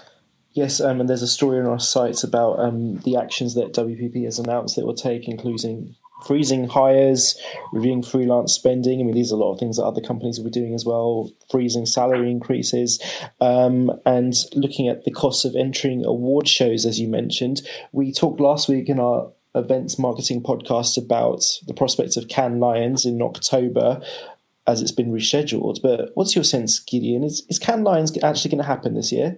Yes, 0.54 0.80
um, 0.80 1.02
and 1.02 1.10
there's 1.10 1.22
a 1.22 1.28
story 1.28 1.60
on 1.60 1.66
our 1.66 1.80
sites 1.80 2.24
about 2.24 2.60
um, 2.60 2.98
the 3.00 3.18
actions 3.18 3.56
that 3.56 3.74
WPP 3.74 4.24
has 4.24 4.40
announced 4.40 4.78
that 4.78 4.86
will 4.86 4.96
take, 4.96 5.28
including 5.28 5.96
freezing 6.26 6.68
hires, 6.68 7.40
reviewing 7.74 8.02
freelance 8.02 8.54
spending. 8.54 9.02
I 9.02 9.04
mean, 9.04 9.14
these 9.14 9.32
are 9.32 9.36
a 9.36 9.38
lot 9.38 9.52
of 9.52 9.60
things 9.60 9.78
that 9.78 9.84
other 9.84 10.00
companies 10.02 10.38
will 10.38 10.46
be 10.46 10.52
doing 10.52 10.74
as 10.74 10.86
well, 10.86 11.30
freezing 11.52 11.86
salary 11.86 12.32
increases, 12.32 13.02
um, 13.42 13.92
and 14.06 14.34
looking 14.54 14.88
at 14.88 15.04
the 15.04 15.12
costs 15.12 15.44
of 15.44 15.56
entering 15.56 16.06
award 16.06 16.48
shows, 16.48 16.86
as 16.86 17.00
you 17.02 17.10
mentioned. 17.10 17.62
We 17.92 18.14
talked 18.14 18.40
last 18.40 18.70
week 18.70 18.88
in 18.88 19.00
our 19.00 19.32
events 19.56 19.98
marketing 19.98 20.44
podcast 20.44 20.98
about 20.98 21.44
the 21.68 21.74
prospects 21.74 22.18
of 22.18 22.28
Cannes 22.28 22.60
Lions 22.60 23.06
in 23.06 23.22
October 23.22 24.02
as 24.68 24.82
it's 24.82 24.92
been 24.92 25.12
rescheduled. 25.12 25.82
But 25.82 26.12
what's 26.16 26.36
your 26.36 26.44
sense, 26.44 26.80
Gideon? 26.80 27.24
Is, 27.24 27.46
is 27.50 27.60
Cannes 27.60 27.84
Lions 27.84 28.12
actually 28.24 28.52
going 28.52 28.64
to 28.64 28.68
happen 28.68 28.96
this 28.96 29.12
year? 29.12 29.38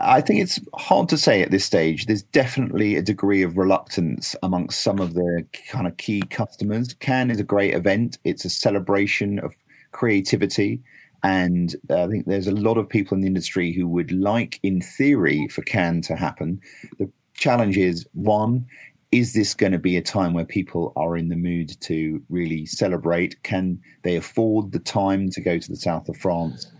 I 0.00 0.20
think 0.20 0.40
it's 0.40 0.60
hard 0.74 1.08
to 1.08 1.18
say 1.18 1.42
at 1.42 1.50
this 1.50 1.64
stage. 1.64 2.06
There's 2.06 2.22
definitely 2.22 2.94
a 2.94 3.02
degree 3.02 3.42
of 3.42 3.58
reluctance 3.58 4.36
amongst 4.42 4.82
some 4.82 5.00
of 5.00 5.14
the 5.14 5.44
kind 5.70 5.88
of 5.88 5.96
key 5.96 6.22
customers. 6.30 6.94
Cannes 6.94 7.32
is 7.32 7.40
a 7.40 7.44
great 7.44 7.74
event. 7.74 8.18
It's 8.22 8.44
a 8.44 8.50
celebration 8.50 9.40
of 9.40 9.54
creativity 9.90 10.82
And 11.22 11.74
uh, 11.90 12.04
I 12.04 12.08
think 12.08 12.26
there's 12.26 12.46
a 12.46 12.52
lot 12.52 12.78
of 12.78 12.88
people 12.88 13.14
in 13.14 13.22
the 13.22 13.26
industry 13.26 13.72
who 13.72 13.88
would 13.88 14.12
like, 14.12 14.60
in 14.62 14.80
theory, 14.80 15.48
for 15.48 15.62
Cannes 15.62 16.02
to 16.02 16.16
happen. 16.16 16.60
The 16.98 17.10
challenge 17.34 17.76
is 17.76 18.06
one, 18.14 18.66
is 19.10 19.32
this 19.32 19.54
going 19.54 19.72
to 19.72 19.78
be 19.78 19.96
a 19.96 20.02
time 20.02 20.34
where 20.34 20.44
people 20.44 20.92
are 20.96 21.16
in 21.16 21.28
the 21.28 21.36
mood 21.36 21.80
to 21.80 22.22
really 22.28 22.66
celebrate? 22.66 23.42
Can 23.42 23.80
they 24.02 24.16
afford 24.16 24.72
the 24.72 24.78
time 24.78 25.30
to 25.30 25.40
go 25.40 25.58
to 25.58 25.68
the 25.68 25.76
south 25.76 26.08
of 26.08 26.16
France? 26.16 26.70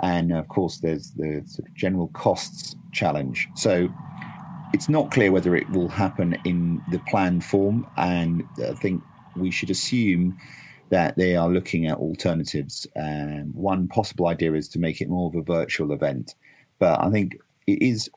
And 0.00 0.32
of 0.32 0.48
course, 0.48 0.78
there's 0.78 1.12
the 1.12 1.44
general 1.74 2.08
costs 2.08 2.76
challenge. 2.92 3.48
So 3.56 3.88
it's 4.72 4.88
not 4.88 5.10
clear 5.10 5.32
whether 5.32 5.56
it 5.56 5.68
will 5.70 5.88
happen 5.88 6.36
in 6.44 6.80
the 6.90 7.00
planned 7.08 7.44
form. 7.44 7.86
And 7.96 8.44
I 8.58 8.74
think 8.74 9.02
we 9.36 9.50
should 9.50 9.70
assume 9.70 10.38
that 10.90 11.16
they 11.16 11.36
are 11.36 11.48
looking 11.48 11.86
at 11.86 11.98
alternatives. 11.98 12.86
Um, 12.96 13.52
one 13.54 13.88
possible 13.88 14.28
idea 14.28 14.52
is 14.54 14.68
to 14.68 14.78
make 14.78 15.00
it 15.00 15.08
more 15.08 15.28
of 15.28 15.34
a 15.34 15.42
virtual 15.42 15.92
event. 15.92 16.34
But 16.78 17.00
I 17.00 17.10
think 17.10 17.38
it 17.66 17.82
is 17.82 18.10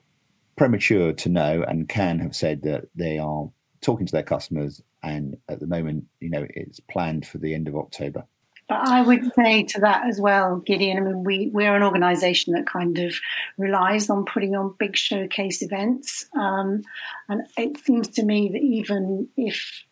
premature 0.56 1.14
to 1.14 1.30
know, 1.30 1.64
and 1.68 1.89
Cannes 1.89 2.20
have 2.20 2.36
said 2.36 2.62
that 2.64 2.86
they 2.95 3.18
are 3.18 3.49
talking 3.82 4.06
to 4.06 4.12
their 4.12 4.24
customers, 4.24 4.82
and 5.03 5.38
at 5.49 5.60
the 5.60 5.68
moment, 5.68 6.06
you 6.20 6.30
know, 6.30 6.45
it's 6.49 6.80
planned 6.80 7.28
for 7.28 7.38
the 7.38 7.53
end 7.53 7.68
of 7.68 7.76
October. 7.76 8.26
But 8.68 8.88
I 8.88 9.03
would 9.03 9.32
say 9.36 9.64
to 9.64 9.82
that 9.82 10.08
as 10.08 10.20
well, 10.20 10.58
Gideon. 10.58 10.97
I 10.97 11.01
mean, 11.01 11.24
we 11.24 11.51
we're 11.53 11.76
an 11.76 11.84
organisation 11.84 12.53
that 12.53 12.66
kind 12.66 12.97
of 12.97 13.14
relies 13.60 14.10
on 14.10 14.26
putting 14.26 14.56
on 14.56 14.76
big 14.80 14.95
showcase 14.95 15.62
events, 15.62 16.26
um, 16.36 16.82
and 17.30 17.43
it 17.58 17.78
seems 17.86 18.08
to 18.10 18.24
me 18.24 18.49
that 18.49 18.62
even 18.62 19.28
if 19.38 19.85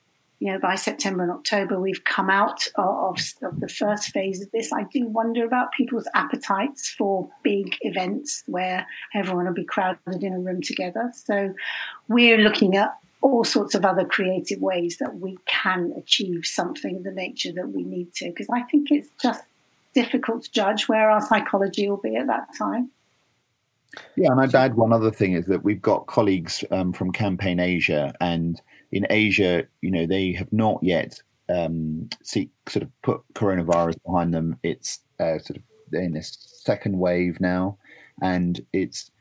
you 0.44 0.52
know 0.52 0.60
by 0.60 0.76
September 0.76 1.24
and 1.24 1.32
October 1.32 1.80
we've 1.80 2.04
come 2.04 2.30
out 2.30 2.68
of, 2.76 3.18
of 3.44 3.62
the 3.62 3.70
first 3.70 4.10
phase 4.10 4.41
of 4.41 4.52
this, 4.52 4.74
I 4.74 4.84
do 4.91 5.08
wonder 5.08 5.46
about 5.46 5.72
people's 5.72 6.06
appetites 6.16 6.89
for 6.89 7.30
big 7.44 7.78
events 7.80 8.44
where 8.46 8.86
everyone 9.16 9.46
will 9.46 9.54
be 9.54 9.64
crowded 9.64 10.22
in 10.22 10.34
a 10.34 10.39
room 10.39 10.62
together. 10.62 11.14
So 11.16 11.54
we're 12.10 12.39
looking 12.39 12.76
at 12.76 12.89
all 13.22 13.46
sorts 13.46 13.74
of 13.74 13.86
other 13.86 14.04
creative 14.04 14.60
ways 14.60 14.98
that 14.98 15.16
we 15.16 15.38
can 15.46 15.94
achieve 15.98 16.46
something 16.46 16.98
of 16.98 17.04
the 17.06 17.12
nature 17.12 17.54
that 17.54 17.70
we 17.70 17.84
need 17.84 18.14
to. 18.16 18.26
Because 18.26 18.48
I 18.54 18.64
think 18.64 18.91
it's 18.91 19.08
just 19.22 19.46
difficult 19.96 20.44
to 20.44 20.52
judge 20.52 20.89
where 20.89 21.10
our 21.10 21.22
psychology 21.22 21.88
will 21.88 22.02
be 22.04 22.18
at 22.18 22.28
that 22.28 22.50
time. 22.58 22.91
Yeah, 24.18 24.32
and 24.32 24.41
I'd 24.41 24.56
add 24.56 24.76
one 24.76 24.91
other 24.91 25.12
thing 25.12 25.34
is 25.34 25.46
that 25.46 25.64
we've 25.64 25.82
got 25.82 26.08
colleagues 26.08 26.66
um, 26.70 26.91
from 26.91 27.14
Campaign 27.14 27.62
Asia, 27.62 28.14
and 28.20 28.60
in 28.94 29.08
Asia, 29.10 29.64
you 29.82 29.89
know, 29.89 30.06
they 30.06 30.32
have 30.34 30.54
not 30.54 30.80
yet 30.84 31.20
um, 31.50 32.10
see, 32.24 32.50
sort 32.70 32.84
of 32.84 33.02
put 33.02 33.22
coronavirus 33.34 33.98
behind 34.06 34.34
them. 34.34 34.58
It's 34.64 35.00
uh, 35.20 35.39
sort 35.39 35.58
of 35.58 35.64
in 35.91 36.14
this 36.14 36.38
second 36.64 36.98
wave 37.00 37.39
now, 37.39 37.78
and 38.22 38.64
it's 38.72 39.12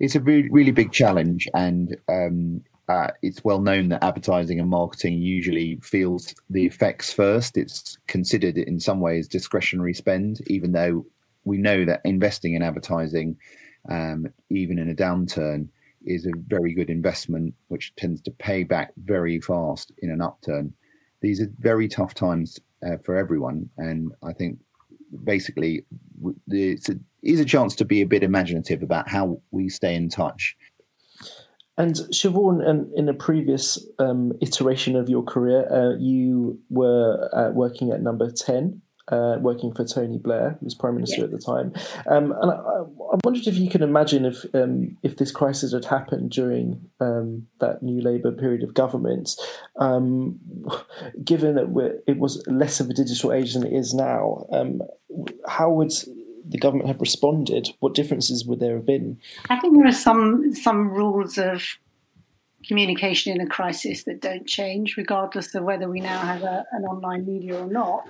it's 0.00 0.16
a 0.16 0.20
really, 0.20 0.48
really 0.50 0.72
big 0.72 0.92
challenge. 0.92 1.46
And 1.54 1.96
um, 2.08 2.62
uh, 2.88 3.08
it's 3.20 3.44
well 3.44 3.60
known 3.60 3.90
that 3.90 4.02
advertising 4.02 4.58
and 4.58 4.68
marketing 4.68 5.18
usually 5.18 5.78
feels 5.82 6.34
the 6.48 6.64
effects 6.64 7.12
first. 7.12 7.56
It's 7.56 7.98
considered 8.08 8.56
in 8.56 8.80
some 8.80 9.00
ways 9.00 9.28
discretionary 9.28 9.94
spend, 9.94 10.40
even 10.46 10.72
though 10.72 11.04
we 11.44 11.58
know 11.58 11.84
that 11.84 12.00
investing 12.04 12.54
in 12.54 12.62
advertising, 12.62 13.36
um, 13.90 14.26
even 14.48 14.78
in 14.78 14.88
a 14.88 14.94
downturn, 14.94 15.68
is 16.04 16.26
a 16.26 16.32
very 16.46 16.74
good 16.74 16.90
investment, 16.90 17.54
which 17.68 17.94
tends 17.96 18.20
to 18.22 18.30
pay 18.30 18.64
back 18.64 18.92
very 19.04 19.40
fast 19.40 19.92
in 19.98 20.10
an 20.10 20.20
upturn. 20.20 20.72
These 21.20 21.40
are 21.40 21.48
very 21.58 21.88
tough 21.88 22.14
times 22.14 22.58
uh, 22.86 22.96
for 23.04 23.16
everyone, 23.16 23.68
and 23.78 24.12
I 24.22 24.32
think 24.32 24.58
basically 25.24 25.84
it's 26.48 26.88
a, 26.88 26.94
is 27.22 27.40
a 27.40 27.44
chance 27.44 27.76
to 27.76 27.84
be 27.84 28.00
a 28.00 28.06
bit 28.06 28.22
imaginative 28.22 28.82
about 28.82 29.08
how 29.08 29.40
we 29.50 29.68
stay 29.68 29.94
in 29.94 30.08
touch 30.08 30.56
and 31.78 31.94
Siobhan, 31.94 32.68
um, 32.68 32.90
in 32.94 33.08
a 33.08 33.14
previous 33.14 33.84
um, 33.98 34.32
iteration 34.42 34.94
of 34.94 35.08
your 35.08 35.22
career, 35.22 35.66
uh, 35.72 35.96
you 35.98 36.60
were 36.68 37.30
uh, 37.32 37.50
working 37.52 37.90
at 37.90 38.02
Number 38.02 38.30
Ten, 38.30 38.82
uh, 39.08 39.36
working 39.40 39.74
for 39.74 39.84
Tony 39.84 40.18
Blair, 40.18 40.56
who 40.60 40.66
was 40.66 40.74
Prime 40.74 40.94
Minister 40.94 41.22
yes. 41.22 41.24
at 41.24 41.30
the 41.30 41.38
time. 41.38 41.72
Um, 42.06 42.32
and 42.40 42.50
I, 42.50 42.54
I, 42.54 43.18
wondered 43.24 43.46
if 43.46 43.56
you 43.56 43.68
can 43.68 43.82
imagine 43.82 44.24
if 44.24 44.44
um, 44.54 44.96
if 45.02 45.16
this 45.16 45.32
crisis 45.32 45.72
had 45.72 45.84
happened 45.84 46.30
during 46.30 46.88
um, 47.00 47.46
that 47.60 47.82
New 47.82 48.00
Labour 48.00 48.32
period 48.32 48.62
of 48.62 48.74
government, 48.74 49.30
um, 49.78 50.38
given 51.24 51.54
that 51.56 52.02
it 52.06 52.18
was 52.18 52.42
less 52.46 52.80
of 52.80 52.88
a 52.90 52.94
digital 52.94 53.32
age 53.32 53.54
than 53.54 53.66
it 53.66 53.72
is 53.72 53.94
now. 53.94 54.46
how 55.46 55.70
would 55.70 55.92
the 56.44 56.58
government 56.58 56.88
have 56.88 57.00
responded, 57.00 57.68
what 57.80 57.94
differences 57.94 58.44
would 58.44 58.60
there 58.60 58.76
have 58.76 58.86
been? 58.86 59.18
I 59.48 59.58
think 59.58 59.76
there 59.76 59.86
are 59.86 59.92
some 59.92 60.52
some 60.54 60.88
rules 60.90 61.38
of 61.38 61.62
communication 62.66 63.34
in 63.34 63.40
a 63.40 63.46
crisis 63.46 64.04
that 64.04 64.20
don't 64.20 64.46
change, 64.46 64.96
regardless 64.96 65.54
of 65.54 65.64
whether 65.64 65.88
we 65.88 66.00
now 66.00 66.18
have 66.18 66.42
a, 66.42 66.64
an 66.72 66.84
online 66.84 67.26
media 67.26 67.58
or 67.60 67.66
not. 67.66 68.04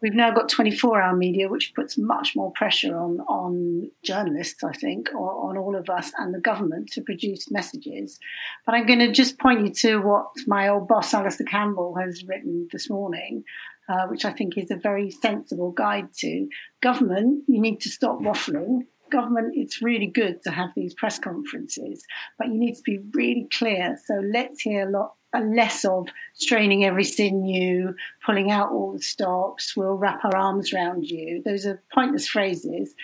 We've 0.00 0.14
now 0.14 0.30
got 0.32 0.48
24 0.48 1.00
hour 1.00 1.16
media, 1.16 1.48
which 1.48 1.74
puts 1.74 1.98
much 1.98 2.34
more 2.36 2.52
pressure 2.52 2.96
on, 2.96 3.20
on 3.20 3.90
journalists, 4.02 4.62
I 4.62 4.72
think, 4.72 5.10
or 5.14 5.48
on 5.48 5.56
all 5.56 5.76
of 5.76 5.88
us 5.90 6.12
and 6.18 6.34
the 6.34 6.40
government 6.40 6.90
to 6.92 7.02
produce 7.02 7.50
messages. 7.50 8.18
But 8.66 8.74
I'm 8.74 8.86
going 8.86 9.00
to 9.00 9.12
just 9.12 9.38
point 9.38 9.66
you 9.66 9.72
to 9.74 9.98
what 9.98 10.26
my 10.46 10.68
old 10.68 10.88
boss, 10.88 11.14
Alastair 11.14 11.46
Campbell, 11.46 11.96
has 11.96 12.24
written 12.26 12.68
this 12.72 12.88
morning 12.88 13.44
uh, 13.88 14.06
which 14.08 14.24
I 14.24 14.32
think 14.32 14.58
is 14.58 14.70
a 14.70 14.76
very 14.76 15.10
sensible 15.10 15.72
guide 15.72 16.12
to 16.18 16.48
government. 16.82 17.44
You 17.48 17.60
need 17.60 17.80
to 17.80 17.88
stop 17.88 18.20
waffling. 18.20 18.86
Government, 19.10 19.54
it's 19.56 19.82
really 19.82 20.06
good 20.06 20.42
to 20.44 20.50
have 20.50 20.70
these 20.74 20.94
press 20.94 21.18
conferences, 21.18 22.04
but 22.38 22.48
you 22.48 22.54
need 22.54 22.74
to 22.74 22.82
be 22.82 22.98
really 23.12 23.48
clear. 23.50 23.98
So 24.06 24.14
let's 24.24 24.60
hear 24.60 24.88
a 24.88 24.90
lot 24.90 25.14
less 25.34 25.84
of 25.84 26.08
straining 26.34 26.84
every 26.84 27.04
sinew, 27.04 27.94
pulling 28.24 28.50
out 28.50 28.70
all 28.70 28.92
the 28.92 29.02
stops, 29.02 29.76
we'll 29.76 29.94
wrap 29.94 30.24
our 30.24 30.36
arms 30.36 30.72
around 30.72 31.04
you. 31.04 31.42
Those 31.44 31.66
are 31.66 31.82
pointless 31.92 32.28
phrases. 32.28 32.94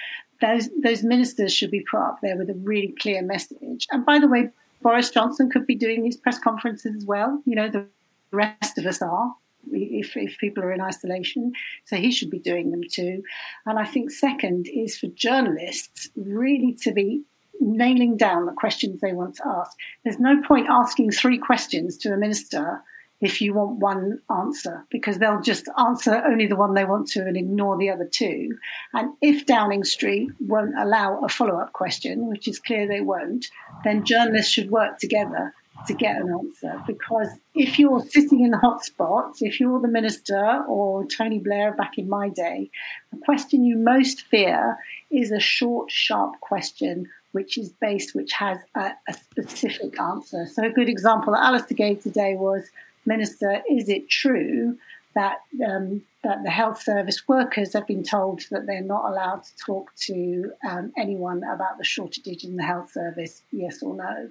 Those, 0.41 0.69
those 0.83 1.03
ministers 1.03 1.55
should 1.55 1.71
be 1.71 1.85
put 1.91 2.01
up 2.01 2.19
there 2.23 2.37
with 2.37 2.51
a 2.51 2.55
really 2.55 2.95
clear 2.99 3.23
message. 3.23 3.87
And 3.91 4.05
by 4.05 4.19
the 4.19 4.29
way, 4.29 4.49
Boris 4.83 5.11
Johnson 5.11 5.51
could 5.51 5.67
be 5.67 5.75
doing 5.75 6.03
these 6.03 6.17
press 6.17 6.39
conferences 6.39 6.97
as 6.97 7.05
well. 7.05 7.43
You 7.45 7.57
know, 7.57 7.69
the 7.69 7.87
rest 8.33 8.79
of 8.79 8.87
us 8.87 9.01
are 9.01 9.35
if, 9.73 10.17
if 10.17 10.39
people 10.39 10.63
are 10.63 10.73
in 10.73 10.81
isolation. 10.81 11.53
So 11.85 11.97
he 11.97 12.11
should 12.11 12.31
be 12.31 12.39
doing 12.39 12.71
them 12.71 12.83
too. 12.91 13.23
And 13.67 13.79
I 13.79 13.85
think, 13.85 14.11
second, 14.11 14.67
is 14.69 14.99
for 14.99 15.09
journalists 15.09 16.09
really 16.17 16.77
to 16.83 16.93
be 16.93 17.23
nailing 17.61 18.17
down 18.17 18.47
the 18.47 18.53
questions 18.53 19.01
they 19.01 19.13
want 19.13 19.37
to 19.37 19.47
ask. 19.47 19.77
There's 20.03 20.19
no 20.19 20.43
point 20.43 20.69
asking 20.69 21.13
three 21.13 21.39
questions 21.39 21.97
to 21.99 22.13
a 22.13 22.17
minister 22.17 22.83
if 23.21 23.41
you 23.41 23.55
want 23.55 23.79
one 23.79 24.21
answer, 24.29 24.85
because 24.91 25.19
they'll 25.19 25.41
just 25.41 25.67
answer 25.79 26.23
only 26.27 26.47
the 26.47 26.57
one 26.57 26.75
they 26.75 26.85
want 26.85 27.07
to 27.09 27.21
and 27.21 27.37
ignore 27.37 27.79
the 27.79 27.89
other 27.89 28.07
two. 28.11 28.59
And 28.93 29.15
if 29.23 29.47
Downing 29.47 29.85
Street 29.85 30.29
won't 30.41 30.75
allow 30.77 31.21
a 31.21 31.29
follow 31.29 31.59
up 31.59 31.73
question, 31.73 32.29
which 32.29 32.49
is 32.49 32.59
clear 32.59 32.87
they 32.87 33.01
won't, 33.01 33.47
then 33.83 34.05
journalists 34.05 34.53
should 34.53 34.71
work 34.71 34.99
together 34.99 35.55
to 35.87 35.95
get 35.95 36.17
an 36.17 36.29
answer 36.33 36.81
because 36.87 37.29
if 37.55 37.79
you're 37.79 38.01
sitting 38.01 38.45
in 38.45 38.51
the 38.51 38.59
hot 38.59 38.85
spots, 38.85 39.43
if 39.43 39.59
you're 39.61 39.81
the 39.81 39.89
minister 39.89 40.63
or 40.69 41.05
Tony 41.07 41.39
Blair 41.39 41.75
back 41.75 41.99
in 41.99 42.09
my 42.09 42.29
day, 42.29 42.71
the 43.13 43.19
question 43.25 43.65
you 43.65 43.77
most 43.77 44.23
fear 44.23 44.77
is 45.11 45.31
a 45.31 45.41
short, 45.41 45.91
sharp 45.91 46.41
question 46.41 47.09
which 47.35 47.59
is 47.59 47.71
based, 47.81 48.15
which 48.15 48.33
has 48.33 48.59
a, 48.77 48.93
a 49.09 49.13
specific 49.13 50.01
answer. 50.01 50.47
So 50.47 50.63
a 50.63 50.71
good 50.71 50.89
example 50.89 51.33
that 51.33 51.43
Alastair 51.43 51.77
gave 51.77 52.01
today 52.01 52.37
was, 52.37 52.71
Minister, 53.07 53.61
is 53.69 53.89
it 53.89 54.09
true 54.09 54.79
that 55.17 55.39
um, 55.67 56.03
that 56.23 56.45
the 56.45 56.51
health 56.51 56.81
service 56.81 57.27
workers 57.27 57.73
have 57.73 57.87
been 57.89 58.05
told 58.05 58.43
that 58.51 58.67
they're 58.67 58.83
not 58.83 59.11
allowed 59.11 59.43
to 59.43 59.57
talk 59.57 59.95
to 59.97 60.53
um, 60.69 60.93
anyone 60.97 61.43
about 61.45 61.77
the 61.77 61.85
shortages 61.85 62.45
in 62.45 62.57
the 62.57 62.63
health 62.63 62.93
service, 62.93 63.43
yes 63.51 63.83
or 63.83 63.95
no? 63.95 64.31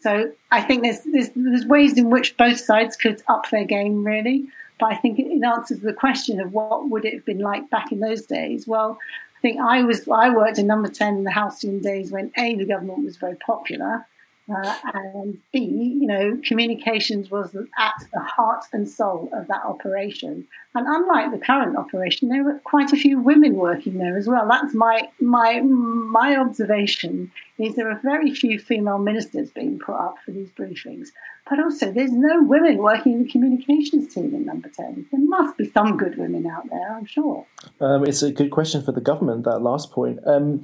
So 0.00 0.32
I 0.50 0.60
think 0.60 0.82
there's, 0.82 1.00
there's, 1.02 1.30
there's 1.34 1.66
ways 1.66 1.96
in 1.98 2.10
which 2.10 2.36
both 2.36 2.58
sides 2.58 2.96
could 2.96 3.22
up 3.28 3.50
their 3.50 3.64
game 3.64 4.04
really. 4.04 4.46
But 4.80 4.92
I 4.92 4.96
think 4.96 5.18
in 5.18 5.44
answer 5.44 5.76
to 5.76 5.80
the 5.80 5.92
question 5.92 6.40
of 6.40 6.52
what 6.52 6.90
would 6.90 7.04
it 7.04 7.14
have 7.14 7.24
been 7.24 7.38
like 7.38 7.70
back 7.70 7.92
in 7.92 8.00
those 8.00 8.26
days. 8.26 8.66
Well, 8.66 8.98
I 9.36 9.40
think 9.40 9.60
I 9.60 9.82
was 9.82 10.08
I 10.08 10.30
worked 10.30 10.58
in 10.58 10.66
number 10.66 10.88
ten 10.88 11.18
in 11.18 11.24
the 11.24 11.30
halcyon 11.30 11.80
days 11.80 12.10
when 12.10 12.32
a 12.36 12.56
the 12.56 12.64
government 12.64 13.04
was 13.04 13.16
very 13.16 13.36
popular, 13.36 14.06
Uh, 14.48 14.76
and 14.92 15.38
B, 15.52 15.60
you 15.60 16.06
know, 16.06 16.38
communications 16.44 17.30
was 17.30 17.56
at 17.56 17.94
the 18.12 18.20
heart 18.20 18.64
and 18.74 18.88
soul 18.88 19.30
of 19.32 19.48
that 19.48 19.64
operation. 19.64 20.46
And 20.74 20.86
unlike 20.86 21.30
the 21.30 21.38
current 21.38 21.78
operation, 21.78 22.28
there 22.28 22.44
were 22.44 22.60
quite 22.64 22.92
a 22.92 22.96
few 22.96 23.20
women 23.20 23.54
working 23.54 23.96
there 23.96 24.18
as 24.18 24.28
well. 24.28 24.46
That's 24.48 24.74
my 24.74 25.08
my 25.20 25.60
my 25.60 26.36
observation. 26.36 27.32
Is 27.58 27.76
there 27.76 27.90
are 27.90 28.00
very 28.02 28.34
few 28.34 28.58
female 28.58 28.98
ministers 28.98 29.50
being 29.50 29.78
put 29.78 29.94
up 29.94 30.16
for 30.24 30.32
these 30.32 30.50
briefings, 30.50 31.08
but 31.48 31.60
also 31.60 31.90
there's 31.92 32.12
no 32.12 32.42
women 32.42 32.78
working 32.78 33.12
in 33.12 33.22
the 33.22 33.30
communications 33.30 34.12
team 34.12 34.34
in 34.34 34.44
Number 34.44 34.68
Ten. 34.68 35.06
There 35.10 35.20
must 35.20 35.56
be 35.56 35.70
some 35.70 35.96
good 35.96 36.18
women 36.18 36.46
out 36.46 36.68
there, 36.68 36.94
I'm 36.94 37.06
sure. 37.06 37.46
Um, 37.80 38.04
it's 38.04 38.22
a 38.22 38.32
good 38.32 38.50
question 38.50 38.82
for 38.82 38.92
the 38.92 39.00
government. 39.00 39.44
That 39.44 39.60
last 39.60 39.90
point. 39.92 40.18
Um, 40.26 40.62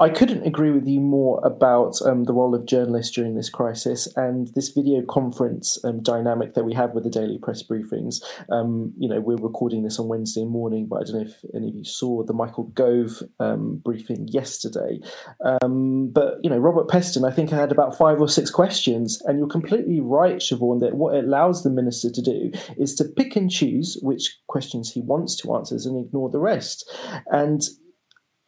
I 0.00 0.10
couldn't 0.10 0.46
agree 0.46 0.70
with 0.70 0.86
you 0.86 1.00
more 1.00 1.44
about 1.44 2.00
um, 2.04 2.22
the 2.22 2.32
role 2.32 2.54
of 2.54 2.66
journalists 2.66 3.12
during 3.12 3.34
this 3.34 3.50
crisis 3.50 4.06
and 4.14 4.48
this 4.54 4.68
video 4.68 5.02
conference 5.02 5.76
um, 5.82 6.04
dynamic 6.04 6.54
that 6.54 6.64
we 6.64 6.72
have 6.74 6.92
with 6.92 7.02
the 7.02 7.10
daily 7.10 7.36
press 7.42 7.64
briefings. 7.64 8.22
Um, 8.48 8.92
you 8.96 9.08
know, 9.08 9.20
we're 9.20 9.36
recording 9.36 9.82
this 9.82 9.98
on 9.98 10.06
Wednesday 10.06 10.44
morning, 10.44 10.86
but 10.88 11.00
I 11.00 11.04
don't 11.04 11.14
know 11.14 11.28
if 11.28 11.44
any 11.52 11.70
of 11.70 11.74
you 11.74 11.84
saw 11.84 12.22
the 12.22 12.32
Michael 12.32 12.64
Gove 12.64 13.22
um, 13.40 13.82
briefing 13.84 14.28
yesterday. 14.28 15.00
Um, 15.44 16.10
but, 16.12 16.34
you 16.44 16.50
know, 16.50 16.58
Robert 16.58 16.86
Peston, 16.86 17.28
I 17.28 17.34
think, 17.34 17.50
had 17.50 17.72
about 17.72 17.98
five 17.98 18.20
or 18.20 18.28
six 18.28 18.50
questions. 18.50 19.20
And 19.24 19.36
you're 19.36 19.48
completely 19.48 19.98
right, 20.00 20.36
Siobhan, 20.36 20.78
that 20.78 20.94
what 20.94 21.16
it 21.16 21.24
allows 21.24 21.64
the 21.64 21.70
minister 21.70 22.08
to 22.08 22.22
do 22.22 22.52
is 22.76 22.94
to 22.96 23.04
pick 23.04 23.34
and 23.34 23.50
choose 23.50 23.98
which 24.00 24.38
questions 24.46 24.92
he 24.92 25.00
wants 25.00 25.34
to 25.38 25.56
answer 25.56 25.74
and 25.74 26.06
ignore 26.06 26.30
the 26.30 26.38
rest. 26.38 26.88
And 27.32 27.62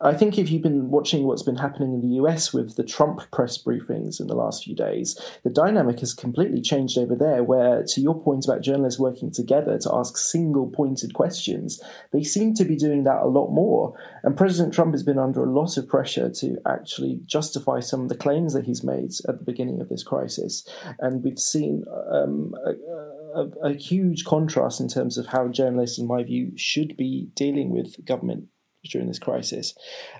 I 0.03 0.15
think 0.15 0.39
if 0.39 0.51
you've 0.51 0.63
been 0.63 0.89
watching 0.89 1.25
what's 1.25 1.43
been 1.43 1.57
happening 1.57 1.93
in 1.93 2.01
the 2.01 2.17
US 2.17 2.55
with 2.55 2.77
the 2.77 2.85
Trump 2.85 3.21
press 3.33 3.63
briefings 3.63 4.19
in 4.19 4.29
the 4.29 4.35
last 4.35 4.65
few 4.65 4.75
days, 4.75 5.21
the 5.45 5.51
dynamic 5.51 6.01
has 6.01 6.15
completely 6.15 6.63
changed 6.63 6.97
over 6.97 7.15
there. 7.15 7.45
Where, 7.45 7.85
to 7.87 8.01
your 8.01 8.19
point 8.19 8.47
about 8.47 8.63
journalists 8.63 8.99
working 8.99 9.31
together 9.31 9.79
to 9.79 9.95
ask 9.95 10.17
single 10.17 10.69
pointed 10.69 11.13
questions, 11.13 11.83
they 12.13 12.23
seem 12.23 12.55
to 12.55 12.65
be 12.65 12.77
doing 12.77 13.05
that 13.05 13.21
a 13.21 13.29
lot 13.29 13.51
more. 13.51 13.95
And 14.23 14.39
President 14.39 14.73
Trump 14.73 14.95
has 14.95 15.03
been 15.03 15.19
under 15.19 15.45
a 15.45 15.53
lot 15.53 15.77
of 15.77 15.87
pressure 15.87 16.31
to 16.31 16.57
actually 16.67 17.21
justify 17.27 17.81
some 17.81 18.01
of 18.01 18.09
the 18.09 18.17
claims 18.17 18.55
that 18.55 18.65
he's 18.65 18.83
made 18.83 19.11
at 19.29 19.39
the 19.39 19.45
beginning 19.45 19.83
of 19.83 19.91
this 19.91 20.03
crisis. 20.03 20.67
And 21.01 21.23
we've 21.23 21.39
seen 21.39 21.85
um, 22.11 22.55
a, 22.65 23.39
a, 23.39 23.71
a 23.71 23.73
huge 23.75 24.25
contrast 24.25 24.81
in 24.81 24.89
terms 24.89 25.19
of 25.19 25.27
how 25.27 25.49
journalists, 25.49 25.99
in 25.99 26.07
my 26.07 26.23
view, 26.23 26.53
should 26.57 26.97
be 26.97 27.29
dealing 27.35 27.71
with 27.71 28.03
government 28.07 28.45
during 28.85 29.09
this 29.09 29.19
crisis. 29.19 29.75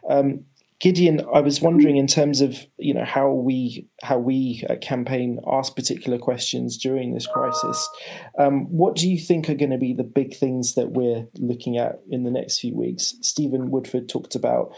Um, 0.09 0.45
Gideon, 0.81 1.21
I 1.35 1.41
was 1.41 1.61
wondering 1.61 1.99
in 1.99 2.07
terms 2.07 2.41
of 2.41 2.67
you 2.79 2.95
know 2.95 3.05
how 3.05 3.31
we 3.31 3.87
how 4.03 4.19
we 4.19 4.65
uh, 4.69 4.77
campaign 4.77 5.39
ask 5.47 5.77
particular 5.77 6.19
questions 6.19 6.79
during 6.79 7.13
this 7.13 7.27
crisis. 7.27 7.89
Um, 8.39 8.65
what 8.71 8.97
do 8.97 9.09
you 9.09 9.19
think 9.19 9.51
are 9.51 9.55
going 9.55 9.73
to 9.73 9.79
be 9.79 9.93
the 9.93 10.05
big 10.05 10.35
things 10.35 10.75
that 10.77 10.93
we're 10.93 11.29
looking 11.39 11.77
at 11.77 12.01
in 12.11 12.25
the 12.25 12.31
next 12.31 12.61
few 12.61 12.75
weeks? 12.75 13.15
Stephen 13.21 13.71
Woodford 13.71 14.09
talked 14.09 14.35
about 14.35 14.73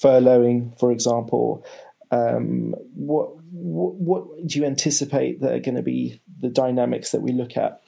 furloughing, 0.00 0.78
for 0.78 0.92
example. 0.92 1.66
Um, 2.12 2.74
what, 2.94 3.30
what 3.52 3.94
what 3.96 4.46
do 4.46 4.60
you 4.60 4.64
anticipate 4.64 5.40
that 5.40 5.52
are 5.52 5.60
going 5.60 5.74
to 5.74 5.82
be 5.82 6.22
the 6.40 6.48
dynamics 6.48 7.10
that 7.10 7.20
we 7.20 7.32
look 7.32 7.56
at? 7.56 7.80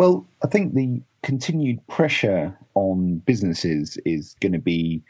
Well, 0.00 0.26
I 0.42 0.46
think 0.46 0.72
the 0.72 1.02
continued 1.22 1.86
pressure 1.86 2.56
on 2.72 3.18
businesses 3.26 3.98
is 4.06 4.34
going 4.40 4.54
to 4.54 4.58
be 4.58 5.02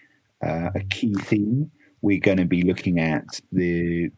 uh, 0.45 0.70
a 0.74 0.80
key 0.80 1.14
theme. 1.14 1.70
We're 2.03 2.18
going 2.18 2.38
to 2.38 2.45
be 2.45 2.62
looking 2.62 2.99
at 2.99 3.41
the, 3.53 4.11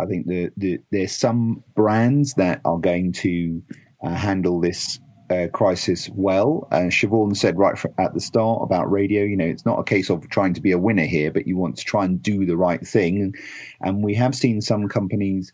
I 0.00 0.06
think 0.06 0.28
the, 0.28 0.50
the 0.56 0.78
there's 0.92 1.10
some 1.10 1.64
brands 1.74 2.34
that 2.34 2.60
are 2.64 2.78
going 2.78 3.10
to 3.14 3.60
uh, 4.04 4.14
handle 4.14 4.60
this 4.60 5.00
uh, 5.28 5.48
crisis 5.52 6.08
well. 6.14 6.68
Uh, 6.70 6.82
Siobhan 6.82 7.36
said 7.36 7.58
right 7.58 7.76
at 7.98 8.14
the 8.14 8.20
start 8.20 8.60
about 8.62 8.92
radio, 8.92 9.24
you 9.24 9.36
know, 9.36 9.44
it's 9.44 9.66
not 9.66 9.80
a 9.80 9.84
case 9.84 10.08
of 10.08 10.28
trying 10.28 10.54
to 10.54 10.60
be 10.60 10.70
a 10.70 10.78
winner 10.78 11.04
here, 11.04 11.32
but 11.32 11.48
you 11.48 11.56
want 11.56 11.76
to 11.78 11.84
try 11.84 12.04
and 12.04 12.22
do 12.22 12.46
the 12.46 12.56
right 12.56 12.86
thing. 12.86 13.34
And 13.80 14.04
we 14.04 14.14
have 14.14 14.36
seen 14.36 14.60
some 14.60 14.86
companies 14.86 15.52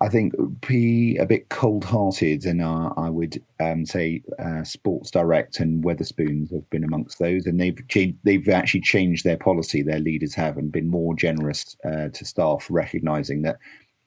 I 0.00 0.08
think 0.08 0.34
be 0.66 1.16
a 1.16 1.24
bit 1.24 1.48
cold-hearted, 1.48 2.44
and 2.44 2.60
uh, 2.60 2.90
I 2.98 3.08
would 3.08 3.42
um, 3.60 3.86
say 3.86 4.22
uh, 4.38 4.62
Sports 4.62 5.10
Direct 5.10 5.58
and 5.58 5.82
Wetherspoons 5.82 6.52
have 6.52 6.68
been 6.68 6.84
amongst 6.84 7.18
those, 7.18 7.46
and 7.46 7.58
they've 7.58 7.78
they've 8.24 8.48
actually 8.48 8.82
changed 8.82 9.24
their 9.24 9.38
policy. 9.38 9.82
Their 9.82 10.00
leaders 10.00 10.34
have 10.34 10.58
and 10.58 10.70
been 10.70 10.88
more 10.88 11.14
generous 11.14 11.76
uh, 11.84 12.08
to 12.08 12.24
staff, 12.24 12.66
recognizing 12.68 13.42
that 13.42 13.56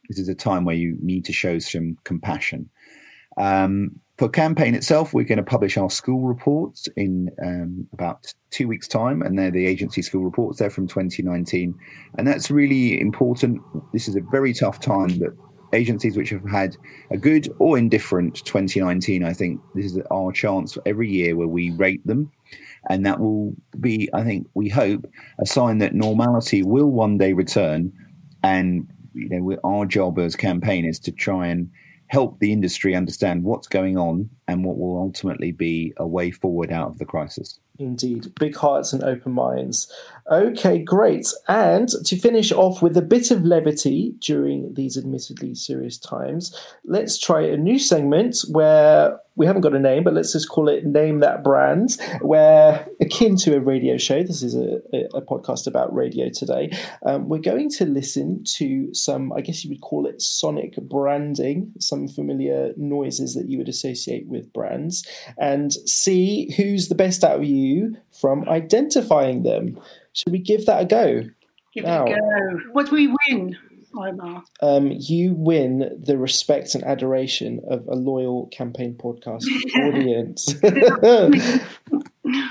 this 0.10 0.20
is 0.20 0.30
a 0.30 0.36
time 0.36 0.64
where 0.64 0.76
you 0.76 0.98
need 1.02 1.26
to 1.26 1.34
show 1.34 1.58
some 1.58 1.98
compassion. 2.04 2.70
Um, 3.38 4.00
for 4.20 4.28
campaign 4.28 4.76
itself, 4.76 5.14
we're 5.14 5.24
going 5.24 5.38
to 5.38 5.44
publish 5.44 5.78
our 5.78 5.90
school 5.90 6.28
reports 6.28 6.90
in 6.98 7.32
um, 7.42 7.88
about 7.94 8.32
two 8.52 8.68
weeks' 8.68 8.88
time, 8.88 9.22
and 9.22 9.40
they're 9.40 9.50
the 9.50 9.66
agency 9.66 10.02
school 10.02 10.24
reports. 10.24 10.60
They're 10.60 10.70
from 10.70 10.88
2019, 10.88 11.74
and 12.18 12.28
that's 12.28 12.52
really 12.52 13.00
important. 13.00 13.62
This 13.94 14.08
is 14.08 14.16
a 14.16 14.22
very 14.30 14.54
tough 14.54 14.82
time 14.82 15.18
that 15.20 15.36
agencies 15.74 16.18
which 16.18 16.30
have 16.30 16.48
had 16.50 16.76
a 17.12 17.18
good 17.18 17.48
or 17.60 17.78
indifferent 17.78 18.44
2019, 18.46 19.24
I 19.24 19.34
think 19.34 19.62
this 19.76 19.86
is 19.86 20.00
our 20.12 20.32
chance 20.32 20.78
every 20.86 21.10
year 21.10 21.36
where 21.36 21.48
we 21.48 21.72
rate 21.72 22.06
them. 22.06 22.32
And 22.90 23.06
that 23.06 23.20
will 23.20 23.56
be, 23.80 24.10
I 24.14 24.24
think, 24.24 24.48
we 24.54 24.70
hope, 24.70 25.06
a 25.40 25.46
sign 25.46 25.80
that 25.80 25.94
normality 25.94 26.64
will 26.64 26.90
one 26.90 27.18
day 27.18 27.34
return. 27.34 27.92
And, 28.44 28.88
you 29.14 29.30
know, 29.30 29.58
our 29.64 29.86
job 29.86 30.18
as 30.18 30.36
campaign 30.36 30.86
is 30.86 31.00
to 31.02 31.12
try 31.12 31.48
and 31.48 31.70
help 32.08 32.40
the 32.40 32.52
industry 32.52 32.96
understand 32.96 33.44
what's 33.44 33.68
going 33.68 33.98
on 33.98 34.30
and 34.48 34.66
what 34.66 34.80
will 34.80 34.98
ultimately 34.98 35.52
be 35.52 35.94
a 35.98 36.08
way 36.08 36.32
forward 36.32 36.72
out 36.72 36.90
of 36.90 36.98
the 36.98 37.06
crisis. 37.06 37.60
Indeed, 37.78 38.34
big 38.40 38.56
hearts 38.56 38.94
and 38.94 39.04
open 39.04 39.32
minds. 39.32 39.92
Okay, 40.32 40.78
great. 40.78 41.28
And 41.48 41.90
to 42.06 42.16
finish 42.16 42.52
off 42.52 42.84
with 42.84 42.96
a 42.96 43.02
bit 43.02 43.32
of 43.32 43.44
levity 43.44 44.14
during 44.20 44.76
these 44.76 44.96
admittedly 44.96 45.56
serious 45.56 45.98
times, 45.98 46.56
let's 46.86 47.18
try 47.18 47.42
a 47.42 47.58
new 47.58 47.80
segment 47.80 48.38
where 48.52 49.20
we 49.40 49.46
haven't 49.46 49.62
got 49.62 49.74
a 49.74 49.80
name, 49.80 50.04
but 50.04 50.14
let's 50.14 50.34
just 50.34 50.50
call 50.50 50.68
it 50.68 50.86
Name 50.86 51.22
That 51.22 51.44
Brand, 51.44 51.98
where 52.22 52.86
akin 53.00 53.38
to 53.38 53.56
a 53.56 53.60
radio 53.60 53.98
show, 53.98 54.22
this 54.22 54.44
is 54.44 54.54
a, 54.54 54.82
a 55.16 55.22
podcast 55.22 55.66
about 55.66 55.96
radio 55.96 56.30
today, 56.30 56.78
um, 57.06 57.30
we're 57.30 57.40
going 57.40 57.70
to 57.72 57.86
listen 57.86 58.44
to 58.58 58.94
some, 58.94 59.32
I 59.32 59.40
guess 59.42 59.64
you 59.64 59.70
would 59.70 59.82
call 59.82 60.06
it 60.06 60.22
sonic 60.22 60.76
branding, 60.76 61.72
some 61.80 62.10
familiar 62.10 62.74
noises 62.76 63.34
that 63.36 63.48
you 63.48 63.58
would 63.60 63.70
associate 63.70 64.28
with 64.28 64.52
brands, 64.52 65.08
and 65.38 65.72
see 65.72 66.54
who's 66.58 66.90
the 66.90 66.96
best 66.96 67.24
out 67.24 67.38
of 67.38 67.46
you 67.46 67.96
from 68.12 68.48
identifying 68.50 69.44
them. 69.44 69.80
Should 70.20 70.34
we 70.34 70.40
give 70.40 70.66
that 70.66 70.82
a 70.82 70.86
go? 70.86 71.24
Give 71.74 71.86
now, 71.86 72.04
it 72.04 72.12
a 72.12 72.16
go. 72.16 72.60
What 72.74 72.90
do 72.90 72.96
we 72.96 73.08
win? 73.30 73.58
Omar? 73.98 74.44
Um, 74.62 74.92
you 74.92 75.34
win 75.34 75.98
the 75.98 76.18
respect 76.18 76.76
and 76.76 76.84
adoration 76.84 77.62
of 77.70 77.88
a 77.88 77.96
loyal 77.96 78.48
campaign 78.48 78.96
podcast 78.96 79.46
audience. 79.88 80.54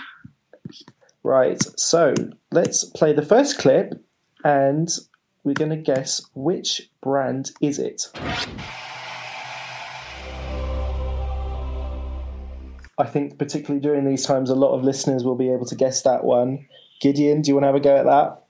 right, 1.23 1.63
so 1.79 2.15
let's 2.53 2.85
play 2.85 3.13
the 3.13 3.23
first 3.23 3.59
clip 3.59 4.03
and 4.45 4.89
we're 5.45 5.53
going 5.53 5.71
to 5.71 5.77
guess 5.77 6.27
which 6.35 6.89
brand 7.03 7.51
is 7.61 7.79
it. 7.79 8.11
I 12.97 13.05
think 13.05 13.39
particularly 13.39 13.81
during 13.81 14.07
these 14.07 14.25
times, 14.25 14.49
a 14.49 14.55
lot 14.55 14.75
of 14.75 14.83
listeners 14.85 15.23
will 15.23 15.37
be 15.37 15.53
able 15.53 15.67
to 15.67 15.77
guess 15.77 16.01
that 16.03 16.25
one. 16.25 16.67
Gideon, 17.01 17.43
do 17.43 17.49
you 17.49 17.55
want 17.55 17.65
to 17.65 17.67
have 17.69 17.77
a 17.77 17.81
go 17.81 17.97
at 17.97 18.07
that? 18.07 18.45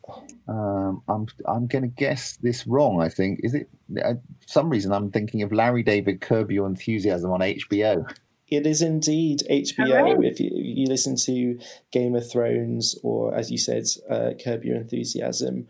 Um, 0.49 1.03
I'm 1.09 1.27
I'm 1.47 1.67
going 1.67 1.83
to 1.83 1.89
guess 1.89 2.39
this 2.39 2.67
wrong. 2.67 3.03
I 3.03 3.11
think 3.11 3.41
is 3.43 3.53
it 3.55 3.69
uh, 4.03 4.15
some 4.47 4.71
reason 4.71 4.93
I'm 4.93 5.11
thinking 5.11 5.43
of 5.43 5.53
Larry 5.53 5.83
David 5.83 6.23
Curb 6.23 6.51
Your 6.51 6.67
Enthusiasm 6.67 7.31
on 7.31 7.41
HBO. 7.41 8.11
It 8.51 8.67
is 8.67 8.81
indeed 8.81 9.43
HBO. 9.51 10.25
If 10.25 10.41
you, 10.41 10.51
you, 10.55 10.87
listen 10.87 11.17
to 11.17 11.59
Game 11.93 12.15
of 12.15 12.31
Thrones, 12.31 12.99
or 13.03 13.35
as 13.35 13.51
you 13.51 13.59
said, 13.59 13.85
uh, 14.09 14.31
Curb 14.43 14.65
Your 14.65 14.77
Enthusiasm, 14.77 15.69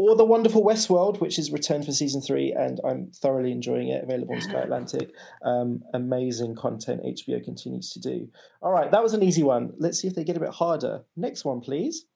or 0.00 0.16
The 0.16 0.24
Wonderful 0.24 0.64
Westworld, 0.64 1.20
which 1.20 1.38
is 1.38 1.52
returned 1.52 1.84
for 1.84 1.92
season 1.92 2.22
three, 2.22 2.54
and 2.58 2.80
I'm 2.86 3.12
thoroughly 3.16 3.52
enjoying 3.52 3.88
it. 3.88 4.02
Available 4.02 4.34
on 4.34 4.40
Sky 4.40 4.60
Atlantic. 4.60 5.14
Um, 5.44 5.82
amazing 5.92 6.56
content 6.56 7.02
HBO 7.04 7.44
continues 7.44 7.90
to 7.90 8.00
do. 8.00 8.26
All 8.62 8.72
right, 8.72 8.90
that 8.90 9.02
was 9.02 9.12
an 9.12 9.22
easy 9.22 9.42
one. 9.42 9.74
Let's 9.76 10.00
see 10.00 10.08
if 10.08 10.14
they 10.14 10.24
get 10.24 10.38
a 10.38 10.40
bit 10.40 10.54
harder. 10.54 11.02
Next 11.18 11.44
one, 11.44 11.60
please. 11.60 12.06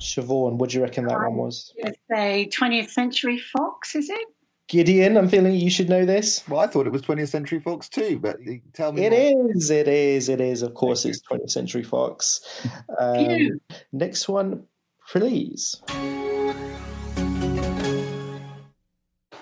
Siobhan, 0.00 0.56
what 0.58 0.70
do 0.70 0.78
you 0.78 0.82
reckon 0.82 1.06
that 1.06 1.20
one 1.20 1.36
was? 1.36 1.72
Say 2.10 2.50
20th 2.52 2.90
Century 2.90 3.38
Fox, 3.38 3.94
is 3.94 4.10
it? 4.10 4.33
Gideon, 4.68 5.18
I'm 5.18 5.28
feeling 5.28 5.54
you 5.54 5.70
should 5.70 5.90
know 5.90 6.06
this. 6.06 6.42
Well, 6.48 6.60
I 6.60 6.66
thought 6.66 6.86
it 6.86 6.92
was 6.92 7.02
20th 7.02 7.28
Century 7.28 7.60
Fox 7.60 7.86
too, 7.88 8.18
but 8.18 8.38
tell 8.72 8.92
me. 8.92 9.04
It 9.04 9.10
more. 9.10 9.52
is. 9.54 9.68
It 9.70 9.88
is. 9.88 10.30
It 10.30 10.40
is. 10.40 10.62
Of 10.62 10.72
course, 10.74 11.04
it's 11.04 11.20
20th 11.30 11.50
Century 11.50 11.82
Fox. 11.82 12.40
Um, 13.00 13.60
next 13.92 14.28
one, 14.28 14.64
please. 15.08 15.82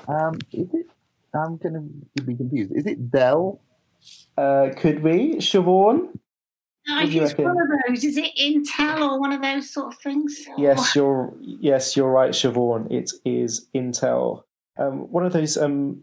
Um, 0.08 0.38
is 0.52 0.68
it? 0.72 0.86
I'm 1.34 1.56
going 1.58 2.02
to 2.16 2.22
be 2.22 2.34
confused. 2.34 2.72
Is 2.74 2.86
it 2.86 3.10
Dell? 3.10 3.60
Uh, 4.36 4.70
could 4.76 5.02
we, 5.02 5.36
Siobhan? 5.36 6.08
I 6.90 7.06
think 7.06 7.22
it's 7.22 7.38
one 7.38 7.56
of 7.60 7.68
those. 7.88 8.04
Is 8.04 8.16
it 8.16 8.32
Intel 8.40 9.02
or 9.02 9.20
one 9.20 9.32
of 9.32 9.42
those 9.42 9.70
sort 9.70 9.94
of 9.94 10.00
things? 10.00 10.46
Yes, 10.56 10.96
you're. 10.96 11.32
Yes, 11.40 11.96
you're 11.96 12.10
right, 12.10 12.30
Siobhan. 12.30 12.90
It 12.90 13.12
is 13.24 13.68
Intel. 13.74 14.44
Um, 14.78 15.10
one 15.12 15.26
of 15.26 15.32
those 15.32 15.56
um, 15.56 16.02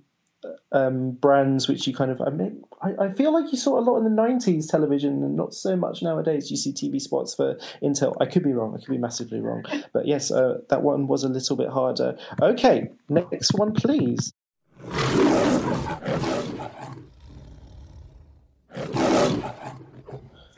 um, 0.72 1.12
brands 1.12 1.68
which 1.68 1.88
you 1.88 1.94
kind 1.94 2.12
of. 2.12 2.22
I 2.22 2.30
mean, 2.30 2.64
I, 2.82 3.06
I, 3.06 3.14
feel 3.14 3.34
like 3.34 3.52
you 3.52 3.58
saw 3.58 3.80
a 3.80 3.82
lot 3.82 3.98
in 3.98 4.04
the 4.04 4.22
'90s 4.22 4.70
television, 4.70 5.24
and 5.24 5.36
not 5.36 5.54
so 5.54 5.76
much 5.76 6.02
nowadays. 6.02 6.52
You 6.52 6.58
see 6.58 6.72
TV 6.72 7.02
spots 7.02 7.34
for 7.34 7.58
Intel. 7.84 8.16
I 8.22 8.26
could 8.26 8.44
be 8.44 8.54
wrong. 8.54 8.76
I 8.76 8.80
could 8.80 8.92
be 8.92 8.98
massively 8.98 9.42
wrong. 9.42 9.64
But 9.94 10.08
yes, 10.08 10.32
uh, 10.32 10.60
that 10.70 10.84
one 10.84 11.08
was 11.08 11.24
a 11.24 11.30
little 11.30 11.56
bit 11.56 11.70
harder. 11.70 12.18
Okay, 12.42 12.90
next 13.10 13.54
one, 13.54 13.74
please. 13.74 14.32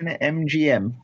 Isn't 0.02 0.08
it 0.08 0.22
MGM? 0.22 0.96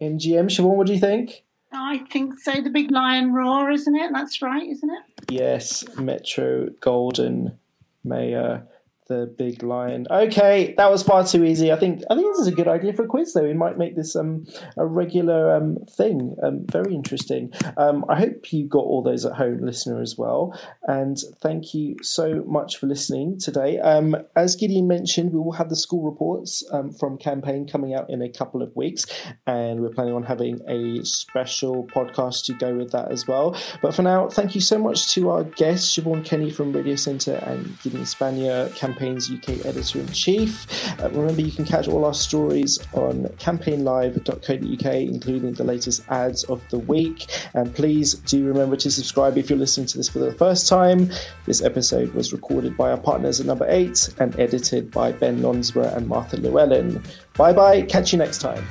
MGM, 0.00 0.46
Siobhan, 0.46 0.76
what 0.76 0.86
do 0.86 0.94
you 0.94 1.00
think? 1.00 1.44
I 1.72 1.98
think 2.10 2.38
so. 2.38 2.60
The 2.60 2.70
big 2.70 2.90
lion 2.90 3.32
roar, 3.32 3.70
isn't 3.70 3.96
it? 3.96 4.10
That's 4.12 4.42
right, 4.42 4.68
isn't 4.68 4.90
it? 4.90 5.30
Yes, 5.30 5.84
Metro 5.96 6.68
Goldwyn 6.80 7.56
Mayer 8.04 8.66
the 9.12 9.26
big 9.26 9.62
lion. 9.62 10.06
Okay, 10.10 10.74
that 10.76 10.90
was 10.90 11.02
far 11.02 11.24
too 11.26 11.44
easy. 11.44 11.70
I 11.72 11.78
think 11.78 12.02
I 12.10 12.14
think 12.14 12.26
this 12.32 12.40
is 12.40 12.46
a 12.46 12.52
good 12.52 12.68
idea 12.68 12.92
for 12.92 13.04
a 13.04 13.06
quiz, 13.06 13.34
though. 13.34 13.42
We 13.42 13.54
might 13.54 13.78
make 13.78 13.96
this 13.96 14.16
um, 14.16 14.46
a 14.76 14.86
regular 14.86 15.54
um, 15.54 15.78
thing. 15.96 16.36
Um, 16.42 16.66
very 16.70 16.94
interesting. 16.94 17.52
Um, 17.76 18.04
I 18.08 18.18
hope 18.18 18.52
you 18.52 18.66
got 18.66 18.84
all 18.84 19.02
those 19.02 19.24
at 19.26 19.34
home, 19.34 19.60
listener, 19.64 20.00
as 20.00 20.16
well. 20.16 20.58
And 20.84 21.18
thank 21.42 21.74
you 21.74 21.96
so 22.02 22.42
much 22.46 22.78
for 22.78 22.86
listening 22.86 23.38
today. 23.38 23.78
Um, 23.78 24.16
as 24.36 24.56
Gideon 24.56 24.88
mentioned, 24.88 25.32
we 25.32 25.40
will 25.40 25.52
have 25.52 25.68
the 25.68 25.76
school 25.76 26.02
reports 26.02 26.62
um, 26.72 26.92
from 26.92 27.18
campaign 27.18 27.68
coming 27.68 27.94
out 27.94 28.08
in 28.08 28.22
a 28.22 28.30
couple 28.30 28.62
of 28.62 28.74
weeks, 28.74 29.06
and 29.46 29.80
we're 29.80 29.90
planning 29.90 30.14
on 30.14 30.22
having 30.22 30.60
a 30.68 31.04
special 31.04 31.86
podcast 31.94 32.46
to 32.46 32.54
go 32.54 32.74
with 32.74 32.92
that 32.92 33.10
as 33.10 33.26
well. 33.26 33.56
But 33.82 33.94
for 33.94 34.02
now, 34.02 34.28
thank 34.28 34.54
you 34.54 34.60
so 34.60 34.78
much 34.78 35.12
to 35.14 35.30
our 35.30 35.44
guests, 35.44 35.96
Siobhan 35.96 36.24
Kenny 36.24 36.50
from 36.50 36.72
Radio 36.72 36.96
Centre 36.96 37.36
and 37.46 37.78
Gideon 37.82 38.04
Spanier, 38.04 38.74
campaign 38.74 39.01
Campaign's 39.02 39.32
UK 39.32 39.66
editor 39.66 39.98
in 39.98 40.06
chief. 40.12 40.66
Uh, 41.00 41.10
remember, 41.10 41.42
you 41.42 41.50
can 41.50 41.64
catch 41.64 41.88
all 41.88 42.04
our 42.04 42.14
stories 42.14 42.78
on 42.92 43.24
campaignlive.co.uk, 43.38 44.94
including 44.94 45.52
the 45.54 45.64
latest 45.64 46.04
ads 46.08 46.44
of 46.44 46.62
the 46.70 46.78
week. 46.78 47.26
And 47.54 47.74
please 47.74 48.14
do 48.14 48.46
remember 48.46 48.76
to 48.76 48.90
subscribe 48.92 49.36
if 49.36 49.50
you're 49.50 49.58
listening 49.58 49.88
to 49.88 49.96
this 49.96 50.08
for 50.08 50.20
the 50.20 50.32
first 50.34 50.68
time. 50.68 51.10
This 51.46 51.62
episode 51.62 52.14
was 52.14 52.32
recorded 52.32 52.76
by 52.76 52.92
our 52.92 52.98
partners 52.98 53.40
at 53.40 53.46
Number 53.46 53.66
8 53.68 54.14
and 54.20 54.38
edited 54.38 54.92
by 54.92 55.10
Ben 55.10 55.40
Lonsborough 55.40 55.96
and 55.96 56.06
Martha 56.06 56.36
Llewellyn. 56.36 57.02
Bye 57.36 57.52
bye, 57.52 57.82
catch 57.82 58.12
you 58.12 58.18
next 58.18 58.38
time. 58.38 58.64